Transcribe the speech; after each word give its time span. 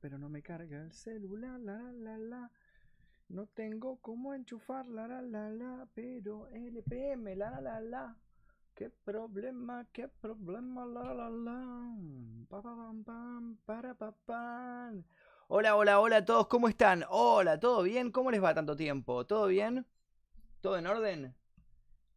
Pero 0.00 0.18
no 0.18 0.30
me 0.30 0.42
carga 0.42 0.80
el 0.80 0.92
celular, 0.92 1.60
la 1.60 1.76
la 1.76 1.92
la 1.92 2.18
la. 2.18 2.50
No 3.28 3.46
tengo 3.46 3.98
cómo 4.00 4.32
enchufar, 4.32 4.86
la 4.86 5.06
la 5.06 5.20
la 5.20 5.50
la. 5.50 5.86
Pero 5.94 6.48
LPM, 6.48 7.36
la 7.36 7.60
la 7.60 7.80
la. 7.80 8.16
Qué 8.74 8.88
problema, 8.88 9.86
qué 9.92 10.08
problema, 10.08 10.86
la 10.86 11.12
la 11.12 11.28
la. 11.28 11.94
Pa, 12.48 12.62
pam, 12.62 13.04
pam, 13.04 13.58
para, 13.66 13.94
pa, 13.94 14.12
pam. 14.24 15.04
Hola, 15.48 15.76
hola, 15.76 16.00
hola 16.00 16.16
a 16.16 16.24
todos, 16.24 16.46
¿cómo 16.46 16.68
están? 16.68 17.04
Hola, 17.10 17.60
¿todo 17.60 17.82
bien? 17.82 18.12
¿Cómo 18.12 18.30
les 18.30 18.42
va 18.42 18.54
tanto 18.54 18.76
tiempo? 18.76 19.26
¿Todo 19.26 19.46
bien? 19.48 19.84
¿Todo 20.62 20.78
en 20.78 20.86
orden? 20.86 21.37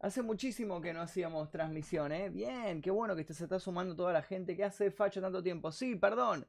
Hace 0.02 0.24
muchísimo 0.24 0.82
que 0.82 0.94
no 0.94 1.02
hacíamos 1.02 1.52
transmisión, 1.52 2.12
¿eh? 2.12 2.32
Bien, 2.32 2.82
qué 2.82 2.90
bueno 2.90 3.16
que 3.16 3.24
se 3.24 3.44
está 3.44 3.60
sumando 3.60 3.96
toda 3.96 4.12
la 4.12 4.24
gente 4.24 4.56
que 4.58 4.64
hace 4.64 4.90
facho 4.90 5.22
tanto 5.22 5.44
tiempo. 5.44 5.72
Sí, 5.72 5.96
perdón. 5.96 6.48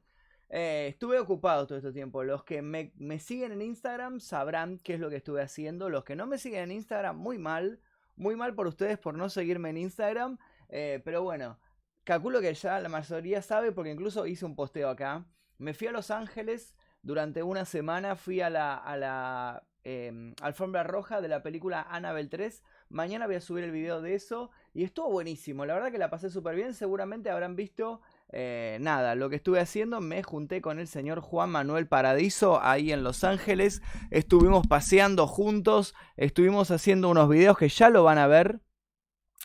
Eh, 0.49 0.87
estuve 0.89 1.19
ocupado 1.19 1.67
todo 1.67 1.77
este 1.77 1.91
tiempo. 1.91 2.23
Los 2.23 2.43
que 2.43 2.63
me, 2.63 2.93
me, 2.95 3.19
siguen 3.19 3.51
en 3.51 3.61
Instagram 3.61 4.19
sabrán 4.19 4.79
qué 4.79 4.95
es 4.95 4.99
lo 4.99 5.11
que 5.11 5.17
estuve 5.17 5.43
haciendo. 5.43 5.89
Los 5.89 6.03
que 6.03 6.15
no 6.15 6.25
me 6.25 6.39
siguen 6.39 6.63
en 6.63 6.71
Instagram, 6.71 7.15
muy 7.15 7.37
mal. 7.37 7.79
Muy 8.15 8.35
mal 8.35 8.55
por 8.55 8.65
ustedes 8.65 8.97
por 8.97 9.13
no 9.13 9.29
seguirme 9.29 9.69
en 9.69 9.77
Instagram. 9.77 10.39
Eh, 10.69 11.03
pero 11.05 11.21
bueno, 11.21 11.59
calculo 12.05 12.41
que 12.41 12.55
ya 12.55 12.79
la 12.79 12.89
mayoría 12.89 13.43
sabe 13.43 13.71
porque 13.71 13.91
incluso 13.91 14.25
hice 14.25 14.45
un 14.45 14.55
posteo 14.55 14.89
acá. 14.89 15.27
Me 15.59 15.75
fui 15.75 15.85
a 15.85 15.91
Los 15.91 16.09
Ángeles 16.09 16.75
durante 17.03 17.43
una 17.43 17.65
semana. 17.65 18.15
Fui 18.15 18.41
a 18.41 18.49
la, 18.49 18.75
a 18.77 18.97
la 18.97 19.63
eh, 19.83 20.33
alfombra 20.41 20.83
roja 20.83 21.21
de 21.21 21.27
la 21.27 21.43
película 21.43 21.85
Annabelle 21.89 22.29
3. 22.29 22.63
Mañana 22.93 23.25
voy 23.25 23.35
a 23.35 23.41
subir 23.41 23.63
el 23.63 23.71
video 23.71 24.01
de 24.01 24.13
eso. 24.13 24.51
Y 24.71 24.83
estuvo 24.83 25.09
buenísimo. 25.09 25.65
La 25.65 25.73
verdad 25.73 25.91
que 25.91 25.97
la 25.97 26.11
pasé 26.11 26.29
súper 26.29 26.55
bien. 26.55 26.75
Seguramente 26.75 27.31
habrán 27.31 27.55
visto 27.55 28.01
eh, 28.31 28.77
nada, 28.81 29.15
lo 29.15 29.29
que 29.29 29.35
estuve 29.35 29.59
haciendo, 29.59 29.99
me 29.99 30.21
junté 30.21 30.61
con 30.61 30.79
el 30.79 30.87
señor 30.87 31.19
Juan 31.19 31.49
Manuel 31.49 31.87
Paradiso 31.87 32.61
ahí 32.61 32.91
en 32.91 33.03
Los 33.03 33.23
Ángeles. 33.23 33.81
Estuvimos 34.11 34.67
paseando 34.67 35.25
juntos, 35.25 35.95
estuvimos 36.17 36.69
haciendo 36.69 37.09
unos 37.09 37.29
videos 37.29 37.57
que 37.57 37.67
ya 37.67 37.89
lo 37.89 38.03
van 38.03 38.19
a 38.19 38.27
ver. 38.27 38.61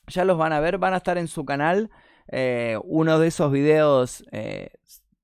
Ya 0.08 0.26
los 0.26 0.36
van 0.36 0.52
a 0.52 0.60
ver, 0.60 0.76
van 0.76 0.92
a 0.92 0.98
estar 0.98 1.16
en 1.16 1.28
su 1.28 1.46
canal. 1.46 1.90
Eh, 2.28 2.78
uno 2.84 3.18
de 3.18 3.28
esos 3.28 3.50
videos, 3.50 4.24
eh, 4.30 4.72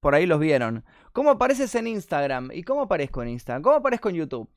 por 0.00 0.14
ahí 0.14 0.25
los 0.25 0.41
vieron. 0.41 0.84
¿Cómo 1.12 1.31
apareces 1.31 1.75
en 1.75 1.86
Instagram? 1.86 2.50
¿Y 2.53 2.62
cómo 2.62 2.83
aparezco 2.83 3.22
en 3.22 3.28
Instagram? 3.28 3.62
¿Cómo 3.62 3.77
aparezco 3.77 4.09
en 4.09 4.16
YouTube? 4.16 4.50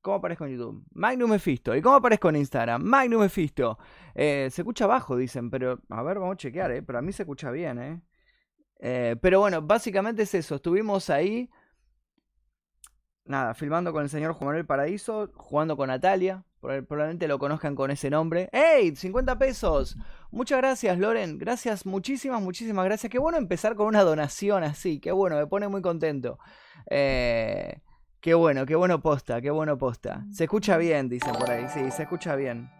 ¿Cómo 0.00 0.16
aparezco 0.16 0.46
en 0.46 0.52
YouTube? 0.52 0.84
Magnum 0.92 1.30
Mephisto. 1.30 1.76
¿Y 1.76 1.82
cómo 1.82 1.96
aparezco 1.96 2.28
en 2.30 2.36
Instagram? 2.36 2.82
Magnum 2.82 3.20
Mephisto. 3.20 3.78
se 4.14 4.46
escucha 4.46 4.86
bajo, 4.86 5.16
dicen, 5.16 5.50
pero 5.50 5.80
a 5.90 6.02
ver, 6.02 6.18
vamos 6.18 6.34
a 6.34 6.36
chequear, 6.38 6.72
¿eh? 6.72 6.82
Pero 6.82 6.98
a 6.98 7.02
mí 7.02 7.12
se 7.12 7.22
escucha 7.22 7.50
bien, 7.50 7.78
¿eh? 7.78 8.00
Eh, 8.80 9.16
pero 9.20 9.40
bueno, 9.40 9.62
básicamente 9.62 10.22
es 10.22 10.34
eso. 10.34 10.56
Estuvimos 10.56 11.10
ahí. 11.10 11.50
Nada, 13.24 13.54
filmando 13.54 13.92
con 13.92 14.02
el 14.02 14.08
señor 14.08 14.32
Juan 14.32 14.46
Manuel 14.46 14.66
Paraíso, 14.66 15.30
jugando 15.34 15.76
con 15.76 15.88
Natalia. 15.88 16.44
Probablemente 16.60 17.28
lo 17.28 17.38
conozcan 17.38 17.74
con 17.74 17.90
ese 17.90 18.10
nombre. 18.10 18.48
¡Ey! 18.52 18.94
50 18.96 19.38
pesos. 19.38 19.96
Muchas 20.30 20.58
gracias, 20.58 20.98
Loren. 20.98 21.38
Gracias, 21.38 21.86
muchísimas, 21.86 22.42
muchísimas 22.42 22.84
gracias. 22.84 23.10
Qué 23.10 23.18
bueno 23.18 23.38
empezar 23.38 23.76
con 23.76 23.86
una 23.86 24.02
donación 24.02 24.64
así. 24.64 24.98
Qué 24.98 25.12
bueno, 25.12 25.36
me 25.36 25.46
pone 25.46 25.68
muy 25.68 25.80
contento. 25.80 26.38
Eh, 26.90 27.80
qué 28.20 28.34
bueno, 28.34 28.66
qué 28.66 28.74
bueno 28.76 29.00
posta, 29.00 29.40
qué 29.40 29.50
bueno 29.50 29.78
posta. 29.78 30.24
Se 30.32 30.44
escucha 30.44 30.76
bien, 30.76 31.08
dicen 31.08 31.34
por 31.34 31.50
ahí. 31.50 31.66
Sí, 31.72 31.90
se 31.90 32.02
escucha 32.02 32.36
bien. 32.36 32.70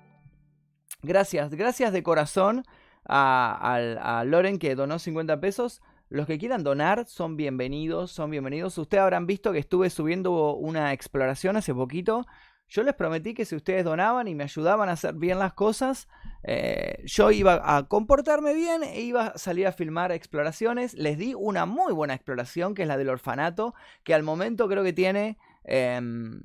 Gracias, 1.03 1.51
gracias 1.55 1.93
de 1.93 2.03
corazón 2.03 2.65
a, 3.09 4.19
a 4.19 4.25
Loren 4.25 4.59
que 4.59 4.75
donó 4.75 4.99
50 4.99 5.41
pesos. 5.41 5.81
Los 6.11 6.27
que 6.27 6.39
quieran 6.39 6.65
donar 6.65 7.07
son 7.07 7.37
bienvenidos, 7.37 8.11
son 8.11 8.31
bienvenidos. 8.31 8.77
Ustedes 8.79 9.03
habrán 9.03 9.27
visto 9.27 9.53
que 9.53 9.61
estuve 9.61 9.91
subiendo 9.91 10.55
una 10.57 10.93
exploración 10.93 11.57
hace 11.57 11.73
poquito. 11.73 12.27
Yo 12.71 12.85
les 12.85 12.95
prometí 12.95 13.35
que 13.35 13.45
si 13.45 13.57
ustedes 13.57 13.85
donaban 13.85 14.29
y 14.29 14.37
me 14.37 14.45
ayudaban 14.45 14.89
a 14.89 14.93
hacer 14.93 15.15
bien 15.15 15.41
las 15.41 15.55
cosas, 15.55 16.07
eh, 16.45 17.03
yo 17.05 17.33
iba 17.33 17.61
a 17.77 17.89
comportarme 17.89 18.55
bien 18.55 18.85
e 18.85 19.01
iba 19.01 19.27
a 19.27 19.39
salir 19.39 19.67
a 19.67 19.73
filmar 19.73 20.13
exploraciones. 20.13 20.95
Les 20.95 21.19
di 21.19 21.35
una 21.35 21.67
muy 21.67 21.93
buena 21.93 22.15
exploración, 22.15 22.75
que 22.75 22.83
es 22.83 22.89
la 22.89 22.97
del 22.97 23.09
orfanato, 23.09 23.75
que 24.05 24.15
al 24.15 24.23
momento 24.23 24.69
creo 24.69 24.85
que 24.85 24.93
tiene... 24.93 25.37
Em, 25.65 26.43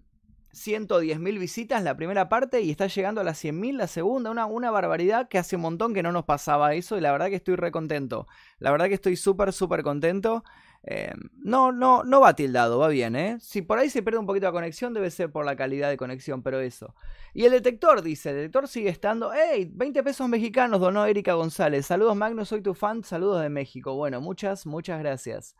110.000 0.55 1.37
visitas 1.37 1.83
la 1.83 1.97
primera 1.97 2.29
parte 2.29 2.61
y 2.61 2.71
está 2.71 2.87
llegando 2.87 3.19
a 3.19 3.25
las 3.25 3.43
100.000 3.43 3.75
la 3.75 3.87
segunda. 3.87 4.31
Una, 4.31 4.45
una 4.45 4.71
barbaridad 4.71 5.27
que 5.27 5.37
hace 5.37 5.57
un 5.57 5.63
montón 5.63 5.93
que 5.93 6.01
no 6.01 6.13
nos 6.13 6.23
pasaba 6.23 6.73
eso 6.75 6.97
y 6.97 7.01
la 7.01 7.11
verdad 7.11 7.27
que 7.27 7.35
estoy 7.35 7.57
re 7.57 7.71
contento. 7.71 8.25
La 8.59 8.71
verdad 8.71 8.87
que 8.87 8.93
estoy 8.93 9.17
súper, 9.17 9.51
súper 9.51 9.83
contento. 9.83 10.45
Eh, 10.87 11.11
no, 11.37 11.71
no, 11.71 12.03
no 12.03 12.21
va 12.21 12.35
tildado, 12.35 12.77
va 12.77 12.89
bien, 12.89 13.15
¿eh? 13.15 13.37
Si 13.39 13.63
por 13.63 13.79
ahí 13.79 13.89
se 13.89 14.03
pierde 14.03 14.19
un 14.19 14.27
poquito 14.27 14.45
la 14.45 14.51
conexión, 14.51 14.93
debe 14.93 15.09
ser 15.09 15.31
por 15.31 15.43
la 15.43 15.55
calidad 15.55 15.89
de 15.89 15.97
conexión, 15.97 16.43
pero 16.43 16.59
eso. 16.59 16.93
Y 17.33 17.45
el 17.45 17.51
detector 17.51 18.03
dice: 18.03 18.29
el 18.29 18.35
detector 18.35 18.67
sigue 18.67 18.89
estando. 18.89 19.33
¡Ey! 19.33 19.65
20 19.73 20.03
pesos 20.03 20.29
mexicanos 20.29 20.79
donó 20.79 21.07
Erika 21.07 21.33
González. 21.33 21.87
Saludos, 21.87 22.15
Magno, 22.15 22.45
soy 22.45 22.61
tu 22.61 22.75
fan. 22.75 23.03
Saludos 23.03 23.41
de 23.41 23.49
México. 23.49 23.95
Bueno, 23.95 24.21
muchas, 24.21 24.67
muchas 24.67 24.99
gracias. 24.99 25.55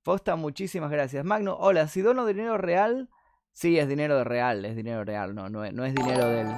Fosta, 0.00 0.36
muchísimas 0.36 0.90
gracias. 0.90 1.22
Magno, 1.22 1.54
hola, 1.60 1.86
si 1.86 2.00
dono 2.00 2.24
dinero 2.24 2.56
real. 2.56 3.10
Sí, 3.52 3.78
es 3.78 3.86
dinero 3.86 4.16
de 4.16 4.24
real, 4.24 4.64
es 4.64 4.74
dinero 4.74 5.04
real, 5.04 5.34
no, 5.34 5.50
no, 5.50 5.62
es, 5.62 5.94
dinero 5.94 6.26
del, 6.26 6.48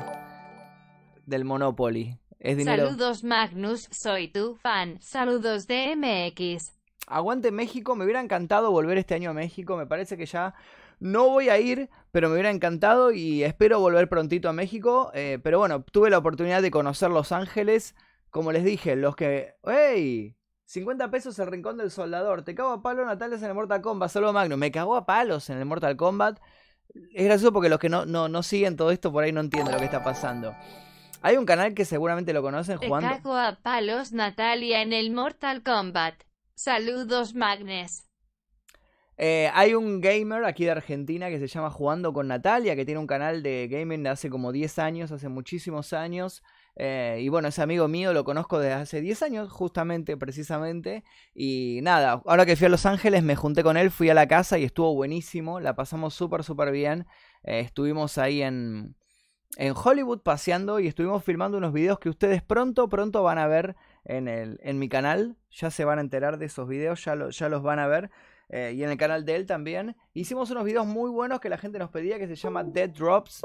del 1.27 1.45
Monopoly. 1.45 2.17
Saludos 2.65 3.25
Magnus, 3.25 3.89
soy 3.91 4.29
tu 4.29 4.55
fan. 4.55 5.01
Saludos 5.01 5.67
de 5.67 5.97
MX. 5.97 6.73
Aguante 7.07 7.51
México, 7.51 7.97
me 7.97 8.05
hubiera 8.05 8.21
encantado 8.21 8.71
volver 8.71 8.99
este 8.99 9.15
año 9.15 9.31
a 9.31 9.35
México, 9.35 9.77
me 9.77 9.87
parece 9.87 10.17
que 10.17 10.27
ya 10.27 10.55
no 11.01 11.29
voy 11.29 11.49
a 11.49 11.59
ir, 11.59 11.91
pero 12.13 12.29
me 12.29 12.35
hubiera 12.35 12.51
encantado 12.51 13.13
y 13.13 13.45
espero 13.45 13.81
volver 13.81 14.09
prontito 14.09 14.49
a 14.49 14.53
México. 14.53 15.11
Eh, 15.15 15.39
pero 15.43 15.59
bueno, 15.59 15.83
tuve 15.83 16.11
la 16.11 16.19
oportunidad 16.19 16.63
de 16.63 16.71
conocer 16.71 17.11
Los 17.11 17.33
Ángeles. 17.33 17.95
Como 18.31 18.53
les 18.53 18.65
dije, 18.65 18.97
los 18.97 19.17
que... 19.17 19.55
¡Ey! 19.65 20.37
50 20.67 21.11
pesos 21.11 21.39
el 21.39 21.49
rincón 21.49 21.77
del 21.77 21.91
soldador. 21.91 22.43
Te 22.43 22.55
cago 22.55 22.71
a 22.71 22.83
palos 22.83 23.07
Natales 23.07 23.43
en 23.43 23.49
el 23.49 23.55
Mortal 23.55 23.83
Kombat. 23.83 24.11
Solo 24.11 24.33
Magnus. 24.33 24.59
Me 24.59 24.73
cagó 24.73 24.97
a 24.97 25.07
palos 25.07 25.51
en 25.51 25.59
el 25.59 25.67
Mortal 25.67 25.97
Kombat. 25.97 26.41
Es 27.13 27.25
gracioso 27.25 27.53
porque 27.53 27.69
los 27.69 27.79
que 27.79 27.89
no, 27.89 28.07
no, 28.07 28.29
no 28.29 28.43
siguen 28.43 28.77
todo 28.77 28.91
esto 28.91 29.13
por 29.13 29.25
ahí 29.25 29.33
no 29.33 29.41
entienden 29.41 29.73
lo 29.73 29.79
que 29.79 29.85
está 29.85 30.03
pasando. 30.03 30.55
Hay 31.23 31.37
un 31.37 31.47
canal 31.47 31.75
que 31.75 31.85
seguramente 31.85 32.33
lo 32.33 32.43
conocen 32.43 32.79
jugando. 32.79 33.09
Te 33.09 33.17
cago 33.17 33.37
a 33.37 33.59
palos 33.63 34.13
Natalia 34.13 34.83
en 34.83 34.93
el 34.93 35.11
Mortal 35.11 35.63
Kombat. 35.63 36.15
Saludos 36.55 37.35
Magnes. 37.35 38.09
Eh, 39.17 39.49
hay 39.55 39.75
un 39.75 40.01
gamer 40.01 40.45
aquí 40.45 40.65
de 40.65 40.73
Argentina 40.73 41.29
que 41.29 41.39
se 41.39 41.47
llama 41.47 41.71
Jugando 41.71 42.13
con 42.13 42.29
Natalia, 42.29 42.75
que 42.75 42.85
tiene 42.85 43.01
un 43.01 43.07
canal 43.07 43.43
de 43.43 43.69
gaming 43.69 44.03
de 44.03 44.11
hace 44.11 44.31
como 44.31 44.53
10 44.53 44.79
años, 44.79 45.13
hace 45.13 45.29
muchísimos 45.29 45.93
años. 45.93 46.43
Eh, 46.77 47.19
y 47.21 47.29
bueno, 47.29 47.49
ese 47.49 47.63
amigo 47.63 47.87
mío 47.87 48.13
lo 48.13 48.25
conozco 48.25 48.59
desde 48.59 48.75
hace 48.75 49.01
10 49.01 49.23
años, 49.23 49.53
justamente, 49.53 50.17
precisamente. 50.17 51.05
Y 51.35 51.81
nada, 51.83 52.23
ahora 52.25 52.47
que 52.47 52.57
fui 52.57 52.67
a 52.67 52.71
Los 52.71 52.87
Ángeles 52.87 53.23
me 53.23 53.37
junté 53.37 53.63
con 53.63 53.77
él, 53.77 53.91
fui 53.91 54.09
a 54.11 54.15
la 54.15 54.27
casa 54.27 54.59
y 54.59 54.65
estuvo 54.65 54.95
buenísimo, 54.95 55.61
la 55.61 55.77
pasamos 55.77 56.15
súper, 56.15 56.45
súper 56.45 56.73
bien. 56.73 57.07
Eh, 57.45 57.61
estuvimos 57.61 58.19
ahí 58.19 58.43
en, 58.43 58.97
en 59.57 59.75
Hollywood 59.77 60.23
paseando 60.23 60.81
y 60.81 60.89
estuvimos 60.89 61.23
filmando 61.25 61.59
unos 61.59 61.73
videos 61.73 61.99
que 61.99 62.09
ustedes 62.09 62.43
pronto, 62.43 62.89
pronto 62.89 63.23
van 63.23 63.39
a 63.39 63.47
ver 63.47 63.77
en, 64.05 64.29
el, 64.29 64.61
en 64.63 64.79
mi 64.79 64.89
canal. 64.89 65.37
Ya 65.51 65.71
se 65.71 65.85
van 65.85 65.99
a 65.99 66.03
enterar 66.03 66.39
de 66.39 66.47
esos 66.47 66.69
videos, 66.69 67.05
ya, 67.05 67.17
ya 67.31 67.49
los 67.49 67.63
van 67.63 67.79
a 67.79 67.87
ver. 67.87 68.11
Eh, 68.49 68.73
y 68.77 68.85
en 68.85 68.91
el 68.91 68.97
canal 68.99 69.25
de 69.25 69.37
él 69.37 69.47
también. 69.47 69.97
Hicimos 70.13 70.51
unos 70.51 70.65
videos 70.65 70.87
muy 70.87 71.11
buenos 71.11 71.41
que 71.41 71.49
la 71.49 71.59
gente 71.59 71.79
nos 71.79 71.91
pedía 71.91 72.19
que 72.19 72.29
se 72.29 72.37
llama 72.37 72.65
Dead 72.65 72.91
Drops. 72.91 73.43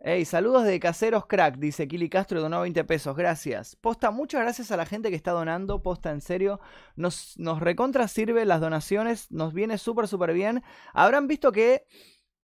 Hey, 0.00 0.24
saludos 0.24 0.64
de 0.64 0.78
Caseros 0.78 1.26
Crack, 1.26 1.56
dice 1.56 1.88
Kili 1.88 2.08
Castro, 2.08 2.40
donó 2.40 2.60
20 2.60 2.84
pesos, 2.84 3.16
gracias. 3.16 3.74
Posta, 3.74 4.12
muchas 4.12 4.42
gracias 4.42 4.70
a 4.70 4.76
la 4.76 4.86
gente 4.86 5.10
que 5.10 5.16
está 5.16 5.32
donando, 5.32 5.82
posta, 5.82 6.12
en 6.12 6.20
serio. 6.20 6.60
Nos, 6.94 7.36
nos 7.36 7.58
recontra 7.58 8.06
sirve 8.06 8.44
las 8.44 8.60
donaciones, 8.60 9.30
nos 9.32 9.52
viene 9.52 9.76
súper, 9.76 10.06
súper 10.06 10.32
bien. 10.32 10.62
Habrán 10.94 11.26
visto 11.26 11.50
que 11.50 11.84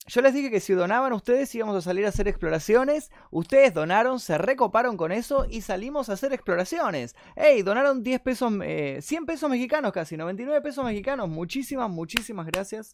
yo 0.07 0.21
les 0.21 0.35
dije 0.35 0.51
que 0.51 0.61
si 0.61 0.75
donaban 0.75 1.15
ustedes 1.15 1.55
íbamos 1.55 1.77
a 1.77 1.81
salir 1.81 2.05
a 2.05 2.11
hacer 2.11 2.29
exploraciones. 2.29 3.11
Ustedes 3.31 3.73
donaron, 3.73 4.21
se 4.21 4.37
recoparon 4.37 4.99
con 4.99 5.13
eso 5.13 5.47
y 5.49 5.63
salimos 5.63 6.11
a 6.11 6.13
hacer 6.13 6.35
exploraciones. 6.35 7.17
Hey, 7.37 7.63
donaron 7.63 8.03
10 8.03 8.21
pesos, 8.21 8.53
100 8.53 8.63
eh, 8.63 9.27
pesos 9.27 9.49
mexicanos 9.49 9.93
casi, 9.93 10.19
99 10.19 10.61
pesos 10.61 10.85
mexicanos. 10.85 11.29
Muchísimas, 11.31 11.89
muchísimas 11.89 12.47
gracias. 12.47 12.91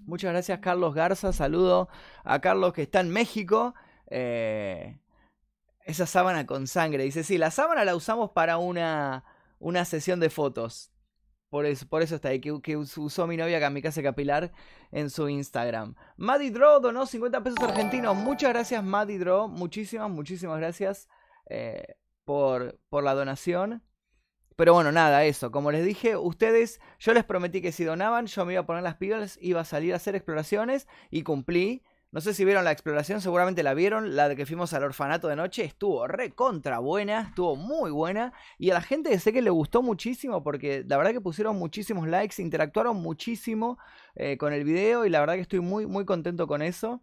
Muchas 0.00 0.32
gracias, 0.32 0.58
Carlos 0.58 0.94
Garza. 0.94 1.32
Saludo 1.32 1.88
a 2.24 2.40
Carlos 2.40 2.72
que 2.72 2.82
está 2.82 3.00
en 3.00 3.10
México. 3.10 3.74
Eh, 4.08 4.98
esa 5.84 6.06
sábana 6.06 6.44
con 6.44 6.66
sangre. 6.66 7.04
Dice, 7.04 7.22
sí, 7.22 7.38
la 7.38 7.52
sábana 7.52 7.84
la 7.84 7.94
usamos 7.94 8.30
para 8.30 8.58
una, 8.58 9.24
una 9.60 9.84
sesión 9.84 10.18
de 10.18 10.28
fotos. 10.28 10.90
Por 11.50 11.64
eso, 11.64 11.86
por 11.88 12.02
eso 12.02 12.16
está 12.16 12.28
ahí, 12.28 12.40
que, 12.40 12.76
usó 12.76 13.26
mi 13.26 13.36
novia 13.36 13.58
Kamikaze 13.58 14.02
Capilar 14.02 14.52
en 14.92 15.08
su 15.08 15.28
Instagram. 15.28 15.94
Maddy 16.16 16.50
Draw 16.50 16.80
donó 16.80 17.06
50 17.06 17.42
pesos 17.42 17.58
argentinos. 17.62 18.14
Muchas 18.16 18.50
gracias, 18.50 18.84
Maddy 18.84 19.18
Draw. 19.18 19.48
Muchísimas, 19.48 20.10
muchísimas 20.10 20.58
gracias. 20.58 21.08
eh, 21.46 21.94
por, 22.28 22.78
por 22.90 23.04
la 23.04 23.14
donación. 23.14 23.82
Pero 24.54 24.74
bueno, 24.74 24.92
nada, 24.92 25.24
eso. 25.24 25.50
Como 25.50 25.72
les 25.72 25.82
dije, 25.82 26.18
ustedes, 26.18 26.78
yo 26.98 27.14
les 27.14 27.24
prometí 27.24 27.62
que 27.62 27.72
si 27.72 27.84
donaban, 27.84 28.26
yo 28.26 28.44
me 28.44 28.52
iba 28.52 28.60
a 28.60 28.66
poner 28.66 28.82
las 28.82 28.96
pilas, 28.96 29.38
iba 29.40 29.62
a 29.62 29.64
salir 29.64 29.94
a 29.94 29.96
hacer 29.96 30.14
exploraciones 30.14 30.86
y 31.10 31.22
cumplí. 31.22 31.84
No 32.10 32.22
sé 32.22 32.32
si 32.32 32.46
vieron 32.46 32.64
la 32.64 32.72
exploración, 32.72 33.20
seguramente 33.20 33.62
la 33.62 33.74
vieron, 33.74 34.16
la 34.16 34.30
de 34.30 34.36
que 34.36 34.46
fuimos 34.46 34.72
al 34.72 34.82
orfanato 34.82 35.28
de 35.28 35.36
noche, 35.36 35.64
estuvo 35.64 36.06
re 36.06 36.30
contra 36.30 36.78
buena, 36.78 37.20
estuvo 37.28 37.54
muy 37.54 37.90
buena 37.90 38.32
y 38.56 38.70
a 38.70 38.74
la 38.74 38.80
gente 38.80 39.18
sé 39.18 39.30
que 39.30 39.42
le 39.42 39.50
gustó 39.50 39.82
muchísimo 39.82 40.42
porque 40.42 40.84
la 40.88 40.96
verdad 40.96 41.12
que 41.12 41.20
pusieron 41.20 41.56
muchísimos 41.58 42.08
likes, 42.08 42.40
interactuaron 42.40 42.96
muchísimo 42.96 43.78
eh, 44.14 44.38
con 44.38 44.54
el 44.54 44.64
video 44.64 45.04
y 45.04 45.10
la 45.10 45.20
verdad 45.20 45.34
que 45.34 45.42
estoy 45.42 45.60
muy 45.60 45.86
muy 45.86 46.06
contento 46.06 46.46
con 46.46 46.62
eso. 46.62 47.02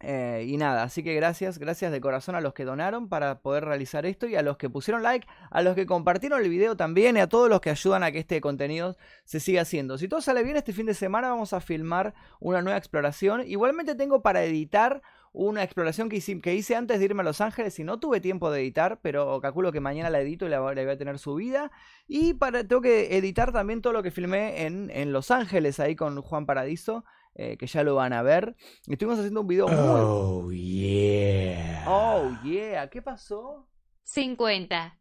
Eh, 0.00 0.44
y 0.46 0.56
nada, 0.58 0.84
así 0.84 1.02
que 1.02 1.12
gracias, 1.14 1.58
gracias 1.58 1.90
de 1.90 2.00
corazón 2.00 2.36
a 2.36 2.40
los 2.40 2.54
que 2.54 2.64
donaron 2.64 3.08
para 3.08 3.40
poder 3.40 3.64
realizar 3.64 4.06
esto 4.06 4.28
y 4.28 4.36
a 4.36 4.42
los 4.42 4.56
que 4.56 4.70
pusieron 4.70 5.02
like, 5.02 5.26
a 5.50 5.60
los 5.60 5.74
que 5.74 5.86
compartieron 5.86 6.40
el 6.40 6.48
video 6.48 6.76
también 6.76 7.16
y 7.16 7.20
a 7.20 7.26
todos 7.26 7.48
los 7.48 7.60
que 7.60 7.70
ayudan 7.70 8.04
a 8.04 8.12
que 8.12 8.20
este 8.20 8.40
contenido 8.40 8.96
se 9.24 9.40
siga 9.40 9.62
haciendo. 9.62 9.98
Si 9.98 10.06
todo 10.06 10.20
sale 10.20 10.44
bien, 10.44 10.56
este 10.56 10.72
fin 10.72 10.86
de 10.86 10.94
semana 10.94 11.30
vamos 11.30 11.52
a 11.52 11.60
filmar 11.60 12.14
una 12.38 12.62
nueva 12.62 12.78
exploración. 12.78 13.42
Igualmente 13.44 13.96
tengo 13.96 14.22
para 14.22 14.44
editar 14.44 15.02
una 15.32 15.64
exploración 15.64 16.08
que 16.08 16.16
hice, 16.16 16.40
que 16.40 16.54
hice 16.54 16.76
antes 16.76 17.00
de 17.00 17.04
irme 17.04 17.22
a 17.22 17.24
Los 17.24 17.40
Ángeles 17.40 17.76
y 17.80 17.84
no 17.84 17.98
tuve 17.98 18.20
tiempo 18.20 18.52
de 18.52 18.60
editar, 18.60 19.00
pero 19.02 19.40
calculo 19.40 19.72
que 19.72 19.80
mañana 19.80 20.10
la 20.10 20.20
edito 20.20 20.46
y 20.46 20.48
la, 20.48 20.60
voy 20.60 20.78
a 20.78 20.98
tener 20.98 21.18
subida. 21.18 21.72
Y 22.06 22.34
para, 22.34 22.62
tengo 22.62 22.82
que 22.82 23.16
editar 23.16 23.52
también 23.52 23.82
todo 23.82 23.92
lo 23.92 24.04
que 24.04 24.12
filmé 24.12 24.64
en, 24.64 24.90
en 24.90 25.12
Los 25.12 25.32
Ángeles 25.32 25.80
ahí 25.80 25.96
con 25.96 26.22
Juan 26.22 26.46
Paradiso. 26.46 27.04
Eh, 27.40 27.56
que 27.56 27.68
ya 27.68 27.84
lo 27.84 27.94
van 27.94 28.12
a 28.12 28.22
ver. 28.22 28.56
Estuvimos 28.88 29.16
haciendo 29.16 29.42
un 29.42 29.46
video 29.46 29.68
muy... 29.68 29.76
Oh, 29.78 30.50
yeah. 30.50 31.84
Oh, 31.86 32.32
yeah. 32.42 32.90
¿Qué 32.90 33.00
pasó? 33.00 33.68
50. 34.02 34.98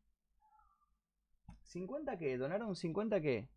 ¿50 1.73 2.17
qué? 2.19 2.37
¿Donaron 2.37 2.75
50 2.75 3.21
qué? 3.21 3.49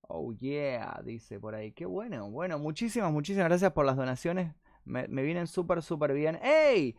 Oh, 0.00 0.32
yeah, 0.32 1.00
dice 1.04 1.38
por 1.38 1.54
ahí. 1.54 1.70
Qué 1.70 1.86
bueno. 1.86 2.28
Bueno, 2.30 2.58
muchísimas, 2.58 3.12
muchísimas 3.12 3.48
gracias 3.48 3.72
por 3.72 3.86
las 3.86 3.96
donaciones. 3.96 4.56
Me, 4.84 5.06
me 5.06 5.22
vienen 5.22 5.46
súper, 5.46 5.80
súper 5.80 6.12
bien. 6.12 6.36
¡Ey! 6.42 6.96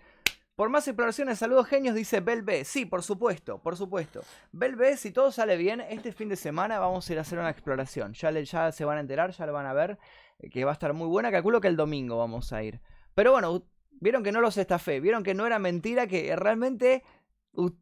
Por 0.56 0.70
más 0.70 0.88
exploraciones, 0.88 1.40
saludos 1.40 1.68
genios, 1.68 1.96
dice 1.96 2.20
Belbe. 2.20 2.66
Sí, 2.66 2.86
por 2.86 3.04
supuesto, 3.04 3.60
por 3.60 3.76
supuesto. 3.78 4.22
Belbe, 4.52 4.98
si 4.98 5.12
todo 5.12 5.32
sale 5.32 5.58
bien, 5.58 5.82
este 5.82 6.12
fin 6.12 6.30
de 6.30 6.36
semana 6.36 6.78
vamos 6.78 7.10
a 7.10 7.14
ir 7.14 7.20
a 7.20 7.22
hacer 7.22 7.40
una 7.40 7.50
exploración. 7.50 8.14
Ya, 8.14 8.32
le, 8.32 8.44
ya 8.46 8.72
se 8.72 8.86
van 8.86 8.98
a 8.98 9.02
enterar, 9.02 9.32
ya 9.32 9.46
lo 9.46 9.54
van 9.54 9.66
a 9.66 9.74
ver 9.74 9.98
que 10.52 10.66
va 10.66 10.72
a 10.72 10.74
estar 10.74 10.94
muy 10.94 11.08
buena. 11.08 11.32
Calculo 11.32 11.62
que 11.62 11.68
el 11.68 11.76
domingo 11.76 12.18
vamos 12.18 12.52
a 12.54 12.64
ir. 12.64 12.82
Pero 13.16 13.32
bueno, 13.32 13.64
vieron 13.92 14.24
que 14.24 14.32
no 14.32 14.42
los 14.42 14.58
estafé, 14.58 15.00
vieron 15.00 15.24
que 15.24 15.34
no 15.34 15.46
era 15.46 15.60
mentira, 15.60 16.08
que 16.08 16.36
realmente 16.36 17.04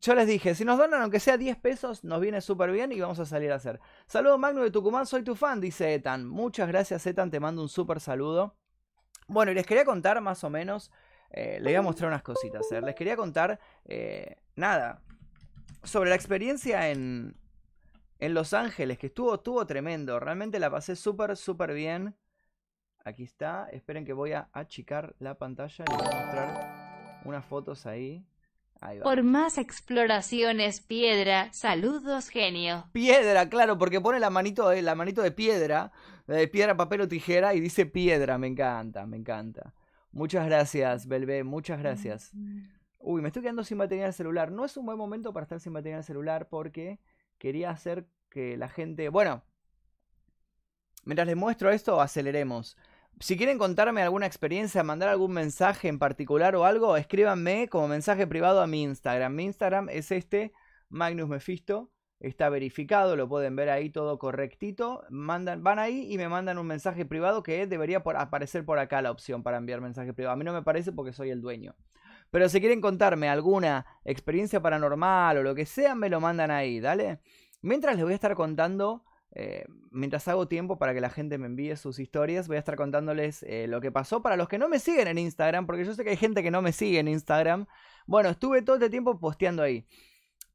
yo 0.02 0.16
les 0.16 0.28
dije, 0.28 0.56
si 0.56 0.66
nos 0.66 0.78
donan 0.78 1.02
aunque 1.02 1.20
sea 1.20 1.38
10 1.38 1.58
pesos, 1.58 2.04
nos 2.04 2.20
viene 2.20 2.42
súper 2.42 2.72
bien 2.72 2.92
y 2.92 3.00
vamos 3.00 3.20
a 3.20 3.26
salir 3.26 3.52
a 3.52 3.56
hacer. 3.56 3.80
Saludos 4.08 4.40
Magno 4.40 4.62
de 4.62 4.72
Tucumán, 4.72 5.06
soy 5.06 5.24
tu 5.24 5.36
fan, 5.36 5.62
dice 5.62 5.94
Etan. 5.94 6.28
Muchas 6.28 6.68
gracias 6.68 7.06
Etan, 7.06 7.30
te 7.30 7.40
mando 7.40 7.62
un 7.62 7.70
súper 7.70 8.00
saludo. 8.00 8.56
Bueno, 9.28 9.52
y 9.52 9.56
les 9.56 9.66
quería 9.68 9.86
contar 9.86 10.20
más 10.22 10.44
o 10.44 10.50
menos, 10.50 10.92
eh, 11.32 11.60
les 11.62 11.72
voy 11.72 11.76
a 11.76 11.82
mostrar 11.82 12.10
unas 12.10 12.24
cositas. 12.24 12.72
¿eh? 12.72 12.82
Les 12.82 12.96
quería 12.96 13.16
contar, 13.16 13.60
eh, 13.86 14.38
nada, 14.56 15.02
sobre 15.84 16.10
la 16.10 16.16
experiencia 16.16 16.90
en, 16.90 17.36
en 18.20 18.34
Los 18.34 18.54
Ángeles, 18.54 18.98
que 18.98 19.08
estuvo, 19.08 19.36
estuvo 19.36 19.66
tremendo. 19.66 20.20
Realmente 20.20 20.60
la 20.60 20.70
pasé 20.70 20.96
súper, 20.96 21.38
súper 21.38 21.74
bien. 21.74 22.16
Aquí 23.06 23.24
está. 23.24 23.70
Esperen 23.72 24.06
que 24.06 24.14
voy 24.14 24.34
a 24.34 24.50
achicar 24.54 25.16
la 25.20 25.36
pantalla. 25.36 25.86
Les 25.88 25.98
voy 25.98 26.08
a 26.08 26.26
mostrar 26.26 27.22
unas 27.26 27.46
fotos 27.46 27.86
ahí. 27.86 28.26
Ahí 28.82 28.98
va. 28.98 29.04
Por 29.04 29.24
más 29.24 29.58
exploraciones, 29.58 30.82
piedra. 30.82 31.52
Saludos, 31.54 32.30
genio. 32.30 32.88
Piedra, 32.92 33.50
claro, 33.50 33.78
porque 33.78 34.02
pone 34.02 34.20
la 34.20 34.30
manito 34.30 34.70
de, 34.70 34.82
la 34.82 34.96
manito 34.96 35.22
de 35.22 35.32
piedra. 35.32 35.92
De 36.28 36.48
piedra, 36.48 36.76
papel 36.76 37.02
o 37.02 37.08
tijera. 37.08 37.54
Y 37.54 37.60
dice 37.60 37.86
piedra. 37.86 38.38
Me 38.38 38.48
encanta, 38.48 39.06
me 39.06 39.18
encanta. 39.18 39.74
Muchas 40.12 40.46
gracias, 40.46 41.08
Belbé. 41.08 41.44
Muchas 41.44 41.80
gracias. 41.80 42.32
Uy, 42.98 43.22
me 43.22 43.28
estoy 43.28 43.44
quedando 43.44 43.64
sin 43.64 43.78
batería 43.78 44.04
en 44.04 44.08
el 44.08 44.14
celular. 44.14 44.52
No 44.52 44.66
es 44.66 44.76
un 44.78 44.86
buen 44.86 44.98
momento 44.98 45.32
para 45.34 45.44
estar 45.44 45.60
sin 45.60 45.74
batería 45.74 45.96
en 45.96 46.00
el 46.00 46.04
celular 46.04 46.50
porque 46.50 47.00
quería 47.38 47.70
hacer 47.70 48.08
que 48.30 48.58
la 48.58 48.68
gente... 48.68 49.10
Bueno, 49.10 49.44
mientras 51.06 51.28
les 51.28 51.38
muestro 51.38 51.70
esto, 51.72 52.02
aceleremos. 52.02 52.78
Si 53.20 53.38
quieren 53.38 53.58
contarme 53.58 54.02
alguna 54.02 54.26
experiencia, 54.26 54.84
mandar 54.84 55.10
algún 55.10 55.32
mensaje 55.32 55.88
en 55.88 56.00
particular 56.00 56.56
o 56.56 56.66
algo, 56.66 56.96
escríbanme 56.96 57.68
como 57.68 57.88
mensaje 57.88 58.28
privado 58.28 58.62
a 58.62 58.68
mi 58.68 58.84
Instagram. 58.84 59.34
Mi 59.34 59.44
Instagram 59.46 59.90
es 59.90 60.12
este, 60.12 60.54
Magnus 60.90 61.28
Mephisto. 61.28 61.92
Está 62.20 62.50
verificado, 62.50 63.16
lo 63.16 63.30
pueden 63.30 63.56
ver 63.56 63.70
ahí 63.70 63.90
todo 63.90 64.20
correctito. 64.20 65.04
Mandan, 65.10 65.64
van 65.64 65.80
ahí 65.80 66.12
y 66.12 66.18
me 66.18 66.28
mandan 66.28 66.58
un 66.58 66.68
mensaje 66.68 67.06
privado 67.06 67.44
que 67.44 67.66
debería 67.66 68.04
aparecer 68.04 68.66
por 68.66 68.78
acá 68.78 69.02
la 69.02 69.12
opción 69.12 69.42
para 69.42 69.58
enviar 69.58 69.80
mensaje 69.80 70.14
privado. 70.14 70.34
A 70.34 70.38
mí 70.38 70.44
no 70.44 70.52
me 70.52 70.62
parece 70.62 70.92
porque 70.92 71.14
soy 71.14 71.30
el 71.30 71.42
dueño. 71.42 71.76
Pero 72.32 72.50
si 72.50 72.60
quieren 72.60 72.82
contarme 72.82 73.30
alguna 73.30 73.86
experiencia 74.04 74.62
paranormal 74.62 75.38
o 75.38 75.44
lo 75.44 75.56
que 75.56 75.66
sea, 75.66 75.96
me 75.96 76.10
lo 76.10 76.20
mandan 76.20 76.52
ahí, 76.52 76.80
¿dale? 76.80 77.22
Mientras 77.62 77.96
les 77.96 78.04
voy 78.04 78.14
a 78.14 78.16
estar 78.16 78.36
contando 78.36 79.04
eh, 79.32 79.66
mientras 79.92 80.28
hago 80.28 80.48
tiempo 80.48 80.80
para 80.80 80.94
que 80.94 81.02
la 81.02 81.10
gente 81.10 81.38
me 81.38 81.46
envíe 81.46 81.76
sus 81.76 82.00
historias, 82.00 82.48
voy 82.48 82.58
a 82.58 82.60
estar 82.60 82.76
contándoles 82.76 83.44
eh, 83.44 83.68
lo 83.68 83.80
que 83.80 83.92
pasó 83.92 84.24
para 84.24 84.36
los 84.36 84.50
que 84.50 84.58
no 84.58 84.68
me 84.70 84.80
siguen 84.80 85.08
en 85.08 85.20
Instagram, 85.20 85.68
porque 85.68 85.86
yo 85.86 85.94
sé 85.94 86.04
que 86.04 86.12
hay 86.12 86.18
gente 86.18 86.42
que 86.42 86.52
no 86.52 86.62
me 86.62 86.72
sigue 86.72 87.00
en 87.00 87.08
Instagram. 87.08 87.68
Bueno, 88.08 88.30
estuve 88.30 88.62
todo 88.62 88.78
este 88.78 88.90
tiempo 88.90 89.20
posteando 89.20 89.62
ahí. 89.62 89.86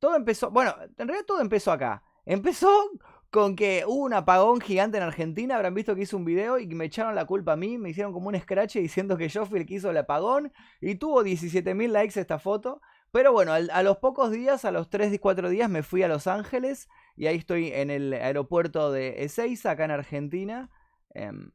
Todo 0.05 0.17
empezó, 0.17 0.51
bueno, 0.51 0.75
en 0.99 1.09
realidad 1.09 1.25
todo 1.25 1.41
empezó 1.41 1.73
acá. 1.73 2.03
Empezó 2.27 2.91
con 3.31 3.57
que 3.57 3.85
hubo 3.87 4.05
un 4.05 4.13
apagón 4.13 4.61
gigante 4.61 4.99
en 4.99 5.03
Argentina, 5.03 5.57
habrán 5.57 5.73
visto 5.73 5.95
que 5.95 6.03
hice 6.03 6.15
un 6.15 6.27
video 6.27 6.59
y 6.59 6.67
me 6.67 6.85
echaron 6.85 7.15
la 7.15 7.25
culpa 7.25 7.53
a 7.53 7.57
mí, 7.57 7.79
me 7.79 7.89
hicieron 7.89 8.13
como 8.13 8.29
un 8.29 8.39
scratch 8.39 8.77
diciendo 8.77 9.17
que 9.17 9.31
yo 9.31 9.47
fui 9.47 9.61
el 9.61 9.65
que 9.65 9.77
hizo 9.77 9.89
el 9.89 9.97
apagón 9.97 10.53
y 10.83 10.97
tuvo 10.97 11.23
17.000 11.25 11.89
likes 11.89 12.21
esta 12.21 12.39
foto. 12.39 12.83
Pero 13.13 13.33
bueno, 13.33 13.55
a 13.55 13.83
los 13.83 13.97
pocos 13.97 14.31
días, 14.31 14.67
a 14.67 14.73
los 14.73 14.91
3 14.91 15.11
y 15.15 15.19
4 15.19 15.49
días 15.49 15.71
me 15.71 15.83
fui 15.83 16.03
a 16.03 16.09
Los 16.09 16.27
Ángeles 16.27 16.87
y 17.17 17.27
ahí 17.27 17.37
estoy 17.37 17.69
en 17.69 17.91
el 17.91 18.13
aeropuerto 18.13 18.93
de 18.93 19.25
Ezeiza, 19.25 19.71
acá 19.71 19.87
en 19.87 19.93
Argentina, 19.93 20.69
em, 21.15 21.53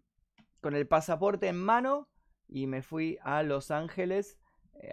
con 0.59 0.73
el 0.73 0.87
pasaporte 0.87 1.49
en 1.49 1.63
mano 1.63 2.09
y 2.47 2.65
me 2.65 2.81
fui 2.81 3.19
a 3.21 3.43
Los 3.43 3.69
Ángeles, 3.69 4.39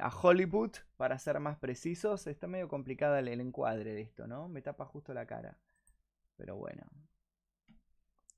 a 0.01 0.09
Hollywood, 0.09 0.73
para 0.97 1.19
ser 1.19 1.41
más 1.41 1.59
precisos. 1.59 2.27
Está 2.27 2.47
medio 2.47 2.69
complicada 2.69 3.19
el, 3.19 3.29
encuadre 3.29 3.95
de 3.95 4.03
esto, 4.03 4.27
¿no? 4.27 4.49
Me 4.49 4.63
tapa 4.63 4.85
justo 4.85 5.15
la 5.15 5.27
cara. 5.27 5.59
Pero 6.37 6.57
bueno. 6.57 6.83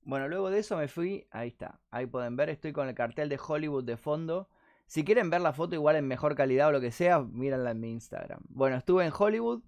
Bueno, 0.03 0.29
luego 0.29 0.51
de 0.51 0.61
eso 0.61 0.77
me 0.77 0.89
fui, 0.89 1.27
ahí 1.31 1.49
está, 1.49 1.81
ahí 1.91 2.07
pueden 2.07 2.35
ver, 2.35 2.49
estoy 2.49 2.73
con 2.73 2.89
el 2.89 2.95
cartel 2.95 3.29
de 3.29 3.39
Hollywood 3.47 3.85
de 3.85 3.99
fondo. 3.99 4.49
Si 4.87 5.05
quieren 5.05 5.29
ver 5.29 5.43
la 5.43 5.53
foto 5.53 5.75
igual 5.75 5.97
en 5.97 6.07
mejor 6.07 6.35
calidad 6.35 6.69
o 6.69 6.73
lo 6.73 6.81
que 6.81 6.93
sea, 6.93 7.21
mírenla 7.21 7.73
en 7.73 7.81
mi 7.81 7.91
Instagram. 7.91 8.41
Bueno, 8.49 8.77
estuve 8.77 9.05
en 9.05 9.13
Hollywood, 9.17 9.63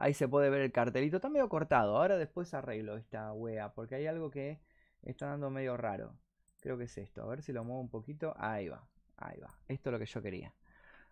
Ahí 0.00 0.14
se 0.14 0.28
puede 0.28 0.48
ver 0.48 0.62
el 0.62 0.72
cartelito. 0.72 1.16
Está 1.16 1.28
medio 1.28 1.48
cortado. 1.50 1.98
Ahora 1.98 2.16
después 2.16 2.54
arreglo 2.54 2.96
esta 2.96 3.32
wea. 3.34 3.74
Porque 3.74 3.96
hay 3.96 4.06
algo 4.06 4.30
que 4.30 4.58
está 5.02 5.26
dando 5.26 5.50
medio 5.50 5.76
raro. 5.76 6.16
Creo 6.60 6.78
que 6.78 6.84
es 6.84 6.96
esto. 6.96 7.22
A 7.22 7.26
ver 7.26 7.42
si 7.42 7.52
lo 7.52 7.64
muevo 7.64 7.82
un 7.82 7.90
poquito. 7.90 8.34
Ahí 8.38 8.68
va. 8.68 8.88
Ahí 9.20 9.38
va. 9.38 9.56
Esto 9.68 9.90
es 9.90 9.92
lo 9.92 9.98
que 9.98 10.06
yo 10.06 10.20
quería. 10.20 10.54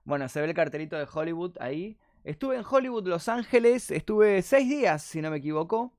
Bueno, 0.04 0.28
se 0.28 0.40
ve 0.40 0.48
el 0.48 0.54
cartelito 0.54 0.96
de 0.96 1.06
Hollywood 1.12 1.56
ahí. 1.60 1.98
Estuve 2.24 2.56
en 2.56 2.64
Hollywood, 2.68 3.06
Los 3.06 3.28
Ángeles. 3.28 3.90
Estuve 3.90 4.42
seis 4.42 4.68
días, 4.68 5.02
si 5.02 5.22
no 5.22 5.30
me 5.30 5.36
equivoco. 5.36 5.92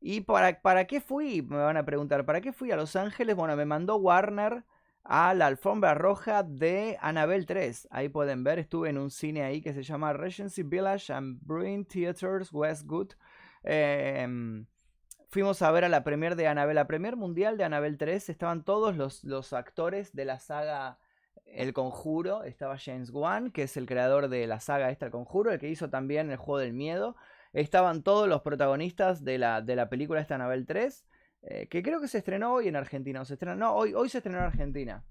¿Y 0.00 0.22
para, 0.22 0.60
para 0.60 0.86
qué 0.86 1.00
fui? 1.00 1.42
Me 1.42 1.56
van 1.56 1.76
a 1.76 1.84
preguntar. 1.84 2.24
¿Para 2.24 2.40
qué 2.40 2.52
fui 2.52 2.70
a 2.70 2.76
Los 2.76 2.96
Ángeles? 2.96 3.36
Bueno, 3.36 3.56
me 3.56 3.64
mandó 3.64 3.96
Warner 3.96 4.64
a 5.04 5.34
la 5.34 5.46
alfombra 5.46 5.94
roja 5.94 6.42
de 6.42 6.96
Annabelle 7.00 7.46
3. 7.46 7.88
Ahí 7.90 8.08
pueden 8.08 8.44
ver, 8.44 8.58
estuve 8.58 8.90
en 8.90 8.98
un 8.98 9.10
cine 9.10 9.42
ahí 9.42 9.60
que 9.60 9.72
se 9.72 9.82
llama 9.82 10.12
Regency 10.12 10.62
Village 10.62 11.12
and 11.12 11.38
Bruin 11.42 11.84
Theaters 11.84 12.52
Westwood. 12.52 13.12
Em, 13.64 14.66
fuimos 15.28 15.62
a 15.62 15.70
ver 15.70 15.84
a 15.84 15.88
la 15.88 16.04
premier 16.04 16.36
de 16.36 16.46
Annabelle, 16.46 16.74
la 16.74 16.86
premier 16.86 17.16
mundial 17.16 17.56
de 17.56 17.64
Annabelle 17.64 17.96
3. 17.96 18.28
Estaban 18.28 18.64
todos 18.64 18.96
los, 18.96 19.24
los 19.24 19.52
actores 19.52 20.14
de 20.14 20.24
la 20.24 20.38
saga 20.38 20.98
El 21.52 21.72
Conjuro. 21.72 22.44
Estaba 22.44 22.78
James 22.78 23.10
Wan, 23.10 23.50
que 23.50 23.64
es 23.64 23.76
el 23.76 23.86
creador 23.86 24.28
de 24.28 24.46
la 24.46 24.60
saga 24.60 24.90
esta 24.90 25.06
El 25.06 25.12
Conjuro, 25.12 25.52
el 25.52 25.58
que 25.58 25.68
hizo 25.68 25.90
también 25.90 26.30
El 26.30 26.36
Juego 26.36 26.58
del 26.58 26.72
Miedo. 26.72 27.16
Estaban 27.52 28.02
todos 28.02 28.28
los 28.28 28.42
protagonistas 28.42 29.24
de 29.24 29.38
la, 29.38 29.60
de 29.60 29.76
la 29.76 29.88
película 29.88 30.20
esta 30.20 30.34
Annabelle 30.36 30.64
3. 30.64 31.06
Eh, 31.44 31.66
que 31.68 31.82
creo 31.82 32.00
que 32.00 32.08
se 32.08 32.18
estrenó 32.18 32.54
hoy 32.54 32.68
en 32.68 32.76
Argentina. 32.76 33.24
se 33.24 33.34
estrenó, 33.34 33.56
no, 33.56 33.74
hoy, 33.74 33.94
hoy 33.94 34.08
se 34.08 34.18
estrenó 34.18 34.38
en 34.38 34.44
Argentina. 34.44 35.04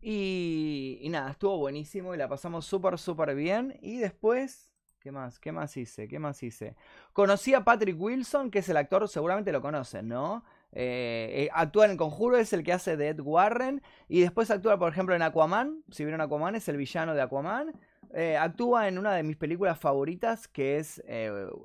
Y, 0.00 0.98
y 1.02 1.08
nada, 1.10 1.30
estuvo 1.30 1.58
buenísimo 1.58 2.14
y 2.14 2.18
la 2.18 2.28
pasamos 2.28 2.66
súper, 2.66 2.98
súper 2.98 3.34
bien. 3.34 3.78
Y 3.82 3.98
después, 3.98 4.72
¿qué 4.98 5.12
más? 5.12 5.38
¿Qué 5.38 5.52
más 5.52 5.76
hice? 5.76 6.08
¿Qué 6.08 6.18
más 6.18 6.42
hice? 6.42 6.74
Conocí 7.12 7.54
a 7.54 7.64
Patrick 7.64 8.00
Wilson, 8.00 8.50
que 8.50 8.60
es 8.60 8.68
el 8.68 8.76
actor, 8.76 9.08
seguramente 9.08 9.52
lo 9.52 9.62
conocen, 9.62 10.08
¿no? 10.08 10.44
Eh, 10.72 11.46
eh, 11.46 11.50
actúa 11.52 11.84
en 11.86 11.92
el 11.92 11.96
conjuro, 11.96 12.36
es 12.36 12.52
el 12.52 12.62
que 12.62 12.72
hace 12.72 12.96
de 12.96 13.08
Ed 13.08 13.20
Warren. 13.20 13.82
Y 14.08 14.20
después 14.20 14.50
actúa, 14.50 14.78
por 14.78 14.90
ejemplo, 14.92 15.14
en 15.14 15.22
Aquaman. 15.22 15.82
Si 15.90 16.04
vieron 16.04 16.20
Aquaman, 16.20 16.54
es 16.54 16.68
el 16.68 16.76
villano 16.76 17.14
de 17.14 17.22
Aquaman. 17.22 17.72
eh, 18.14 18.36
actúa 18.36 18.88
en 18.88 18.98
una 18.98 19.14
de 19.14 19.22
mis 19.22 19.36
películas 19.36 19.78
favoritas, 19.78 20.48
que 20.48 20.78
es 20.78 21.02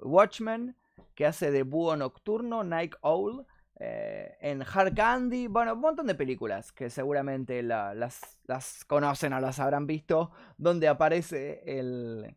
Watchmen, 0.04 0.76
que 1.16 1.26
hace 1.26 1.50
de 1.52 1.64
búho 1.64 1.96
nocturno, 1.96 2.64
Night 2.64 2.94
Owl. 3.02 3.46
en 3.78 4.62
Hard 4.62 4.94
Candy, 4.96 5.48
bueno, 5.48 5.74
un 5.74 5.82
montón 5.82 6.08
de 6.08 6.16
películas 6.16 6.72
que 6.72 6.90
seguramente 6.90 7.62
la- 7.62 7.94
las, 7.94 8.22
las 8.48 8.86
conocen 8.86 9.34
o 9.34 9.40
las 9.42 9.60
habrán 9.60 9.86
visto, 9.86 10.32
donde 10.58 10.88
aparece 10.88 11.62
el, 11.66 12.36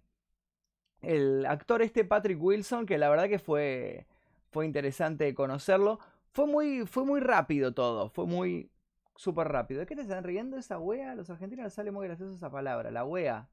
el 1.01 1.47
actor 1.47 1.83
este 1.83 2.05
Patrick 2.05 2.43
Wilson, 2.43 2.87
que 2.87 2.99
la 2.99 3.09
verdad 3.09 3.29
que 3.29 3.39
fue, 3.39 4.07
fue 4.51 4.67
interesante 4.67 5.33
conocerlo. 5.35 6.01
Fue 6.33 6.47
muy, 6.47 6.87
fue 6.87 7.05
muy 7.05 7.21
rápido 7.21 7.73
todo, 7.75 8.11
fue 8.11 8.27
muy 8.27 8.71
súper 9.17 9.49
rápido. 9.49 9.81
¿De 9.81 9.87
qué 9.87 9.97
te 9.97 10.03
están 10.03 10.25
riendo 10.25 10.57
esa 10.57 10.79
wea? 10.79 11.15
Los 11.15 11.31
argentinos 11.31 11.65
les 11.65 11.75
sale 11.75 11.91
muy 11.91 12.07
graciosa 12.07 12.35
esa 12.35 12.51
palabra, 12.51 12.91
la 12.91 13.05
wea. 13.05 13.49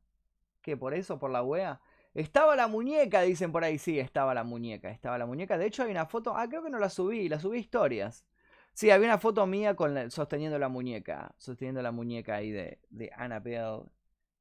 ¿Qué? 0.61 0.77
¿Por 0.77 0.93
eso? 0.93 1.19
¿Por 1.19 1.31
la 1.31 1.43
wea? 1.43 1.81
Estaba 2.13 2.55
la 2.55 2.67
muñeca, 2.67 3.21
dicen 3.21 3.51
por 3.51 3.63
ahí. 3.63 3.77
Sí, 3.77 3.99
estaba 3.99 4.33
la 4.33 4.43
muñeca, 4.43 4.89
estaba 4.91 5.17
la 5.17 5.25
muñeca. 5.25 5.57
De 5.57 5.65
hecho, 5.67 5.83
hay 5.83 5.91
una 5.91 6.05
foto. 6.07 6.35
Ah, 6.35 6.47
creo 6.49 6.63
que 6.63 6.69
no 6.69 6.79
la 6.79 6.89
subí, 6.89 7.29
la 7.29 7.39
subí 7.39 7.59
historias. 7.59 8.25
Sí, 8.73 8.89
había 8.91 9.07
una 9.07 9.17
foto 9.19 9.45
mía 9.47 9.75
con 9.75 10.11
sosteniendo 10.11 10.59
la 10.59 10.69
muñeca. 10.69 11.33
Sosteniendo 11.37 11.81
la 11.81 11.91
muñeca 11.91 12.35
ahí 12.35 12.51
de, 12.51 12.79
de 12.89 13.11
Annabelle. 13.15 13.83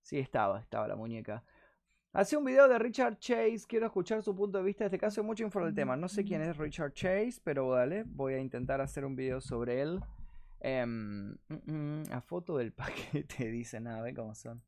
Sí, 0.02 0.18
estaba, 0.18 0.60
estaba 0.60 0.88
la 0.88 0.96
muñeca. 0.96 1.44
Hacía 2.16 2.38
un 2.38 2.44
video 2.44 2.68
de 2.68 2.78
Richard 2.78 3.18
Chase. 3.18 3.62
Quiero 3.66 3.86
escuchar 3.86 4.22
su 4.22 4.36
punto 4.36 4.58
de 4.58 4.64
vista. 4.64 4.84
En 4.84 4.86
este 4.86 4.98
caso 4.98 5.20
hay 5.20 5.26
mucha 5.26 5.42
info 5.42 5.64
del 5.64 5.74
tema. 5.74 5.96
No 5.96 6.08
sé 6.08 6.22
quién 6.22 6.42
es 6.42 6.56
Richard 6.56 6.92
Chase, 6.92 7.40
pero 7.42 7.66
vale. 7.70 8.04
Voy 8.06 8.34
a 8.34 8.38
intentar 8.38 8.80
hacer 8.80 9.04
un 9.04 9.16
video 9.16 9.40
sobre 9.40 9.82
él. 9.82 10.00
Em, 10.60 11.32
mm, 11.48 11.72
mm, 11.72 12.02
a 12.12 12.20
foto 12.20 12.56
del 12.56 12.72
paquete, 12.72 13.50
dice 13.50 13.80
nada, 13.80 14.00
ve 14.00 14.14
cómo 14.14 14.32
son. 14.36 14.62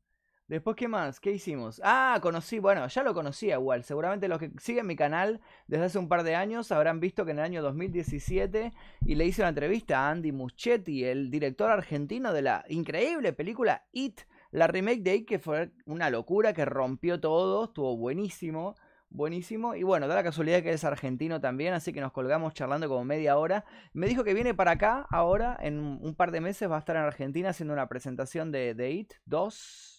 Después, 0.49 0.75
¿qué 0.75 0.89
más? 0.89 1.21
¿Qué 1.21 1.31
hicimos? 1.31 1.79
Ah, 1.85 2.19
conocí, 2.21 2.59
bueno, 2.59 2.85
ya 2.85 3.01
lo 3.01 3.13
conocía 3.13 3.55
igual. 3.55 3.85
Seguramente 3.85 4.27
los 4.27 4.39
que 4.39 4.51
siguen 4.59 4.85
mi 4.85 4.97
canal 4.97 5.39
desde 5.67 5.85
hace 5.85 5.99
un 5.99 6.09
par 6.09 6.23
de 6.23 6.35
años 6.35 6.73
habrán 6.73 6.99
visto 6.99 7.23
que 7.23 7.31
en 7.31 7.39
el 7.39 7.45
año 7.45 7.61
2017 7.61 8.73
y 9.05 9.15
le 9.15 9.25
hice 9.25 9.41
una 9.41 9.49
entrevista 9.49 9.99
a 9.99 10.11
Andy 10.11 10.33
Muschietti, 10.33 11.05
el 11.05 11.31
director 11.31 11.71
argentino 11.71 12.33
de 12.33 12.41
la 12.41 12.65
increíble 12.67 13.31
película 13.31 13.85
It, 13.93 14.19
la 14.57 14.65
remake 14.67 15.01
de 15.01 15.25
que 15.25 15.37
fue 15.37 15.71
una 15.85 16.09
locura, 16.09 16.51
que 16.51 16.65
rompió 16.65 17.19
todo, 17.19 17.65
estuvo 17.65 17.95
buenísimo. 17.95 18.75
Buenísimo. 19.09 19.75
Y 19.75 19.83
bueno, 19.83 20.07
da 20.07 20.15
la 20.15 20.23
casualidad 20.23 20.61
que 20.63 20.71
es 20.71 20.83
argentino 20.83 21.39
también, 21.39 21.73
así 21.73 21.93
que 21.93 22.01
nos 22.01 22.11
colgamos 22.11 22.53
charlando 22.53 22.89
como 22.89 23.05
media 23.05 23.37
hora. 23.37 23.63
Me 23.93 24.07
dijo 24.07 24.23
que 24.23 24.33
viene 24.33 24.53
para 24.53 24.71
acá 24.71 25.05
ahora, 25.11 25.55
en 25.61 25.79
un 25.79 26.15
par 26.15 26.31
de 26.31 26.41
meses 26.41 26.69
va 26.69 26.75
a 26.75 26.79
estar 26.79 26.95
en 26.95 27.03
Argentina 27.03 27.49
haciendo 27.49 27.73
una 27.73 27.87
presentación 27.87 28.51
de, 28.51 28.91
It 28.91 29.13
2. 29.25 29.96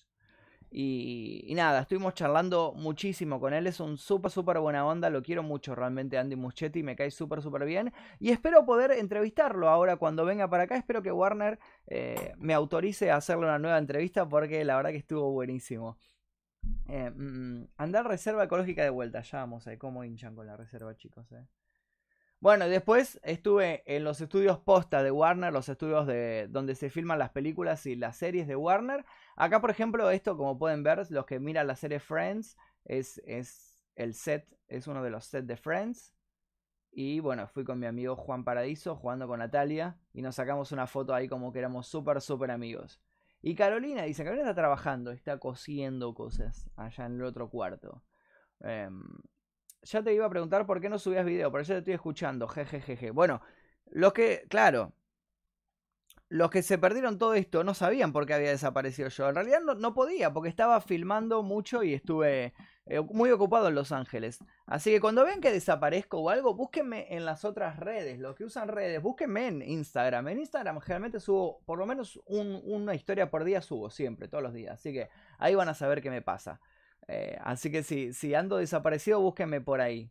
Y, 0.70 1.44
y 1.46 1.54
nada, 1.54 1.80
estuvimos 1.80 2.14
charlando 2.14 2.72
muchísimo 2.76 3.40
con 3.40 3.54
él. 3.54 3.66
Es 3.66 3.80
un 3.80 3.96
súper, 3.98 4.30
súper 4.30 4.58
buena 4.58 4.86
onda. 4.86 5.10
Lo 5.10 5.22
quiero 5.22 5.42
mucho 5.42 5.74
realmente, 5.74 6.18
Andy 6.18 6.36
Muschietti. 6.36 6.82
Me 6.82 6.96
cae 6.96 7.10
súper, 7.10 7.42
súper 7.42 7.64
bien. 7.64 7.92
Y 8.18 8.30
espero 8.30 8.64
poder 8.66 8.92
entrevistarlo 8.92 9.68
ahora 9.68 9.96
cuando 9.96 10.24
venga 10.24 10.48
para 10.48 10.64
acá. 10.64 10.76
Espero 10.76 11.02
que 11.02 11.12
Warner 11.12 11.58
eh, 11.86 12.32
me 12.38 12.54
autorice 12.54 13.10
a 13.10 13.16
hacerle 13.16 13.44
una 13.46 13.58
nueva 13.58 13.78
entrevista 13.78 14.28
porque 14.28 14.64
la 14.64 14.76
verdad 14.76 14.90
que 14.90 14.96
estuvo 14.98 15.30
buenísimo. 15.32 15.98
Eh, 16.88 17.10
mm, 17.10 17.68
andar 17.76 18.06
reserva 18.06 18.44
ecológica 18.44 18.82
de 18.82 18.90
vuelta. 18.90 19.22
Ya 19.22 19.38
vamos 19.38 19.66
a 19.66 19.70
ver 19.70 19.78
cómo 19.78 20.04
hinchan 20.04 20.34
con 20.34 20.46
la 20.46 20.56
reserva, 20.56 20.96
chicos. 20.96 21.30
eh. 21.32 21.46
Bueno, 22.40 22.68
después 22.68 23.18
estuve 23.24 23.82
en 23.86 24.04
los 24.04 24.20
estudios 24.20 24.60
posta 24.60 25.02
de 25.02 25.10
Warner, 25.10 25.52
los 25.52 25.68
estudios 25.68 26.06
de 26.06 26.46
donde 26.48 26.76
se 26.76 26.88
filman 26.88 27.18
las 27.18 27.30
películas 27.30 27.84
y 27.86 27.96
las 27.96 28.16
series 28.16 28.46
de 28.46 28.54
Warner. 28.54 29.04
Acá, 29.40 29.60
por 29.60 29.70
ejemplo, 29.70 30.10
esto, 30.10 30.36
como 30.36 30.58
pueden 30.58 30.82
ver, 30.82 31.06
los 31.10 31.24
que 31.24 31.38
miran 31.38 31.68
la 31.68 31.76
serie 31.76 32.00
Friends, 32.00 32.56
es, 32.84 33.22
es 33.24 33.84
el 33.94 34.14
set, 34.14 34.52
es 34.66 34.88
uno 34.88 35.00
de 35.00 35.10
los 35.10 35.26
sets 35.26 35.46
de 35.46 35.56
Friends. 35.56 36.12
Y 36.90 37.20
bueno, 37.20 37.46
fui 37.46 37.62
con 37.62 37.78
mi 37.78 37.86
amigo 37.86 38.16
Juan 38.16 38.42
Paradiso 38.42 38.96
jugando 38.96 39.28
con 39.28 39.38
Natalia 39.38 39.96
y 40.12 40.22
nos 40.22 40.34
sacamos 40.34 40.72
una 40.72 40.88
foto 40.88 41.14
ahí 41.14 41.28
como 41.28 41.52
que 41.52 41.60
éramos 41.60 41.86
súper, 41.86 42.20
súper 42.20 42.50
amigos. 42.50 43.00
Y 43.40 43.54
Carolina 43.54 44.02
dice, 44.02 44.24
Carolina 44.24 44.50
está 44.50 44.60
trabajando, 44.60 45.12
está 45.12 45.38
cosiendo 45.38 46.12
cosas 46.14 46.68
allá 46.74 47.06
en 47.06 47.14
el 47.14 47.22
otro 47.22 47.48
cuarto. 47.48 48.02
Em, 48.58 49.00
ya 49.82 50.02
te 50.02 50.14
iba 50.14 50.26
a 50.26 50.30
preguntar 50.30 50.66
por 50.66 50.80
qué 50.80 50.88
no 50.88 50.98
subías 50.98 51.24
video, 51.24 51.52
pero 51.52 51.62
ya 51.62 51.74
te 51.74 51.78
estoy 51.78 51.94
escuchando, 51.94 52.48
jejejeje. 52.48 53.12
Bueno, 53.12 53.40
los 53.86 54.12
que, 54.12 54.46
claro, 54.48 54.94
los 56.30 56.50
que 56.50 56.62
se 56.62 56.76
perdieron 56.78 57.18
todo 57.18 57.34
esto 57.34 57.64
no 57.64 57.72
sabían 57.74 58.12
por 58.12 58.26
qué 58.26 58.34
había 58.34 58.50
desaparecido 58.50 59.08
yo. 59.08 59.28
En 59.28 59.34
realidad 59.34 59.60
no, 59.60 59.94
podía, 59.94 60.32
porque 60.32 60.50
estaba 60.50 60.80
filmando 60.80 61.42
mucho 61.42 61.82
y 61.82 61.94
estuve 61.94 62.52
eh, 62.86 63.00
muy 63.00 63.30
ocupado 63.30 63.68
en 63.68 63.74
Los 63.74 63.92
Ángeles. 63.92 64.38
Así 64.66 64.90
que 64.90 65.00
cuando 65.00 65.24
ven 65.24 65.40
que 65.40 65.50
desaparezco 65.52 66.18
o 66.18 66.28
algo, 66.28 66.54
búsquenme 66.54 67.06
en 67.14 67.24
las 67.24 67.44
otras 67.46 67.78
redes. 67.78 68.18
Los 68.18 68.34
que 68.36 68.44
usan 68.44 68.68
redes, 68.68 69.00
búsquenme 69.00 69.46
en 69.48 69.62
Instagram. 69.62 70.28
En 70.28 70.38
Instagram 70.40 70.80
generalmente 70.80 71.20
subo 71.20 71.60
por 71.64 71.78
lo 71.78 71.86
menos 71.86 72.20
un- 72.26 72.60
una 72.64 72.94
historia 72.94 73.30
por 73.30 73.44
día, 73.44 73.62
subo 73.62 73.88
siempre, 73.88 74.28
todos 74.28 74.42
los 74.44 74.52
días. 74.52 74.74
Así 74.74 74.92
que 74.92 75.08
ahí 75.38 75.54
van 75.54 75.68
a 75.70 75.74
saber 75.74 76.02
qué 76.02 76.10
me 76.10 76.20
pasa. 76.22 76.60
Eh, 77.06 77.38
así 77.42 77.70
que 77.70 77.82
si, 77.82 78.12
si 78.12 78.34
ando 78.34 78.58
desaparecido, 78.58 79.18
búsquenme 79.20 79.62
por 79.62 79.80
ahí. 79.80 80.10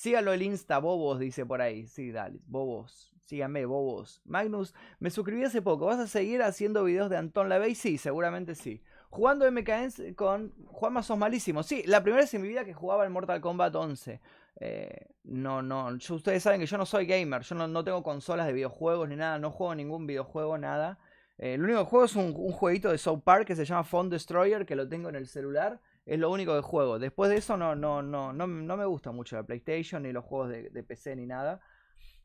Síganlo 0.00 0.32
el 0.32 0.40
Insta, 0.40 0.78
Bobos, 0.78 1.18
dice 1.18 1.44
por 1.44 1.60
ahí. 1.60 1.86
Sí, 1.86 2.10
dale, 2.10 2.40
Bobos. 2.46 3.12
Síganme, 3.26 3.66
Bobos. 3.66 4.22
Magnus, 4.24 4.74
me 4.98 5.10
suscribí 5.10 5.44
hace 5.44 5.60
poco. 5.60 5.84
¿Vas 5.84 5.98
a 5.98 6.06
seguir 6.06 6.42
haciendo 6.42 6.84
videos 6.84 7.10
de 7.10 7.18
Anton 7.18 7.50
LaVey? 7.50 7.74
Sí, 7.74 7.98
seguramente 7.98 8.54
sí. 8.54 8.82
Jugando 9.10 9.44
MKS 9.52 10.14
con 10.16 10.54
Juanma 10.68 11.02
sos 11.02 11.18
malísimo. 11.18 11.62
Sí, 11.62 11.82
la 11.84 12.02
primera 12.02 12.22
vez 12.22 12.32
en 12.32 12.40
mi 12.40 12.48
vida 12.48 12.64
que 12.64 12.72
jugaba 12.72 13.04
el 13.04 13.10
Mortal 13.10 13.42
Kombat 13.42 13.74
11. 13.74 14.22
Eh, 14.60 15.06
no, 15.24 15.60
no, 15.60 15.88
ustedes 15.88 16.42
saben 16.42 16.60
que 16.60 16.66
yo 16.66 16.78
no 16.78 16.86
soy 16.86 17.04
gamer. 17.04 17.42
Yo 17.42 17.54
no, 17.54 17.68
no 17.68 17.84
tengo 17.84 18.02
consolas 18.02 18.46
de 18.46 18.54
videojuegos 18.54 19.06
ni 19.06 19.16
nada. 19.16 19.38
No 19.38 19.50
juego 19.50 19.74
ningún 19.74 20.06
videojuego, 20.06 20.56
nada. 20.56 20.98
Eh, 21.36 21.52
el 21.52 21.62
único 21.62 21.80
que 21.80 21.90
juego 21.90 22.06
es 22.06 22.16
un, 22.16 22.34
un 22.34 22.52
jueguito 22.52 22.90
de 22.90 22.96
South 22.96 23.20
Park 23.22 23.44
que 23.48 23.54
se 23.54 23.66
llama 23.66 23.84
Phone 23.84 24.08
Destroyer, 24.08 24.64
que 24.64 24.76
lo 24.76 24.88
tengo 24.88 25.10
en 25.10 25.16
el 25.16 25.26
celular. 25.26 25.78
Es 26.10 26.18
lo 26.18 26.28
único 26.28 26.56
que 26.56 26.60
juego. 26.60 26.98
Después 26.98 27.30
de 27.30 27.36
eso 27.36 27.56
no, 27.56 27.76
no, 27.76 28.02
no, 28.02 28.32
no, 28.32 28.44
no 28.48 28.76
me 28.76 28.84
gusta 28.84 29.12
mucho 29.12 29.36
la 29.36 29.44
PlayStation, 29.44 30.02
ni 30.02 30.10
los 30.10 30.24
juegos 30.24 30.48
de, 30.48 30.82
PC, 30.82 31.14
ni 31.14 31.24
nada. 31.24 31.60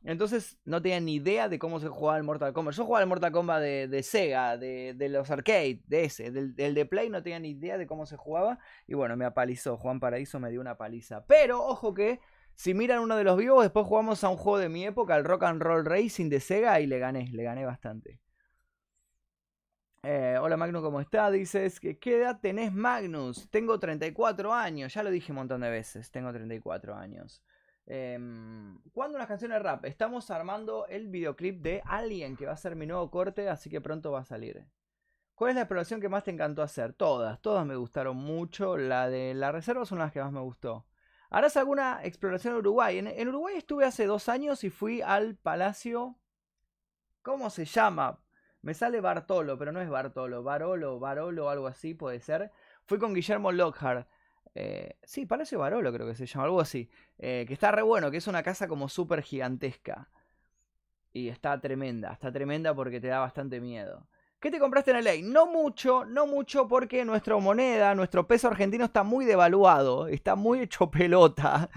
Entonces 0.04 0.58
no 0.66 0.82
tenía 0.82 1.00
ni 1.00 1.14
idea 1.14 1.50
de 1.50 1.60
cómo 1.60 1.80
se 1.80 1.88
jugaba 1.88 2.18
el 2.18 2.24
Mortal 2.24 2.52
Kombat. 2.52 2.74
Yo 2.74 2.84
jugaba 2.84 3.04
el 3.04 3.10
Mortal 3.10 3.32
Kombat 3.32 3.62
de, 3.62 4.02
Sega, 4.02 4.58
de, 4.58 4.96
los 5.08 5.30
arcade, 5.30 5.84
de 5.86 6.06
ese. 6.06 6.32
Del 6.32 6.74
de 6.74 6.86
Play 6.88 7.12
no 7.12 7.22
tenía 7.22 7.38
ni 7.38 7.52
idea 7.52 7.78
de 7.78 7.86
cómo 7.86 8.08
se 8.08 8.18
jugaba. 8.18 8.58
Y 8.88 8.96
bueno, 8.96 9.16
me 9.18 9.26
apalizó. 9.26 9.78
Juan 9.78 10.00
Paraíso 10.00 10.40
me 10.40 10.50
dio 10.50 10.62
una 10.62 10.78
paliza. 10.78 11.24
Pero, 11.28 11.64
ojo 11.64 11.94
que, 11.94 12.20
si 12.56 12.74
miran 12.74 13.02
uno 13.02 13.16
de 13.16 13.24
los 13.24 13.38
vivos, 13.38 13.62
después 13.62 13.86
jugamos 13.86 14.24
a 14.24 14.30
un 14.30 14.38
juego 14.38 14.58
de 14.58 14.70
mi 14.70 14.84
época, 14.84 15.16
el 15.16 15.26
Rock 15.26 15.44
and 15.44 15.62
Roll 15.62 15.86
Racing 15.86 16.30
de 16.30 16.40
Sega, 16.40 16.80
y 16.80 16.88
le 16.88 16.98
gané, 16.98 17.30
le 17.32 17.44
gané 17.44 17.66
bastante. 17.66 18.20
Eh, 20.08 20.38
hola 20.40 20.56
Magnus, 20.56 20.84
¿cómo 20.84 21.02
estás? 21.02 21.32
Dices, 21.32 21.80
que 21.80 21.98
¿qué 21.98 22.18
edad 22.18 22.40
tenés 22.40 22.72
Magnus? 22.72 23.50
Tengo 23.50 23.80
34 23.80 24.54
años, 24.54 24.94
ya 24.94 25.02
lo 25.02 25.10
dije 25.10 25.32
un 25.32 25.38
montón 25.38 25.62
de 25.62 25.70
veces, 25.72 26.12
tengo 26.12 26.32
34 26.32 26.94
años. 26.96 27.42
Em, 27.88 28.80
¿Cuándo 28.94 29.16
unas 29.16 29.28
canciones 29.28 29.64
rap? 29.64 29.84
Estamos 29.86 30.30
armando 30.30 30.86
el 30.90 31.08
videoclip 31.08 31.60
de 31.60 31.82
Alien, 31.86 32.38
que 32.38 32.46
va 32.46 32.52
a 32.52 32.58
ser 32.58 32.76
mi 32.76 32.86
nuevo 32.86 33.10
corte, 33.10 33.50
así 33.50 33.68
que 33.68 33.82
pronto 33.82 34.12
va 34.12 34.20
a 34.20 34.26
salir. 34.26 34.68
¿Cuál 35.34 35.50
es 35.50 35.56
la 35.56 35.62
exploración 35.62 36.00
que 36.00 36.08
más 36.08 36.24
te 36.24 36.30
encantó 36.30 36.62
hacer? 36.62 36.94
Todas, 36.94 37.42
todas 37.42 37.66
me 37.66 37.76
gustaron 37.76 38.16
mucho. 38.16 38.78
La 38.78 39.10
de 39.10 39.34
la 39.34 39.52
reserva 39.52 39.88
son 39.88 39.98
las 39.98 40.12
que 40.12 40.22
más 40.22 40.32
me 40.32 40.42
gustó. 40.42 40.86
¿Harás 41.32 41.58
alguna 41.58 42.02
exploración 42.04 42.54
en 42.54 42.60
Uruguay? 42.60 43.00
En 43.00 43.28
Uruguay 43.28 43.56
estuve 43.58 43.86
hace 43.86 44.06
dos 44.06 44.30
años 44.30 44.64
y 44.64 44.70
fui 44.70 45.02
al 45.02 45.36
Palacio... 45.36 46.16
¿Cómo 47.24 47.50
se 47.50 47.66
llama? 47.66 48.20
Me 48.66 48.74
sale 48.74 49.00
Bartolo, 49.00 49.60
pero 49.60 49.72
no 49.72 49.80
es 49.80 49.88
Bartolo. 49.88 50.42
Barolo, 50.42 51.00
Barolo, 51.00 51.52
algo 51.52 51.68
así 51.68 51.94
puede 51.94 52.20
ser. 52.20 52.52
Fui 52.88 52.98
con 52.98 53.14
Guillermo 53.14 53.52
Lockhart. 53.52 54.08
Eh, 54.56 54.98
sí, 55.04 55.28
Palacio 55.28 55.60
Barolo 55.60 55.94
creo 55.94 56.08
que 56.08 56.16
se 56.16 56.26
llama, 56.26 56.46
algo 56.46 56.60
así. 56.60 56.90
Eh, 57.20 57.46
que 57.48 57.54
está 57.54 57.72
re 57.72 57.84
bueno, 57.84 58.10
que 58.10 58.18
es 58.18 58.26
una 58.26 58.42
casa 58.42 58.68
como 58.68 58.90
súper 58.90 59.22
gigantesca. 59.22 60.10
Y 61.14 61.30
está 61.30 61.62
tremenda, 61.62 62.12
está 62.14 62.32
tremenda 62.32 62.74
porque 62.74 63.00
te 63.00 63.06
da 63.06 63.20
bastante 63.20 63.62
miedo. 63.62 64.08
¿Qué 64.40 64.50
te 64.50 64.58
compraste 64.58 64.90
en 64.90 65.04
LA? 65.04 65.22
No 65.22 65.46
mucho, 65.46 66.04
no 66.04 66.26
mucho 66.26 66.68
porque 66.68 67.06
nuestra 67.06 67.38
moneda, 67.38 67.94
nuestro 67.94 68.26
peso 68.28 68.48
argentino 68.48 68.86
está 68.86 69.04
muy 69.04 69.26
devaluado, 69.26 70.08
está 70.08 70.36
muy 70.36 70.62
hecho 70.62 70.90
pelota. 70.90 71.70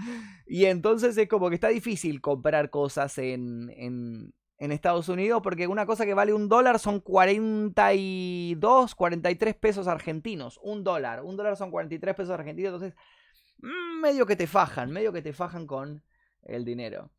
Y 0.47 0.65
entonces 0.65 1.15
es 1.19 1.29
como 1.29 1.49
que 1.49 1.55
está 1.55 1.67
difícil 1.67 2.19
comprar 2.19 2.71
cosas 2.71 3.15
en, 3.19 3.71
en, 3.77 4.33
en 4.59 4.71
Estados 4.71 5.09
Unidos 5.09 5.41
porque 5.41 5.67
una 5.67 5.85
cosa 5.85 6.05
que 6.05 6.13
vale 6.13 6.33
un 6.33 6.49
dólar 6.49 6.79
son 6.79 6.99
42, 6.99 8.93
43 8.93 9.55
pesos 9.55 9.87
argentinos. 9.87 10.59
Un 10.61 10.83
dólar, 10.83 11.23
un 11.23 11.37
dólar 11.37 11.55
son 11.55 11.71
43 11.71 12.15
pesos 12.15 12.33
argentinos, 12.33 12.73
entonces 12.73 12.97
mm, 13.59 14.01
medio 14.01 14.25
que 14.25 14.35
te 14.35 14.47
fajan, 14.47 14.91
medio 14.91 15.13
que 15.13 15.21
te 15.21 15.33
fajan 15.33 15.65
con 15.65 16.03
el 16.43 16.65
dinero. 16.65 17.09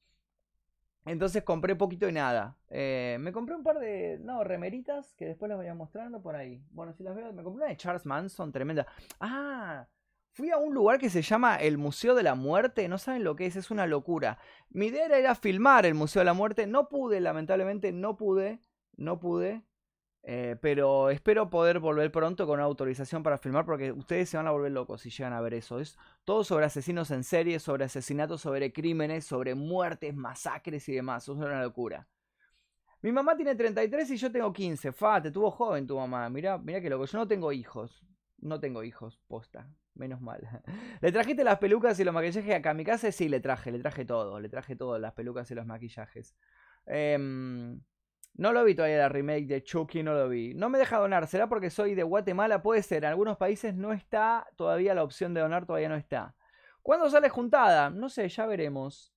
Entonces 1.06 1.42
compré 1.42 1.74
poquito 1.76 2.08
y 2.08 2.12
nada. 2.12 2.58
Eh, 2.68 3.16
me 3.20 3.32
compré 3.32 3.54
un 3.54 3.62
par 3.62 3.78
de, 3.78 4.18
no, 4.20 4.44
remeritas 4.44 5.14
que 5.14 5.24
después 5.24 5.48
las 5.48 5.56
voy 5.56 5.66
a 5.66 5.74
mostrando 5.74 6.20
por 6.20 6.36
ahí. 6.36 6.62
Bueno, 6.70 6.92
si 6.92 7.02
las 7.02 7.16
veo, 7.16 7.32
me 7.32 7.42
compré 7.42 7.64
una 7.64 7.70
de 7.70 7.76
Charles 7.78 8.04
Manson, 8.04 8.52
tremenda. 8.52 8.86
Ah, 9.18 9.86
fui 10.32 10.50
a 10.50 10.56
un 10.58 10.74
lugar 10.74 10.98
que 10.98 11.10
se 11.10 11.22
llama 11.22 11.56
el 11.56 11.78
Museo 11.78 12.14
de 12.14 12.22
la 12.22 12.34
Muerte. 12.34 12.88
No 12.88 12.98
saben 12.98 13.24
lo 13.24 13.36
que 13.36 13.46
es, 13.46 13.56
es 13.56 13.70
una 13.70 13.86
locura. 13.86 14.38
Mi 14.70 14.86
idea 14.86 15.06
era 15.06 15.34
filmar 15.34 15.86
el 15.86 15.94
Museo 15.94 16.20
de 16.20 16.26
la 16.26 16.34
Muerte. 16.34 16.66
No 16.66 16.88
pude, 16.88 17.20
lamentablemente, 17.20 17.92
no 17.92 18.16
pude. 18.16 18.60
No 18.96 19.18
pude. 19.18 19.64
Eh, 20.22 20.56
pero 20.60 21.08
espero 21.08 21.48
poder 21.48 21.78
volver 21.78 22.12
pronto 22.12 22.46
con 22.46 22.54
una 22.54 22.64
autorización 22.64 23.22
para 23.22 23.38
filmar 23.38 23.64
porque 23.64 23.90
ustedes 23.90 24.28
se 24.28 24.36
van 24.36 24.46
a 24.46 24.50
volver 24.50 24.70
locos 24.70 25.00
si 25.00 25.10
llegan 25.10 25.32
a 25.32 25.40
ver 25.40 25.54
eso. 25.54 25.80
Es 25.80 25.96
todo 26.24 26.44
sobre 26.44 26.66
asesinos 26.66 27.10
en 27.10 27.24
serie, 27.24 27.58
sobre 27.58 27.84
asesinatos, 27.84 28.42
sobre 28.42 28.72
crímenes, 28.72 29.24
sobre 29.24 29.54
muertes, 29.54 30.14
masacres 30.14 30.88
y 30.88 30.94
demás. 30.94 31.24
Es 31.24 31.28
una 31.30 31.62
locura. 31.62 32.06
Mi 33.02 33.12
mamá 33.12 33.34
tiene 33.34 33.54
33 33.54 34.10
y 34.10 34.16
yo 34.18 34.30
tengo 34.30 34.52
15. 34.52 34.92
Fa, 34.92 35.22
te 35.22 35.30
tuvo 35.30 35.50
joven 35.50 35.86
tu 35.86 35.96
mamá. 35.96 36.28
Mira, 36.28 36.58
mira 36.58 36.80
que 36.82 36.90
loco. 36.90 37.06
Yo 37.06 37.18
no 37.18 37.26
tengo 37.26 37.50
hijos. 37.50 38.04
No 38.38 38.60
tengo 38.60 38.82
hijos, 38.82 39.18
posta. 39.26 39.68
Menos 40.00 40.22
mal. 40.22 40.40
¿Le 41.02 41.12
trajiste 41.12 41.44
las 41.44 41.58
pelucas 41.58 42.00
y 42.00 42.04
los 42.04 42.14
maquillajes 42.14 42.64
a 42.64 42.74
mi 42.74 42.84
casa? 42.84 43.12
Sí, 43.12 43.28
le 43.28 43.38
traje, 43.40 43.70
le 43.70 43.80
traje 43.80 44.06
todo. 44.06 44.40
Le 44.40 44.48
traje 44.48 44.74
todo, 44.74 44.98
las 44.98 45.12
pelucas 45.12 45.50
y 45.50 45.54
los 45.54 45.66
maquillajes. 45.66 46.34
Eh, 46.86 47.18
no 48.34 48.52
lo 48.54 48.64
vi 48.64 48.74
todavía 48.74 48.96
la 48.96 49.10
remake 49.10 49.46
de 49.46 49.62
Chucky, 49.62 50.02
no 50.02 50.14
lo 50.14 50.30
vi. 50.30 50.54
No 50.54 50.70
me 50.70 50.78
deja 50.78 50.96
donar, 50.96 51.26
¿será 51.26 51.50
porque 51.50 51.68
soy 51.68 51.94
de 51.94 52.02
Guatemala? 52.02 52.62
Puede 52.62 52.82
ser, 52.82 53.04
en 53.04 53.10
algunos 53.10 53.36
países 53.36 53.74
no 53.74 53.92
está 53.92 54.46
todavía 54.56 54.94
la 54.94 55.02
opción 55.02 55.34
de 55.34 55.42
donar, 55.42 55.66
todavía 55.66 55.90
no 55.90 55.96
está. 55.96 56.34
¿Cuándo 56.82 57.10
sale 57.10 57.28
juntada? 57.28 57.90
No 57.90 58.08
sé, 58.08 58.26
ya 58.30 58.46
veremos. 58.46 59.12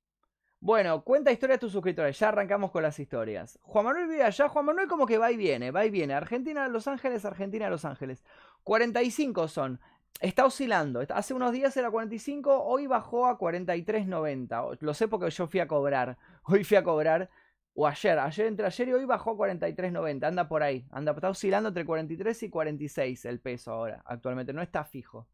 Bueno, 0.59 1.03
cuenta 1.05 1.31
historias 1.31 1.59
tus 1.59 1.71
suscriptores, 1.71 2.19
ya 2.19 2.29
arrancamos 2.29 2.71
con 2.71 2.83
las 2.83 2.99
historias. 2.99 3.59
Juan 3.61 3.85
Manuel 3.85 4.07
vive 4.07 4.23
allá, 4.23 4.49
Juan 4.49 4.65
Manuel 4.65 4.87
como 4.87 5.05
que 5.05 5.17
va 5.17 5.31
y 5.31 5.37
viene, 5.37 5.71
va 5.71 5.85
y 5.85 5.89
viene. 5.89 6.13
Argentina, 6.13 6.67
Los 6.67 6.87
Ángeles, 6.87 7.23
Argentina, 7.23 7.69
Los 7.69 7.85
Ángeles. 7.85 8.23
45 8.63 9.47
son. 9.47 9.79
Está 10.19 10.45
oscilando. 10.45 11.01
Hace 11.09 11.33
unos 11.33 11.51
días 11.51 11.75
era 11.75 11.91
45, 11.91 12.63
hoy 12.63 12.87
bajó 12.87 13.27
a 13.27 13.37
43.90. 13.37 14.77
Lo 14.79 14.93
sé 14.93 15.07
porque 15.07 15.29
yo 15.29 15.47
fui 15.47 15.59
a 15.59 15.67
cobrar. 15.67 16.17
Hoy 16.45 16.63
fui 16.63 16.77
a 16.77 16.83
cobrar 16.83 17.29
o 17.75 17.87
ayer, 17.87 18.19
ayer 18.19 18.47
entre 18.47 18.65
ayer 18.65 18.87
y 18.89 18.93
hoy 18.93 19.05
bajó 19.05 19.31
a 19.31 19.35
43.90, 19.35 20.27
anda 20.27 20.47
por 20.47 20.63
ahí, 20.63 20.85
anda, 20.91 21.11
está 21.11 21.29
oscilando 21.29 21.69
entre 21.69 21.85
43 21.85 22.43
y 22.43 22.49
46 22.49 23.25
el 23.25 23.39
peso 23.39 23.71
ahora, 23.71 24.03
actualmente, 24.05 24.53
no 24.53 24.61
está 24.61 24.83
fijo. 24.85 25.27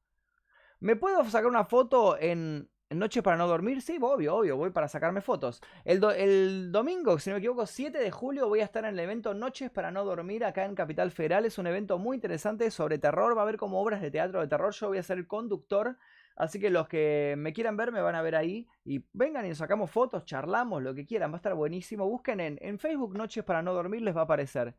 ¿Me 0.80 0.96
puedo 0.96 1.24
sacar 1.26 1.48
una 1.48 1.66
foto 1.66 2.18
en, 2.18 2.70
Noche 2.98 3.22
para 3.22 3.38
no 3.38 3.48
dormir? 3.48 3.82
Sí, 3.82 4.00
obvio, 4.02 4.36
obvio, 4.36 4.58
voy 4.58 4.72
para 4.72 4.88
sacarme 4.88 5.22
fotos. 5.22 5.62
El, 5.86 6.72
domingo, 6.72 7.20
si 7.20 7.30
no 7.30 7.36
me 7.36 7.40
equivoco, 7.40 7.66
7 7.66 7.98
de 7.98 8.12
julio 8.12 8.48
voy 8.48 8.62
a 8.62 8.66
estar 8.66 8.84
en 8.84 8.92
el 8.92 9.00
evento 9.00 9.34
Noches 9.34 9.70
para 9.70 9.92
no 9.92 10.04
dormir 10.04 10.44
acá 10.44 10.66
en 10.66 10.76
Capital 10.76 11.12
Federal. 11.12 11.46
Es 11.46 11.58
un 11.58 11.68
evento 11.68 11.98
muy 12.00 12.16
interesante 12.16 12.72
sobre 12.72 12.98
terror, 12.98 13.38
va 13.38 13.42
a 13.42 13.44
haber 13.44 13.58
como 13.58 13.82
obras 13.82 14.02
de 14.02 14.10
teatro 14.10 14.42
de 14.42 14.48
terror. 14.48 14.74
Yo 14.74 14.88
voy 14.88 14.98
a 14.98 15.04
ser 15.04 15.18
el 15.18 15.28
conductor 15.28 15.98
Así 16.40 16.58
que 16.58 16.70
los 16.70 16.88
que 16.88 17.36
me 17.38 17.52
quieran 17.52 17.76
ver 17.76 17.92
me 17.92 18.02
van 18.02 18.16
a 18.16 18.22
ver 18.22 18.36
ahí. 18.36 18.66
Y 18.86 19.06
vengan 19.12 19.46
y 19.46 19.54
sacamos 19.54 19.92
fotos, 19.92 20.24
charlamos, 20.24 20.82
lo 20.82 20.96
que 20.96 21.06
quieran. 21.06 21.32
Va 21.32 21.36
a 21.36 21.38
estar 21.38 21.54
buenísimo. 21.54 22.08
Busquen 22.08 22.40
en, 22.40 22.58
en 22.62 22.80
Facebook 22.80 23.16
Noches 23.16 23.44
para 23.44 23.62
no 23.62 23.74
dormir, 23.74 24.02
les 24.02 24.16
va 24.16 24.22
a 24.22 24.24
aparecer. 24.24 24.74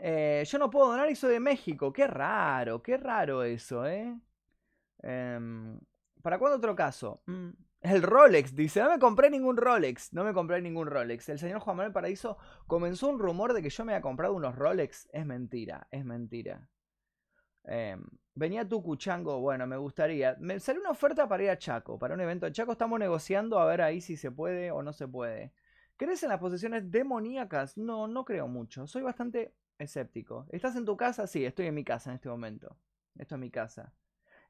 Eh, 0.00 0.42
yo 0.46 0.58
no 0.58 0.68
puedo 0.68 0.88
donar 0.88 1.08
y 1.10 1.14
soy 1.14 1.32
de 1.32 1.40
México. 1.40 1.92
Qué 1.92 2.08
raro, 2.08 2.82
qué 2.82 2.96
raro 2.96 3.44
eso, 3.44 3.86
¿eh? 3.86 4.18
Em, 5.02 5.78
¿Para 6.22 6.38
cuándo 6.38 6.58
otro 6.58 6.74
caso? 6.74 7.22
Mm, 7.26 7.50
el 7.80 8.02
Rolex, 8.02 8.54
dice, 8.54 8.82
no 8.82 8.90
me 8.90 8.98
compré 8.98 9.30
ningún 9.30 9.56
Rolex, 9.56 10.12
no 10.12 10.24
me 10.24 10.32
compré 10.32 10.60
ningún 10.60 10.88
Rolex. 10.88 11.28
El 11.28 11.38
señor 11.38 11.60
Juan 11.60 11.76
Manuel 11.76 11.92
Paraíso 11.92 12.36
comenzó 12.66 13.08
un 13.08 13.18
rumor 13.18 13.52
de 13.52 13.62
que 13.62 13.70
yo 13.70 13.84
me 13.84 13.92
había 13.92 14.02
comprado 14.02 14.34
unos 14.34 14.56
Rolex. 14.56 15.08
Es 15.12 15.24
mentira, 15.24 15.86
es 15.90 16.04
mentira. 16.04 16.68
Em, 17.64 18.02
venía 18.34 18.68
tu 18.68 18.82
cuchango, 18.82 19.40
bueno, 19.40 19.66
me 19.66 19.76
gustaría. 19.76 20.36
Me 20.40 20.58
salió 20.58 20.80
una 20.80 20.90
oferta 20.90 21.28
para 21.28 21.44
ir 21.44 21.50
a 21.50 21.58
Chaco, 21.58 21.98
para 21.98 22.14
un 22.14 22.20
evento 22.20 22.46
de 22.46 22.52
Chaco. 22.52 22.72
Estamos 22.72 22.98
negociando 22.98 23.58
a 23.60 23.66
ver 23.66 23.82
ahí 23.82 24.00
si 24.00 24.16
se 24.16 24.30
puede 24.32 24.70
o 24.72 24.82
no 24.82 24.92
se 24.92 25.06
puede. 25.06 25.52
¿Crees 25.96 26.22
en 26.22 26.30
las 26.30 26.40
posesiones 26.40 26.90
demoníacas? 26.90 27.76
No, 27.76 28.08
no 28.08 28.24
creo 28.24 28.48
mucho. 28.48 28.86
Soy 28.86 29.02
bastante 29.02 29.54
escéptico. 29.78 30.46
¿Estás 30.50 30.76
en 30.76 30.84
tu 30.84 30.96
casa? 30.96 31.26
Sí, 31.26 31.44
estoy 31.44 31.66
en 31.66 31.74
mi 31.74 31.84
casa 31.84 32.10
en 32.10 32.16
este 32.16 32.28
momento. 32.28 32.76
Esto 33.16 33.34
es 33.34 33.40
mi 33.40 33.50
casa. 33.50 33.92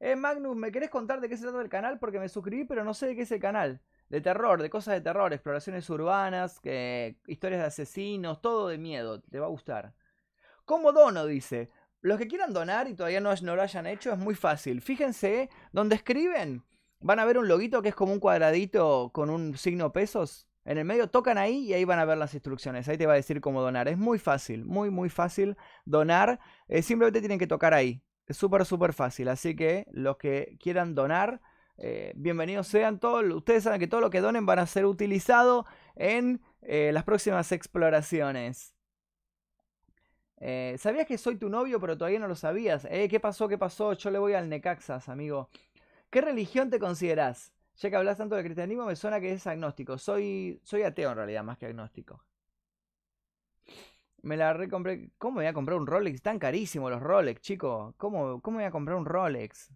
Eh, 0.00 0.14
Magnus, 0.14 0.56
¿me 0.56 0.70
querés 0.70 0.90
contar 0.90 1.20
de 1.20 1.28
qué 1.28 1.37
se 1.37 1.42
trata 1.42 1.61
el 1.61 1.68
canal? 1.68 1.98
Porque 1.98 2.20
me 2.20 2.28
suscribí, 2.28 2.64
pero 2.64 2.84
no 2.84 2.94
sé 2.94 3.06
de 3.08 3.16
qué 3.16 3.22
es 3.22 3.32
el 3.32 3.40
canal. 3.40 3.80
De 4.08 4.20
terror, 4.20 4.62
de 4.62 4.70
cosas 4.70 4.94
de 4.94 5.00
terror, 5.00 5.32
exploraciones 5.32 5.88
urbanas, 5.90 6.61
que, 6.61 7.18
historias 7.26 7.61
de 7.61 7.66
asesinos, 7.66 8.40
todo 8.40 8.68
de 8.68 8.78
miedo. 8.78 9.20
Te 9.20 9.40
va 9.40 9.46
a 9.46 9.50
gustar. 9.50 9.94
¿Cómo 10.64 10.92
dono? 10.92 11.26
Dice. 11.26 11.68
Los 12.00 12.18
que 12.18 12.28
quieran 12.28 12.52
donar 12.52 12.88
y 12.88 12.94
todavía 12.94 13.20
no, 13.20 13.34
lo 13.34 13.62
hayan 13.62 13.87
hecho, 13.87 14.12
es 14.12 14.18
muy 14.18 14.37
fácil. 14.37 14.80
Fíjense, 14.80 15.50
donde 15.72 15.96
escriben, 15.96 16.64
van 17.00 17.18
a 17.18 17.24
ver 17.24 17.38
un 17.38 17.48
loguito 17.48 17.82
que 17.82 17.88
es 17.88 17.94
como 17.94 18.12
un 18.12 18.20
cuadradito 18.20 19.11
con 19.12 19.30
un 19.30 19.56
signo 19.56 19.92
pesos. 19.92 20.46
En 20.64 20.78
el 20.78 20.84
medio 20.84 21.08
tocan 21.08 21.38
ahí 21.38 21.64
y 21.66 21.72
ahí 21.72 21.84
van 21.84 21.98
a 21.98 22.04
ver 22.04 22.18
las 22.18 22.34
instrucciones. 22.34 22.88
Ahí 22.88 22.98
te 22.98 23.06
va 23.06 23.14
a 23.14 23.16
decir 23.16 23.40
cómo 23.40 23.62
donar. 23.62 23.88
Es 23.88 23.98
muy 23.98 24.18
fácil, 24.18 24.64
muy, 24.64 24.90
muy 24.90 25.08
fácil 25.08 25.56
donar. 25.84 26.38
Eh, 26.68 26.82
simplemente 26.82 27.20
tienen 27.20 27.38
que 27.38 27.46
tocar 27.48 27.74
ahí. 27.74 28.00
Súper, 28.31 28.64
súper 28.67 28.93
fácil. 28.93 29.29
Así 29.29 29.57
que 29.57 29.87
los 29.93 30.17
que 30.19 30.57
quieran 30.61 30.95
donar, 30.95 31.41
eh, 31.79 32.12
bienvenidos 32.17 32.67
sean. 32.69 32.99
Todos, 33.01 33.25
ustedes 33.35 33.64
saben 33.64 33.81
que 33.81 33.87
todo 33.87 34.01
lo 34.01 34.11
que 34.11 34.21
donen 34.21 34.45
van 34.47 34.59
a 34.59 34.67
ser 34.67 34.85
utilizado 34.87 35.64
en 35.97 36.43
eh, 36.62 36.91
las 36.93 37.05
próximas 37.05 37.53
exploraciones. 37.53 38.75
Eh, 40.41 40.77
¿Sabías 40.79 41.07
que 41.07 41.19
soy 41.19 41.37
tu 41.37 41.49
novio, 41.49 41.81
pero 41.81 41.97
todavía 41.99 42.21
no 42.21 42.29
lo 42.29 42.37
sabías? 42.37 42.87
Eh, 42.91 43.09
¿Qué 43.09 43.19
pasó? 43.21 43.49
¿Qué 43.49 43.59
pasó? 43.59 43.93
Yo 43.95 44.11
le 44.11 44.19
voy 44.19 44.35
al 44.35 44.49
Necaxas, 44.49 45.09
amigo. 45.09 45.51
¿Qué 46.11 46.21
religión 46.23 46.71
te 46.71 46.79
consideras? 46.81 47.53
Ya 47.79 47.91
que 47.91 47.97
hablas 47.97 48.19
tanto 48.19 48.37
del 48.37 48.45
cristianismo, 48.45 48.87
me 48.87 48.97
suena 48.97 49.21
que 49.21 49.33
es 49.33 49.47
agnóstico. 49.47 49.99
Soy, 49.99 50.61
soy 50.64 50.83
ateo 50.85 51.11
en 51.12 51.17
realidad, 51.19 51.45
más 51.45 51.59
que 51.59 51.67
agnóstico. 51.67 52.23
Me 54.22 54.37
la 54.37 54.52
recompré. 54.52 55.11
¿Cómo 55.18 55.37
voy 55.37 55.46
a 55.46 55.52
comprar 55.52 55.78
un 55.78 55.87
Rolex? 55.87 56.22
Tan 56.22 56.38
carísimo 56.38 56.90
los 56.90 57.02
Rolex, 57.02 57.40
chico. 57.40 57.94
¿Cómo, 57.96 58.40
¿Cómo 58.40 58.59
voy 58.59 58.64
a 58.66 58.70
comprar 58.70 58.96
un 58.96 59.07
Rolex? 59.07 59.72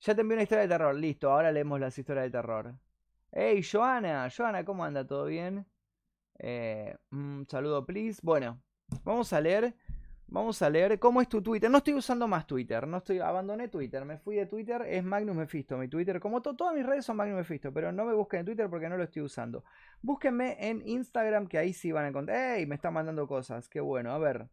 Ya 0.00 0.14
te 0.14 0.20
envié 0.20 0.34
una 0.36 0.42
historia 0.42 0.62
de 0.62 0.68
terror. 0.68 0.94
Listo, 0.94 1.30
ahora 1.30 1.52
leemos 1.52 1.78
las 1.80 1.96
historias 1.96 2.24
de 2.24 2.30
terror. 2.30 2.74
Hey, 3.30 3.62
Joana. 3.62 4.28
Joana, 4.36 4.64
¿cómo 4.64 4.84
anda? 4.84 5.06
¿Todo 5.06 5.26
bien? 5.26 5.66
Eh, 6.38 6.96
un 7.12 7.46
saludo, 7.48 7.86
please. 7.86 8.20
Bueno, 8.22 8.60
Vamos 9.04 9.32
a 9.32 9.40
leer. 9.40 9.74
Vamos 10.32 10.62
a 10.62 10.70
leer 10.70 10.98
cómo 10.98 11.20
es 11.20 11.28
tu 11.28 11.42
Twitter. 11.42 11.70
No 11.70 11.78
estoy 11.78 11.92
usando 11.92 12.26
más 12.26 12.46
Twitter. 12.46 12.86
No 12.88 12.96
estoy. 12.98 13.18
Abandoné 13.18 13.68
Twitter. 13.68 14.02
Me 14.06 14.16
fui 14.16 14.36
de 14.36 14.46
Twitter. 14.46 14.80
Es 14.80 15.04
Magnus 15.04 15.36
Mephisto. 15.36 15.76
Mi 15.76 15.88
Twitter. 15.88 16.20
Como 16.20 16.40
todas 16.40 16.74
mis 16.74 16.86
redes 16.86 17.04
son 17.04 17.16
Magnus 17.16 17.36
Mephisto. 17.36 17.70
Pero 17.70 17.92
no 17.92 18.06
me 18.06 18.14
busquen 18.14 18.40
en 18.40 18.46
Twitter 18.46 18.70
porque 18.70 18.88
no 18.88 18.96
lo 18.96 19.04
estoy 19.04 19.20
usando. 19.20 19.62
Búsquenme 20.00 20.56
en 20.70 20.88
Instagram. 20.88 21.46
Que 21.48 21.58
ahí 21.58 21.74
sí 21.74 21.92
van 21.92 22.06
a 22.06 22.08
encontrar. 22.08 22.56
¡Ey! 22.56 22.66
Me 22.66 22.76
están 22.76 22.94
mandando 22.94 23.26
cosas. 23.28 23.68
Qué 23.68 23.80
bueno. 23.80 24.10
A 24.12 24.18
ver. 24.18 24.48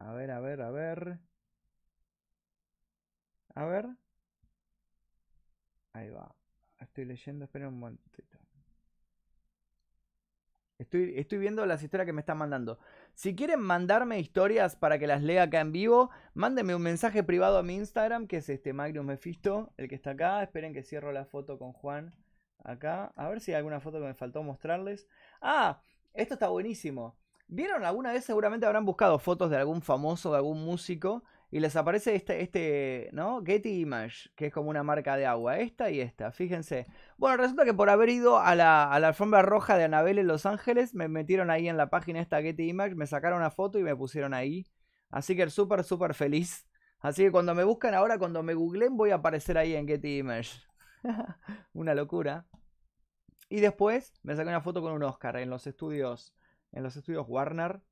A 0.00 0.12
ver, 0.12 0.30
a 0.32 0.40
ver, 0.40 0.60
a 0.60 0.70
ver. 0.70 1.18
A 3.54 3.64
ver. 3.64 3.86
Ahí 5.94 6.10
va. 6.10 6.34
Estoy 6.78 7.06
leyendo. 7.06 7.46
Esperen 7.46 7.68
un 7.68 7.78
momentito. 7.78 8.41
Estoy, 10.82 11.14
estoy 11.16 11.38
viendo 11.38 11.64
las 11.64 11.82
historias 11.82 12.06
que 12.06 12.12
me 12.12 12.20
están 12.20 12.38
mandando. 12.38 12.78
Si 13.14 13.36
quieren 13.36 13.60
mandarme 13.60 14.18
historias 14.18 14.74
para 14.74 14.98
que 14.98 15.06
las 15.06 15.22
lea 15.22 15.44
acá 15.44 15.60
en 15.60 15.70
vivo, 15.70 16.10
mándenme 16.34 16.74
un 16.74 16.82
mensaje 16.82 17.22
privado 17.22 17.58
a 17.58 17.62
mi 17.62 17.76
Instagram, 17.76 18.26
que 18.26 18.38
es 18.38 18.48
este 18.48 18.72
Magnus 18.72 19.04
Mephisto, 19.04 19.72
el 19.76 19.88
que 19.88 19.94
está 19.94 20.10
acá. 20.10 20.42
Esperen 20.42 20.74
que 20.74 20.82
cierro 20.82 21.12
la 21.12 21.24
foto 21.24 21.56
con 21.58 21.72
Juan 21.72 22.14
acá. 22.64 23.12
A 23.14 23.28
ver 23.28 23.40
si 23.40 23.52
hay 23.52 23.58
alguna 23.58 23.80
foto 23.80 24.00
que 24.00 24.06
me 24.06 24.14
faltó 24.14 24.42
mostrarles. 24.42 25.06
Ah, 25.40 25.80
esto 26.14 26.34
está 26.34 26.48
buenísimo. 26.48 27.16
¿Vieron 27.46 27.84
alguna 27.84 28.12
vez? 28.12 28.24
Seguramente 28.24 28.66
habrán 28.66 28.84
buscado 28.84 29.18
fotos 29.20 29.50
de 29.50 29.58
algún 29.58 29.82
famoso, 29.82 30.32
de 30.32 30.38
algún 30.38 30.64
músico 30.64 31.22
y 31.52 31.60
les 31.60 31.76
aparece 31.76 32.14
este, 32.14 32.40
este, 32.40 33.10
¿no? 33.12 33.44
Getty 33.44 33.82
Image, 33.82 34.30
que 34.36 34.46
es 34.46 34.52
como 34.54 34.70
una 34.70 34.82
marca 34.82 35.18
de 35.18 35.26
agua, 35.26 35.58
esta 35.58 35.90
y 35.90 36.00
esta, 36.00 36.32
fíjense. 36.32 36.86
Bueno, 37.18 37.36
resulta 37.36 37.66
que 37.66 37.74
por 37.74 37.90
haber 37.90 38.08
ido 38.08 38.38
a 38.38 38.54
la, 38.54 38.90
alfombra 38.90 39.42
roja 39.42 39.76
de 39.76 39.84
Anabel 39.84 40.18
en 40.18 40.28
Los 40.28 40.46
Ángeles, 40.46 40.94
me 40.94 41.08
metieron 41.08 41.50
ahí 41.50 41.68
en 41.68 41.76
la 41.76 41.90
página 41.90 42.22
esta 42.22 42.40
Getty 42.40 42.70
Image, 42.70 42.94
me 42.94 43.06
sacaron 43.06 43.40
una 43.40 43.50
foto 43.50 43.78
y 43.78 43.82
me 43.82 43.94
pusieron 43.94 44.32
ahí. 44.32 44.66
Así 45.10 45.36
que 45.36 45.50
súper, 45.50 45.84
súper 45.84 46.14
feliz. 46.14 46.66
Así 47.00 47.24
que 47.24 47.30
cuando 47.30 47.54
me 47.54 47.64
buscan 47.64 47.92
ahora, 47.92 48.16
cuando 48.16 48.42
me 48.42 48.54
googlen, 48.54 48.96
voy 48.96 49.10
a 49.10 49.16
aparecer 49.16 49.58
ahí 49.58 49.74
en 49.74 49.86
Getty 49.86 50.20
Image. 50.20 50.62
una 51.74 51.94
locura. 51.94 52.46
Y 53.50 53.60
después 53.60 54.14
me 54.22 54.34
saqué 54.34 54.48
una 54.48 54.62
foto 54.62 54.80
con 54.80 54.94
un 54.94 55.02
Oscar 55.02 55.36
en 55.36 55.50
los 55.50 55.66
estudios, 55.66 56.34
en 56.72 56.82
los 56.82 56.96
estudios 56.96 57.26
Warner. 57.28 57.82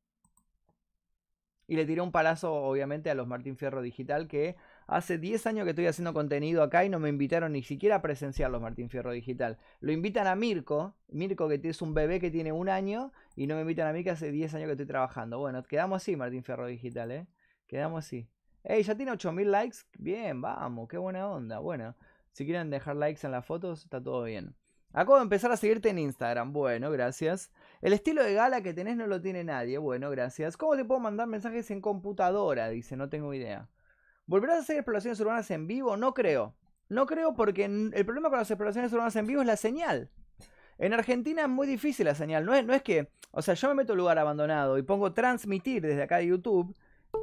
Y 1.71 1.77
le 1.77 1.87
tiré 1.87 2.01
un 2.01 2.11
palazo, 2.11 2.53
obviamente, 2.53 3.11
a 3.11 3.15
los 3.15 3.29
Martín 3.29 3.57
Fierro 3.57 3.81
Digital, 3.81 4.27
que 4.27 4.57
hace 4.89 5.19
10 5.19 5.47
años 5.47 5.63
que 5.63 5.71
estoy 5.71 5.87
haciendo 5.87 6.13
contenido 6.13 6.65
acá 6.65 6.85
y 6.85 6.89
no 6.89 6.99
me 6.99 7.09
invitaron 7.09 7.53
ni 7.53 7.63
siquiera 7.63 7.95
a 7.95 8.03
presenciar 8.03 8.51
los 8.51 8.61
Martín 8.61 8.91
Fierro 8.91 9.13
Digital. 9.13 9.57
Lo 9.79 9.93
invitan 9.93 10.27
a 10.27 10.35
Mirko, 10.35 10.97
Mirko 11.07 11.49
que 11.49 11.61
es 11.63 11.81
un 11.81 11.95
bebé 11.95 12.19
que 12.19 12.33
tiene 12.33 12.51
un 12.51 12.69
año, 12.69 13.13
y 13.37 13.47
no 13.47 13.55
me 13.55 13.61
invitan 13.61 13.87
a 13.87 13.93
mí 13.93 14.03
que 14.03 14.11
hace 14.11 14.33
10 14.33 14.53
años 14.55 14.67
que 14.67 14.73
estoy 14.73 14.87
trabajando. 14.87 15.39
Bueno, 15.39 15.63
quedamos 15.63 16.03
así, 16.03 16.17
Martín 16.17 16.43
Fierro 16.43 16.67
Digital, 16.67 17.13
¿eh? 17.13 17.29
Quedamos 17.69 18.05
así. 18.05 18.29
Ey, 18.65 18.83
ya 18.83 18.97
tiene 18.97 19.13
8000 19.13 19.53
likes. 19.53 19.79
Bien, 19.97 20.41
vamos, 20.41 20.89
qué 20.89 20.99
buena 20.99 21.31
onda. 21.31 21.61
Bueno, 21.61 21.95
si 22.33 22.47
quieren 22.47 22.71
dejar 22.71 22.97
likes 22.97 23.25
en 23.25 23.31
las 23.31 23.47
fotos, 23.47 23.85
está 23.85 24.03
todo 24.03 24.25
bien. 24.25 24.57
Acabo 24.93 25.19
de 25.19 25.23
empezar 25.23 25.53
a 25.53 25.57
seguirte 25.57 25.91
en 25.91 26.01
Instagram. 26.01 26.53
Bueno, 26.53 26.91
gracias. 26.91 27.53
El 27.81 27.95
estilo 27.95 28.23
de 28.23 28.35
gala 28.35 28.63
que 28.63 28.75
tenés 28.75 28.97
no 28.97 29.07
lo 29.07 29.21
tiene 29.21 29.43
nadie. 29.43 29.79
Bueno, 29.79 30.11
gracias. 30.11 30.57
¿Cómo 30.57 30.77
te 30.77 30.85
puedo 30.85 31.01
mandar 31.01 31.27
mensajes 31.27 31.71
en 31.71 31.81
computadora? 31.81 32.69
Dice, 32.69 32.97
no 32.97 33.09
tengo 33.09 33.33
idea. 33.33 33.69
¿Volverás 34.27 34.57
a 34.57 34.61
hacer 34.61 34.77
exploraciones 34.77 35.19
urbanas 35.21 35.51
en 35.51 35.67
vivo? 35.67 35.97
No 35.97 36.13
creo. 36.13 36.55
No 36.89 37.07
creo 37.07 37.35
porque 37.35 37.65
el 37.65 38.05
problema 38.05 38.29
con 38.29 38.39
las 38.39 38.51
exploraciones 38.51 38.93
urbanas 38.93 39.17
en 39.17 39.27
vivo 39.27 39.41
es 39.41 39.47
la 39.47 39.57
señal. 39.57 40.11
En 40.77 40.93
Argentina 40.93 41.43
es 41.43 41.49
muy 41.49 41.67
difícil 41.67 42.07
la 42.07 42.15
señal. 42.15 42.45
No 42.45 42.55
es, 42.55 42.83
que, 42.83 43.09
o 43.31 43.43
sea, 43.43 43.55
yo 43.55 43.69
me 43.69 43.75
meto 43.75 43.93
en 43.93 43.99
un 43.99 44.03
lugar 44.03 44.19
abandonado 44.19 44.77
y 44.77 44.83
pongo 44.83 45.13
transmitir 45.13 45.83
desde 45.83 46.03
acá 46.03 46.19
de 46.19 46.27
YouTube 46.27 46.75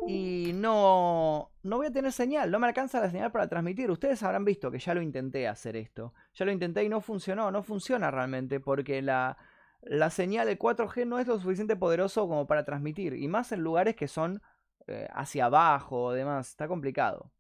y 0.08 0.52
no, 0.54 1.52
no 1.64 1.78
voy 1.78 1.88
a 1.88 1.92
tener 1.92 2.12
señal, 2.12 2.52
no 2.52 2.60
me 2.60 2.68
alcanza 2.68 3.00
la 3.00 3.10
señal 3.10 3.32
para 3.32 3.48
transmitir. 3.48 3.92
Ustedes 3.92 4.22
habrán 4.24 4.46
visto 4.46 4.72
que 4.72 4.80
ya 4.80 4.94
lo 4.94 5.02
intenté 5.02 5.48
hacer 5.48 5.76
esto. 5.76 6.14
Ya 6.34 6.46
lo 6.46 6.52
intenté 6.52 6.84
y 6.84 6.90
no 6.90 7.02
funcionó, 7.02 7.52
no 7.52 7.64
funciona 7.64 8.10
realmente 8.10 8.60
porque 8.60 9.02
la, 9.02 9.38
la 9.82 10.10
señal 10.10 10.48
de 10.48 10.60
4G 10.60 11.06
no 11.06 11.20
es 11.20 11.28
lo 11.28 11.40
suficiente 11.40 11.76
poderoso 11.76 12.28
como 12.28 12.48
para 12.48 12.66
transmitir. 12.66 13.14
Y 13.14 13.28
más 13.28 13.52
en 13.52 13.62
lugares 13.62 13.96
que 13.96 14.08
son 14.08 14.42
eh, 14.88 15.08
hacia 15.12 15.46
abajo 15.46 16.04
o 16.06 16.14
demás. 16.14 16.50
Está 16.50 16.68
complicado. 16.68 17.32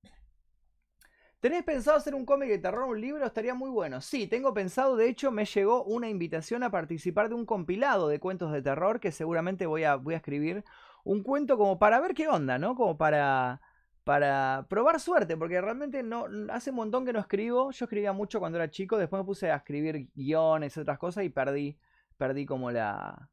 ¿Tenés 1.39 1.63
pensado 1.63 1.97
hacer 1.97 2.15
un 2.15 2.25
cómic 2.25 2.49
de 2.49 2.57
terror, 2.57 2.89
un 2.89 2.99
libro? 2.99 3.25
Estaría 3.25 3.53
muy 3.53 3.69
bueno. 3.69 4.01
Sí, 4.01 4.27
tengo 4.27 4.53
pensado, 4.53 4.95
de 4.95 5.07
hecho 5.07 5.31
me 5.31 5.45
llegó 5.45 5.83
una 5.83 6.09
invitación 6.09 6.63
a 6.63 6.71
participar 6.71 7.29
de 7.29 7.35
un 7.35 7.45
compilado 7.45 8.07
de 8.07 8.19
cuentos 8.19 8.51
de 8.51 8.61
terror 8.63 8.99
que 8.99 9.11
seguramente 9.11 9.67
voy 9.67 9.83
a, 9.83 9.95
voy 9.95 10.15
a 10.15 10.17
escribir 10.17 10.65
un 11.03 11.23
cuento 11.23 11.57
como 11.57 11.77
para 11.77 11.99
ver 11.99 12.15
qué 12.15 12.27
onda, 12.27 12.57
¿no? 12.57 12.75
Como 12.75 12.97
para, 12.97 13.61
para 14.03 14.65
probar 14.67 14.99
suerte, 14.99 15.37
porque 15.37 15.61
realmente 15.61 16.01
no 16.01 16.25
hace 16.49 16.71
un 16.71 16.77
montón 16.77 17.05
que 17.05 17.13
no 17.13 17.19
escribo. 17.19 17.71
Yo 17.71 17.85
escribía 17.85 18.13
mucho 18.13 18.39
cuando 18.39 18.57
era 18.57 18.69
chico, 18.69 18.97
después 18.97 19.21
me 19.21 19.25
puse 19.25 19.51
a 19.51 19.57
escribir 19.57 20.09
guiones 20.15 20.75
y 20.75 20.79
otras 20.79 20.97
cosas 20.97 21.23
y 21.23 21.29
perdí, 21.29 21.77
perdí 22.17 22.45
como 22.45 22.71
la, 22.71 23.29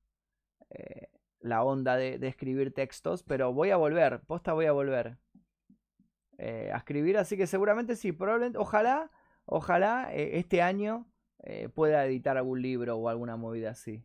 eh, 0.70 1.08
la 1.40 1.62
onda 1.64 1.96
de, 1.96 2.14
escribir 2.26 2.72
textos, 2.72 3.22
pero 3.22 3.52
voy 3.52 3.70
a 3.70 3.76
volver, 3.76 4.20
posta 4.20 4.52
voy 4.52 4.66
a 4.66 4.72
volver 4.72 5.18
eh, 6.38 6.70
a 6.72 6.78
escribir, 6.78 7.18
así 7.18 7.36
que 7.36 7.46
seguramente 7.46 7.96
sí, 7.96 8.12
probablemente, 8.12 8.58
ojalá, 8.58 9.10
ojalá 9.46 10.14
eh, 10.14 10.38
este 10.38 10.62
año 10.62 11.06
pueda 11.74 12.06
editar 12.06 12.38
algún 12.38 12.62
libro 12.62 12.96
o 12.96 13.06
alguna 13.10 13.36
movida 13.36 13.72
así. 13.72 14.02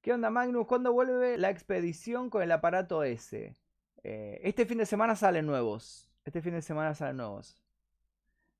¿Qué 0.00 0.14
onda, 0.14 0.30
Magnus? 0.30 0.66
¿Cuándo 0.66 0.94
vuelve 0.94 1.36
la 1.36 1.50
expedición 1.50 2.30
con 2.30 2.42
el 2.42 2.52
aparato 2.52 3.04
S? 3.04 3.54
Este 4.02 4.64
fin 4.64 4.78
de 4.78 4.86
semana 4.86 5.14
salen 5.14 5.44
nuevos. 5.44 6.10
Este 6.24 6.40
fin 6.40 6.54
de 6.54 6.62
semana 6.62 6.94
salen 6.94 7.18
nuevos. 7.18 7.63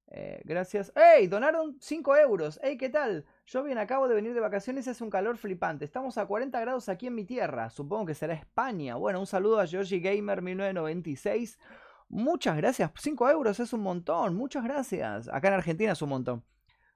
Eh, 0.09 0.43
gracias. 0.45 0.93
¡Ey! 0.95 1.27
Donaron 1.27 1.77
5 1.81 2.17
euros. 2.17 2.61
¡Ey! 2.63 2.77
¿Qué 2.77 2.89
tal? 2.89 3.25
Yo 3.47 3.63
bien, 3.63 3.79
acabo 3.79 4.09
de 4.09 4.15
venir 4.15 4.35
de 4.35 4.41
vacaciones 4.41 4.87
y 4.87 4.91
hace 4.91 5.03
un 5.03 5.11
calor 5.11 5.37
flipante. 5.37 5.85
Estamos 5.85 6.19
a 6.19 6.27
40 6.27 6.61
grados 6.61 6.89
aquí 6.89 7.09
en 7.09 7.15
mi 7.15 7.25
tierra. 7.25 7.71
Supongo 7.71 8.07
que 8.07 8.15
será 8.15 8.35
España. 8.35 8.97
Bueno, 8.97 9.21
un 9.21 9.27
saludo 9.27 9.61
a 9.61 9.67
Georgie 9.67 10.01
Gamer 10.01 10.43
1996. 10.43 11.59
Muchas 12.09 12.57
gracias. 12.57 12.91
5 12.97 13.31
euros 13.31 13.59
es 13.61 13.73
un 13.73 13.81
montón. 13.81 14.37
Muchas 14.37 14.65
gracias. 14.65 15.29
Acá 15.29 15.49
en 15.49 15.55
Argentina 15.55 15.93
es 15.93 16.03
un 16.03 16.11
montón. 16.11 16.45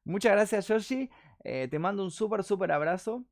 Muchas 0.04 0.32
gracias, 0.32 0.66
Georgie. 0.66 1.10
Eh, 1.44 1.68
te 1.70 1.78
mando 1.78 2.02
un 2.02 2.10
súper, 2.10 2.44
súper 2.44 2.72
abrazo. 2.72 3.24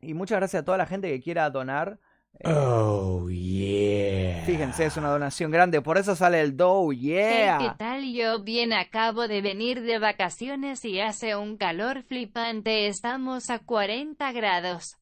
Y 0.00 0.14
muchas 0.14 0.38
gracias 0.38 0.62
a 0.62 0.64
toda 0.64 0.78
la 0.78 0.86
gente 0.86 1.10
que 1.10 1.20
quiera 1.20 1.50
donar. 1.50 1.98
Oh, 2.44 3.28
yeah. 3.28 4.44
Fíjense, 4.44 4.86
es 4.86 4.96
una 4.96 5.10
donación 5.10 5.50
grande, 5.50 5.82
por 5.82 5.98
eso 5.98 6.14
sale 6.14 6.40
el 6.40 6.56
do, 6.56 6.92
yeah. 6.92 7.58
¿Qué 7.58 7.70
tal? 7.76 8.12
Yo 8.12 8.42
bien 8.42 8.72
acabo 8.72 9.26
de 9.26 9.42
venir 9.42 9.82
de 9.82 9.98
vacaciones 9.98 10.84
y 10.84 11.00
hace 11.00 11.34
un 11.36 11.56
calor 11.56 12.02
flipante. 12.04 12.86
Estamos 12.86 13.50
a 13.50 13.58
40 13.58 14.30
grados. 14.32 14.98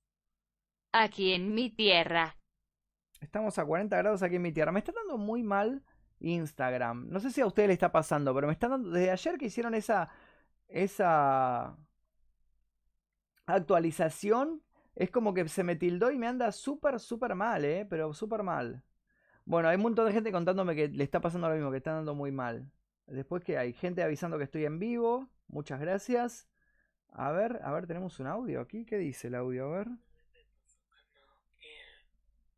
Aquí 0.93 1.35
en 1.35 1.55
mi 1.55 1.69
tierra. 1.69 2.37
Estamos 3.21 3.59
a 3.59 3.65
40 3.67 3.97
grados 3.99 4.23
aquí 4.23 4.37
en 4.37 4.43
mi 4.43 4.53
tierra. 4.53 4.73
Me 4.73 4.79
está 4.79 4.93
dando 4.93 5.19
muy 5.19 5.43
mal 5.43 5.83
Instagram. 6.21 7.09
No 7.11 7.21
sé 7.21 7.31
si 7.31 7.43
a 7.43 7.47
ustedes 7.47 7.69
le 7.69 7.75
está 7.75 7.93
pasando, 7.93 8.35
pero 8.35 8.47
me 8.47 8.55
están 8.55 8.71
dando. 8.71 8.91
Desde 8.91 9.11
ayer 9.11 9.37
que 9.37 9.47
hicieron 9.47 9.75
esa. 9.75 10.09
Esa 10.69 11.77
actualización 13.47 14.63
es 14.97 15.11
como 15.11 15.35
que 15.35 15.47
se 15.49 15.63
me 15.63 15.77
tildó 15.77 16.11
y 16.11 16.17
me 16.17 16.27
anda 16.27 16.51
súper, 16.53 16.99
súper 16.99 17.35
mal, 17.35 17.65
¿eh? 17.65 17.87
Pero 17.89 18.15
súper 18.15 18.43
mal. 18.43 18.83
Bueno, 19.45 19.69
hay 19.69 19.77
un 19.77 19.83
montón 19.83 20.07
de 20.07 20.13
gente 20.13 20.33
contándome 20.33 20.75
que 20.75 20.89
le 20.89 21.05
está 21.05 21.21
pasando 21.21 21.49
lo 21.49 21.55
mismo, 21.55 21.71
que 21.71 21.77
está 21.77 21.91
andando 21.91 22.15
muy 22.15 22.33
mal. 22.33 22.71
Después 23.07 23.45
que 23.45 23.59
hay 23.59 23.75
gente 23.75 24.03
avisando 24.03 24.39
que 24.39 24.45
estoy 24.45 24.65
en 24.65 24.79
vivo. 24.79 25.29
Muchas 25.49 25.81
gracias. 25.81 26.49
A 27.11 27.31
ver, 27.31 27.61
a 27.63 27.73
ver, 27.73 27.87
tenemos 27.87 28.19
un 28.21 28.27
audio 28.27 28.61
aquí. 28.61 28.87
¿Qué 28.87 28.97
dice 28.97 29.29
el 29.29 29.35
audio? 29.35 29.67
A 29.67 29.79
ver. 29.79 29.89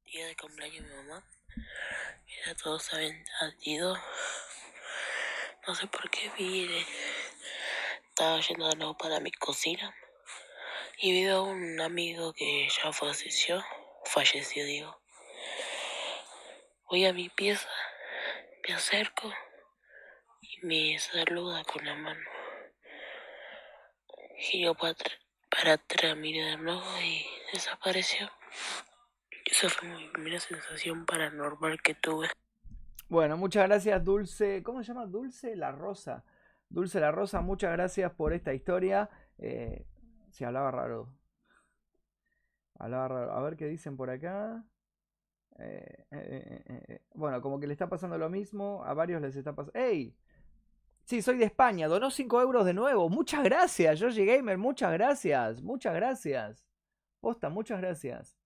Día 0.07 0.27
de 0.27 0.37
cumpleaños 0.37 0.85
de 0.85 0.91
mi 0.91 0.97
mamá. 1.09 1.25
Ya 2.47 2.55
todos 2.55 2.85
saben, 2.85 3.25
ha 3.41 3.51
ido. 3.69 3.97
No 5.67 5.75
sé 5.75 5.87
por 5.89 6.09
qué 6.09 6.31
vine. 6.39 6.87
Estaba 8.09 8.41
yendo 8.41 8.69
de 8.69 8.77
nuevo 8.77 8.97
para 8.97 9.21
mi 9.21 9.33
cocina. 9.33 9.93
Y 11.01 11.13
vi 11.13 11.29
a 11.29 11.41
un 11.41 11.81
amigo 11.81 12.33
que 12.33 12.67
ya 12.69 12.93
falleció, 12.93 13.63
falleció 14.05 14.65
digo. 14.65 15.01
Voy 16.91 17.05
a 17.07 17.13
mi 17.13 17.29
pieza, 17.29 17.69
me 18.67 18.75
acerco 18.75 19.31
y 20.41 20.67
me 20.67 20.99
saluda 20.99 21.63
con 21.63 21.85
la 21.87 21.95
mano. 21.95 22.21
Giró 24.39 24.75
para, 24.75 24.97
para 25.49 25.75
atrás, 25.75 26.17
miré 26.17 26.43
de 26.43 26.57
nuevo 26.57 26.83
y 27.01 27.25
desapareció. 27.53 28.29
Esa 29.45 29.69
fue 29.69 29.89
mi 29.89 30.09
primera 30.09 30.41
sensación 30.41 31.07
paranormal 31.07 31.81
que 31.81 31.95
tuve. 31.95 32.29
Bueno, 33.09 33.37
muchas 33.37 33.69
gracias 33.69 34.05
Dulce. 34.05 34.65
¿Cómo 34.65 34.83
se 34.83 34.89
llama? 34.89 35.07
Dulce 35.07 35.55
La 35.55 35.71
Rosa. 35.71 36.25
Dulce 36.69 36.99
La 36.99 37.13
Rosa, 37.13 37.41
muchas 37.41 37.71
gracias 37.71 38.11
por 38.15 38.33
esta 38.33 38.53
historia. 38.53 39.09
Eh, 39.39 39.87
Sí, 40.31 40.45
hablaba 40.45 40.71
raro. 40.71 41.13
Hablaba 42.79 43.09
raro. 43.09 43.33
A 43.33 43.43
ver 43.43 43.57
qué 43.57 43.67
dicen 43.67 43.97
por 43.97 44.11
acá. 44.11 44.65
Eh, 45.59 46.07
eh, 46.13 46.65
eh, 46.89 47.03
bueno, 47.15 47.43
como 47.43 47.59
que 47.59 47.67
le 47.67 47.73
está 47.73 47.89
pasando 47.89 48.17
lo 48.19 48.31
mismo. 48.31 48.83
A 48.85 48.95
varios 48.95 49.21
les 49.21 49.37
está 49.37 49.55
pasando. 49.55 49.79
¡Ey! 49.79 50.17
Sí, 51.05 51.23
soy 51.23 51.39
de 51.39 51.47
España. 51.47 51.89
Donó 51.89 52.11
5 52.11 52.41
euros 52.43 52.67
de 52.67 52.75
nuevo. 52.75 53.09
Muchas 53.09 53.43
gracias, 53.43 53.99
Georgie 53.99 54.27
Gamer. 54.27 54.59
Muchas 54.59 54.93
gracias. 54.93 55.63
Muchas 55.63 55.95
gracias. 55.95 56.65
Posta, 57.21 57.49
muchas 57.49 57.81
gracias. 57.81 58.37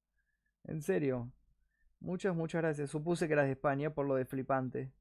En 0.65 0.81
serio. 0.81 1.31
Muchas, 2.01 2.35
muchas 2.35 2.63
gracias. 2.63 2.91
Supuse 2.91 3.27
que 3.27 3.35
eras 3.35 3.47
de 3.47 3.53
España 3.53 3.91
por 3.95 4.07
lo 4.07 4.15
de 4.15 4.25
flipante. 4.25 4.93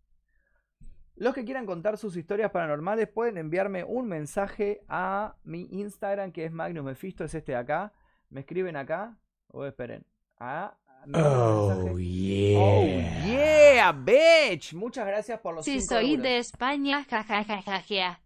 Los 1.22 1.36
que 1.36 1.46
quieran 1.46 1.68
contar 1.68 2.00
sus 2.00 2.18
historias 2.18 2.50
paranormales 2.50 3.08
pueden 3.08 3.38
enviarme 3.38 3.84
un 3.84 4.08
mensaje 4.08 4.82
a 4.88 5.36
mi 5.44 5.68
Instagram 5.70 6.32
que 6.32 6.46
es 6.46 6.52
Magnus 6.52 6.84
Mephisto, 6.84 7.24
es 7.24 7.36
este 7.36 7.52
de 7.52 7.60
acá. 7.60 7.94
Me 8.32 8.40
escriben 8.40 8.76
acá. 8.76 9.20
O 9.50 9.64
esperen. 9.64 10.04
A 10.40 10.76
Oh, 11.14 11.96
yeah. 12.00 12.60
Oh, 12.60 12.84
yeah, 13.24 13.92
bitch. 13.92 14.74
Muchas 14.74 15.06
gracias 15.06 15.40
por 15.42 15.54
los 15.54 15.64
Si 15.64 15.80
soy 15.82 16.18
de 16.18 16.40
España, 16.40 17.06
jajajaja. 17.08 18.20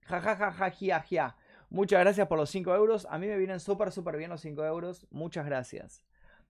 Jajajaja. 0.00 1.36
Muchas 1.70 2.00
gracias 2.00 2.26
por 2.26 2.36
los 2.36 2.50
5 2.50 2.74
euros. 2.74 3.06
A 3.10 3.18
mí 3.18 3.28
me 3.28 3.36
vienen 3.36 3.60
súper, 3.60 3.92
súper 3.92 4.16
bien 4.16 4.30
los 4.30 4.40
5 4.40 4.64
euros. 4.64 5.06
Muchas 5.12 5.46
gracias. 5.46 6.04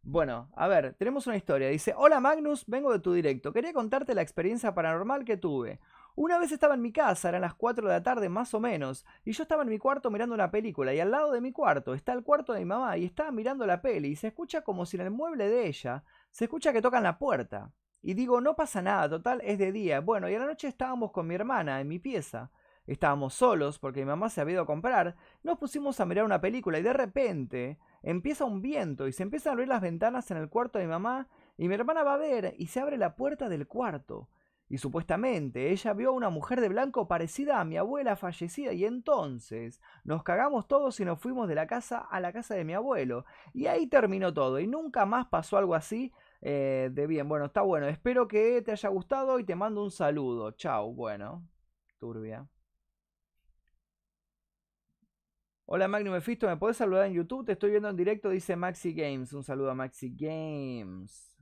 Bueno, 0.07 0.51
a 0.55 0.69
ver, 0.69 0.95
tenemos 0.99 1.27
una 1.27 1.37
historia. 1.37 1.71
Dice, 1.71 1.95
hola 1.97 2.21
Magnus, 2.21 2.67
vengo 2.67 2.93
de 2.93 2.99
tu 2.99 3.15
directo. 3.15 3.55
Quería 3.55 3.73
contarte 3.73 4.15
la 4.15 4.21
experiencia 4.21 4.75
paranormal 4.75 5.25
que 5.25 5.39
tuve. 5.39 5.81
Una 6.15 6.39
vez 6.39 6.53
estaba 6.53 6.75
en 6.75 6.83
mi 6.83 6.93
casa, 6.93 7.31
eran 7.31 7.41
las 7.41 7.55
4 7.55 7.89
de 7.89 7.95
la 7.95 8.03
tarde 8.03 8.29
más 8.29 8.53
o 8.53 8.61
menos, 8.61 9.07
y 9.25 9.33
yo 9.33 9.43
estaba 9.43 9.63
en 9.63 9.71
mi 9.71 9.79
cuarto 9.79 10.11
mirando 10.11 10.35
una 10.35 10.51
película, 10.51 10.93
y 10.95 11.01
al 11.01 11.11
lado 11.11 11.33
de 11.33 11.41
mi 11.41 11.53
cuarto 11.53 11.95
está 11.95 12.13
el 12.13 12.23
cuarto 12.23 12.53
de 12.53 12.61
mi 12.61 12.67
mamá, 12.67 12.97
y 12.99 13.07
estaba 13.07 13.33
mirando 13.33 13.67
la 13.67 13.81
peli, 13.83 14.09
y 14.09 14.17
se 14.17 14.29
escucha 14.29 14.61
como 14.61 14.87
si 14.87 14.97
en 14.97 15.05
el 15.05 15.11
mueble 15.11 15.49
de 15.49 15.67
ella 15.67 16.05
se 16.31 16.45
escucha 16.45 16.73
que 16.73 16.83
tocan 16.83 17.03
la 17.03 17.19
puerta. 17.19 17.73
Y 18.01 18.13
digo, 18.13 18.41
no 18.43 18.55
pasa 18.55 18.83
nada, 18.83 19.09
total, 19.09 19.41
es 19.43 19.59
de 19.59 19.73
día. 19.73 20.01
Bueno, 20.01 20.29
y 20.29 20.35
a 20.35 20.39
la 20.39 20.47
noche 20.47 20.69
estábamos 20.69 21.11
con 21.11 21.27
mi 21.27 21.35
hermana 21.35 21.81
en 21.81 21.89
mi 21.89 21.99
pieza. 21.99 22.51
Estábamos 22.87 23.33
solos 23.33 23.79
porque 23.79 24.01
mi 24.01 24.07
mamá 24.07 24.29
se 24.29 24.43
había 24.43 24.55
ido 24.55 24.63
a 24.63 24.67
comprar. 24.67 25.17
Nos 25.43 25.59
pusimos 25.59 25.99
a 26.01 26.05
mirar 26.05 26.27
una 26.27 26.43
película 26.43 26.79
y 26.79 26.83
de 26.83 26.93
repente 26.93 27.79
empieza 28.05 28.45
un 28.45 28.61
viento 28.61 29.09
y 29.09 29.13
se 29.13 29.23
empiezan 29.23 29.51
a 29.51 29.53
abrir 29.55 29.69
las 29.69 29.81
ventanas 29.81 30.31
en 30.31 30.37
el 30.37 30.49
cuarto 30.49 30.79
de 30.79 30.85
mi 30.85 30.91
mamá 30.91 31.27
y 31.57 31.69
mi 31.69 31.75
hermana 31.75 32.03
va 32.05 32.15
a 32.15 32.19
ver 32.19 32.55
y 32.59 32.67
se 32.67 32.81
abre 32.81 32.99
la 32.99 33.17
puerta 33.17 33.49
del 33.49 33.67
cuarto. 33.67 34.29
Y 34.69 34.79
supuestamente 34.79 35.71
ella 35.71 35.93
vio 35.93 36.11
a 36.11 36.13
una 36.13 36.31
mujer 36.31 36.61
de 36.61 36.69
blanco 36.69 37.07
parecida 37.07 37.61
a 37.61 37.65
mi 37.65 37.77
abuela 37.77 38.17
fallecida 38.17 38.73
y 38.73 38.85
entonces 38.85 39.81
nos 40.05 40.23
cagamos 40.23 40.67
todos 40.67 40.99
y 41.01 41.05
nos 41.05 41.21
fuimos 41.21 41.49
de 41.49 41.55
la 41.55 41.67
casa 41.67 41.99
a 41.99 42.19
la 42.21 42.33
casa 42.33 42.55
de 42.55 42.65
mi 42.65 42.73
abuelo. 42.75 43.25
Y 43.53 43.67
ahí 43.67 43.87
terminó 43.87 44.33
todo 44.33 44.59
y 44.61 44.67
nunca 44.67 45.05
más 45.07 45.27
pasó 45.27 45.59
algo 45.59 45.75
así 45.75 46.13
eh, 46.41 46.91
de 46.93 47.07
bien. 47.07 47.29
Bueno, 47.29 47.47
está 47.47 47.61
bueno. 47.61 47.89
Espero 47.89 48.27
que 48.27 48.63
te 48.63 48.73
haya 48.73 48.89
gustado 48.89 49.39
y 49.39 49.45
te 49.45 49.55
mando 49.55 49.83
un 49.83 49.91
saludo. 49.91 50.53
Chao. 50.53 50.93
Bueno, 50.93 51.47
turbia. 51.99 52.49
Hola 55.67 55.89
Magnum 55.89 56.13
Mephisto, 56.13 56.47
¿me 56.47 56.59
podés 56.59 56.77
saludar 56.77 57.07
en 57.07 57.15
YouTube? 57.15 57.47
Te 57.47 57.53
estoy 57.53 57.71
viendo 57.71 57.89
en 57.89 57.97
directo, 57.97 58.29
dice 58.29 58.55
Maxi 58.55 58.93
Games. 58.93 59.33
Un 59.33 59.43
saludo 59.43 59.71
a 59.71 59.75
Maxi 59.75 60.15
Games. 60.15 61.39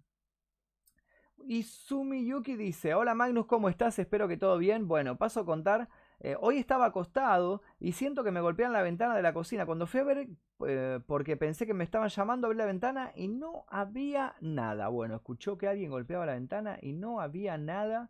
Y 1.45 1.65
Sumi 1.65 2.25
Yuki 2.25 2.55
dice, 2.57 2.95
hola 2.95 3.15
Magnus, 3.15 3.47
¿cómo 3.47 3.69
estás? 3.69 3.99
Espero 3.99 4.29
que 4.29 4.37
todo 4.37 4.59
bien. 4.59 4.87
Bueno, 4.87 5.19
paso 5.19 5.41
a 5.41 5.45
contar. 5.45 5.89
eh, 6.21 6.37
hoy 6.41 6.59
estaba 6.59 6.87
acostado 6.87 7.63
y 7.81 7.93
siento 7.93 8.23
que 8.23 8.31
me 8.31 8.41
golpean 8.41 8.73
la 8.73 8.83
ventana 8.83 9.17
de 9.17 9.23
la 9.23 9.33
cocina. 9.35 9.67
Cuando 9.67 9.89
fui 9.89 9.99
a 10.01 10.05
ver, 10.05 10.29
eh, 10.69 11.01
porque 11.07 11.37
pensé 11.37 11.67
que 11.67 11.75
me 11.75 11.83
estaban 11.83 12.09
llamando, 12.09 12.47
abrí 12.47 12.59
la 12.59 12.67
ventana 12.67 13.11
y 13.17 13.27
no 13.27 13.65
había 13.69 14.37
nada. 14.41 14.87
Bueno, 14.89 15.17
escuchó 15.17 15.59
que 15.59 15.67
alguien 15.67 15.91
golpeaba 15.91 16.27
la 16.27 16.35
ventana 16.35 16.79
y 16.81 16.93
no 16.93 17.21
había 17.21 17.59
nada. 17.59 18.09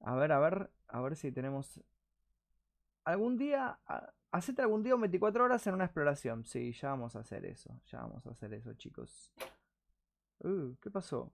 A 0.00 0.14
ver, 0.16 0.32
a 0.32 0.38
ver, 0.38 0.70
a 0.88 1.00
ver 1.00 1.16
si 1.16 1.32
tenemos... 1.32 1.80
Algún 3.04 3.38
día... 3.38 3.78
Hacete 4.34 4.62
algún 4.62 4.82
día 4.82 4.96
un 4.96 5.00
24 5.00 5.44
horas 5.44 5.64
en 5.68 5.74
una 5.74 5.84
exploración. 5.84 6.44
Sí, 6.44 6.72
ya 6.72 6.88
vamos 6.88 7.14
a 7.14 7.20
hacer 7.20 7.44
eso. 7.46 7.80
Ya 7.86 8.00
vamos 8.00 8.26
a 8.26 8.30
hacer 8.30 8.52
eso, 8.52 8.74
chicos. 8.74 9.32
Uh, 10.40 10.74
¿qué 10.80 10.90
pasó? 10.90 11.32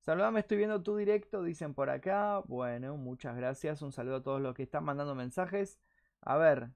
Saludame, 0.00 0.40
estoy 0.40 0.56
viendo 0.56 0.82
tu 0.82 0.96
directo, 0.96 1.44
dicen 1.44 1.74
por 1.74 1.90
acá. 1.90 2.40
Bueno, 2.48 2.96
muchas 2.96 3.36
gracias. 3.36 3.82
Un 3.82 3.92
saludo 3.92 4.16
a 4.16 4.22
todos 4.24 4.40
los 4.40 4.52
que 4.52 4.64
están 4.64 4.82
mandando 4.82 5.14
mensajes. 5.14 5.78
A 6.22 6.36
ver. 6.38 6.70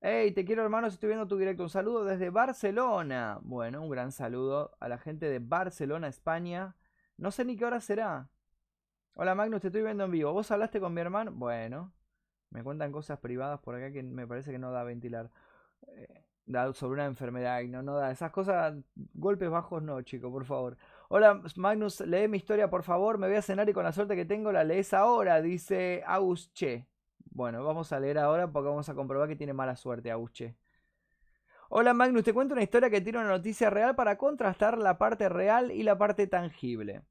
Hey, 0.00 0.30
te 0.30 0.44
quiero 0.44 0.62
hermanos, 0.62 0.94
estoy 0.94 1.08
viendo 1.08 1.26
tu 1.26 1.36
directo. 1.36 1.64
Un 1.64 1.70
saludo 1.70 2.04
desde 2.04 2.30
Barcelona. 2.30 3.40
Bueno, 3.42 3.82
un 3.82 3.90
gran 3.90 4.12
saludo 4.12 4.76
a 4.78 4.86
la 4.86 4.98
gente 4.98 5.26
de 5.28 5.40
Barcelona, 5.40 6.06
España. 6.06 6.76
No 7.16 7.32
sé 7.32 7.44
ni 7.44 7.56
qué 7.56 7.64
hora 7.64 7.80
será. 7.80 8.30
Hola 9.14 9.34
Magnus, 9.34 9.60
te 9.60 9.68
estoy 9.68 9.82
viendo 9.82 10.04
en 10.04 10.12
vivo. 10.12 10.32
¿Vos 10.32 10.52
hablaste 10.52 10.78
con 10.78 10.94
mi 10.94 11.00
hermano? 11.00 11.32
Bueno. 11.32 11.92
Me 12.54 12.62
cuentan 12.62 12.92
cosas 12.92 13.18
privadas 13.18 13.60
por 13.60 13.74
acá 13.74 13.90
que 13.92 14.02
me 14.02 14.28
parece 14.28 14.52
que 14.52 14.60
no 14.60 14.70
da 14.70 14.82
a 14.82 14.84
ventilar. 14.84 15.28
Eh, 15.88 16.24
da 16.46 16.72
sobre 16.72 16.94
una 16.94 17.06
enfermedad 17.06 17.60
y 17.60 17.68
no, 17.68 17.82
no 17.82 17.96
da. 17.96 18.12
Esas 18.12 18.30
cosas, 18.30 18.76
golpes 19.12 19.50
bajos 19.50 19.82
no, 19.82 20.00
chico, 20.02 20.30
por 20.30 20.44
favor. 20.44 20.76
Hola 21.08 21.42
Magnus, 21.56 22.00
lee 22.02 22.28
mi 22.28 22.36
historia 22.36 22.70
por 22.70 22.84
favor. 22.84 23.18
Me 23.18 23.26
voy 23.26 23.36
a 23.36 23.42
cenar 23.42 23.68
y 23.68 23.72
con 23.72 23.82
la 23.82 23.90
suerte 23.90 24.14
que 24.14 24.24
tengo 24.24 24.52
la 24.52 24.62
lees 24.62 24.94
ahora, 24.94 25.42
dice 25.42 26.04
Agusche. 26.06 26.86
Bueno, 27.24 27.64
vamos 27.64 27.92
a 27.92 27.98
leer 27.98 28.18
ahora 28.18 28.46
porque 28.46 28.68
vamos 28.68 28.88
a 28.88 28.94
comprobar 28.94 29.28
que 29.28 29.36
tiene 29.36 29.52
mala 29.52 29.74
suerte 29.74 30.12
Agusche. 30.12 30.54
Hola 31.70 31.92
Magnus, 31.92 32.22
te 32.22 32.32
cuento 32.32 32.54
una 32.54 32.62
historia 32.62 32.88
que 32.88 33.00
tiene 33.00 33.18
una 33.18 33.30
noticia 33.30 33.68
real 33.68 33.96
para 33.96 34.16
contrastar 34.16 34.78
la 34.78 34.96
parte 34.96 35.28
real 35.28 35.72
y 35.72 35.82
la 35.82 35.98
parte 35.98 36.28
tangible. 36.28 37.02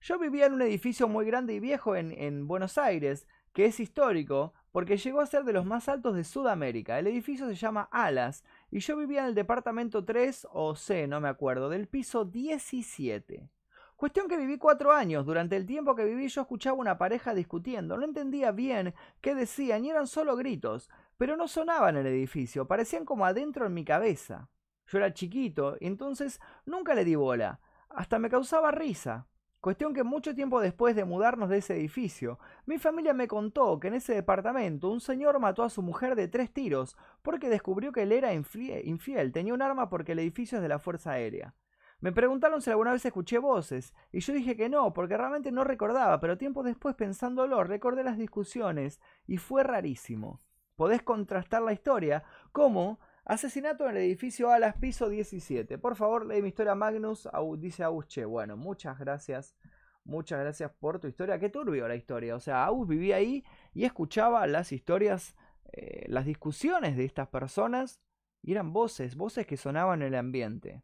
Yo 0.00 0.20
vivía 0.20 0.46
en 0.46 0.52
un 0.52 0.62
edificio 0.62 1.08
muy 1.08 1.26
grande 1.26 1.54
y 1.54 1.58
viejo 1.58 1.96
en, 1.96 2.12
en 2.12 2.46
Buenos 2.46 2.78
Aires, 2.78 3.26
que 3.52 3.64
es 3.64 3.80
histórico, 3.80 4.52
porque 4.74 4.96
llegó 4.96 5.20
a 5.20 5.26
ser 5.26 5.44
de 5.44 5.52
los 5.52 5.64
más 5.64 5.88
altos 5.88 6.16
de 6.16 6.24
Sudamérica. 6.24 6.98
El 6.98 7.06
edificio 7.06 7.46
se 7.46 7.54
llama 7.54 7.88
Alas 7.92 8.42
y 8.72 8.80
yo 8.80 8.96
vivía 8.96 9.20
en 9.20 9.26
el 9.26 9.34
departamento 9.36 10.04
3 10.04 10.48
o 10.50 10.74
C, 10.74 11.06
no 11.06 11.20
me 11.20 11.28
acuerdo, 11.28 11.68
del 11.68 11.86
piso 11.86 12.24
17. 12.24 13.48
Cuestión 13.94 14.26
que 14.26 14.36
viví 14.36 14.58
cuatro 14.58 14.90
años. 14.90 15.26
Durante 15.26 15.54
el 15.54 15.64
tiempo 15.64 15.94
que 15.94 16.04
viví 16.04 16.26
yo 16.26 16.40
escuchaba 16.40 16.76
una 16.76 16.98
pareja 16.98 17.34
discutiendo. 17.34 17.96
No 17.96 18.04
entendía 18.04 18.50
bien 18.50 18.94
qué 19.20 19.36
decían 19.36 19.84
y 19.84 19.90
eran 19.90 20.08
solo 20.08 20.34
gritos, 20.34 20.90
pero 21.18 21.36
no 21.36 21.46
sonaban 21.46 21.96
en 21.96 22.06
el 22.06 22.12
edificio, 22.12 22.66
parecían 22.66 23.04
como 23.04 23.26
adentro 23.26 23.66
en 23.66 23.74
mi 23.74 23.84
cabeza. 23.84 24.48
Yo 24.88 24.98
era 24.98 25.14
chiquito 25.14 25.76
y 25.78 25.86
entonces 25.86 26.40
nunca 26.66 26.94
le 26.94 27.04
di 27.04 27.14
bola. 27.14 27.60
Hasta 27.90 28.18
me 28.18 28.28
causaba 28.28 28.72
risa. 28.72 29.28
Cuestión 29.64 29.94
que 29.94 30.04
mucho 30.04 30.34
tiempo 30.34 30.60
después 30.60 30.94
de 30.94 31.06
mudarnos 31.06 31.48
de 31.48 31.56
ese 31.56 31.74
edificio, 31.74 32.38
mi 32.66 32.76
familia 32.76 33.14
me 33.14 33.26
contó 33.26 33.80
que 33.80 33.88
en 33.88 33.94
ese 33.94 34.12
departamento 34.12 34.90
un 34.90 35.00
señor 35.00 35.40
mató 35.40 35.62
a 35.62 35.70
su 35.70 35.80
mujer 35.80 36.16
de 36.16 36.28
tres 36.28 36.52
tiros 36.52 36.98
porque 37.22 37.48
descubrió 37.48 37.90
que 37.90 38.02
él 38.02 38.12
era 38.12 38.34
infiel, 38.34 39.32
tenía 39.32 39.54
un 39.54 39.62
arma 39.62 39.88
porque 39.88 40.12
el 40.12 40.18
edificio 40.18 40.58
es 40.58 40.62
de 40.62 40.68
la 40.68 40.78
Fuerza 40.78 41.12
Aérea. 41.12 41.54
Me 42.00 42.12
preguntaron 42.12 42.60
si 42.60 42.68
alguna 42.68 42.92
vez 42.92 43.06
escuché 43.06 43.38
voces, 43.38 43.94
y 44.12 44.20
yo 44.20 44.34
dije 44.34 44.54
que 44.54 44.68
no, 44.68 44.92
porque 44.92 45.16
realmente 45.16 45.50
no 45.50 45.64
recordaba, 45.64 46.20
pero 46.20 46.36
tiempo 46.36 46.62
después 46.62 46.94
pensándolo, 46.94 47.64
recordé 47.64 48.04
las 48.04 48.18
discusiones, 48.18 49.00
y 49.26 49.38
fue 49.38 49.62
rarísimo. 49.62 50.42
Podés 50.76 51.00
contrastar 51.00 51.62
la 51.62 51.72
historia, 51.72 52.22
como 52.52 52.98
asesinato 53.24 53.88
en 53.88 53.96
el 53.96 54.02
edificio 54.02 54.50
Alas, 54.50 54.76
piso 54.76 55.08
17. 55.08 55.78
Por 55.78 55.96
favor, 55.96 56.26
lee 56.26 56.42
mi 56.42 56.48
historia 56.48 56.74
Magnus, 56.74 57.28
dice 57.58 57.84
Agus 57.84 58.06
Che. 58.08 58.24
Bueno, 58.24 58.56
muchas 58.56 58.98
gracias, 58.98 59.56
muchas 60.04 60.40
gracias 60.40 60.70
por 60.72 60.98
tu 60.98 61.08
historia. 61.08 61.38
Qué 61.38 61.48
turbio 61.48 61.88
la 61.88 61.96
historia, 61.96 62.36
o 62.36 62.40
sea, 62.40 62.64
Agus 62.64 62.88
vivía 62.88 63.16
ahí 63.16 63.44
y 63.72 63.84
escuchaba 63.84 64.46
las 64.46 64.72
historias, 64.72 65.34
eh, 65.72 66.06
las 66.08 66.26
discusiones 66.26 66.96
de 66.96 67.04
estas 67.04 67.28
personas, 67.28 68.00
y 68.42 68.52
eran 68.52 68.72
voces, 68.72 69.16
voces 69.16 69.46
que 69.46 69.56
sonaban 69.56 70.02
en 70.02 70.08
el 70.08 70.14
ambiente. 70.16 70.82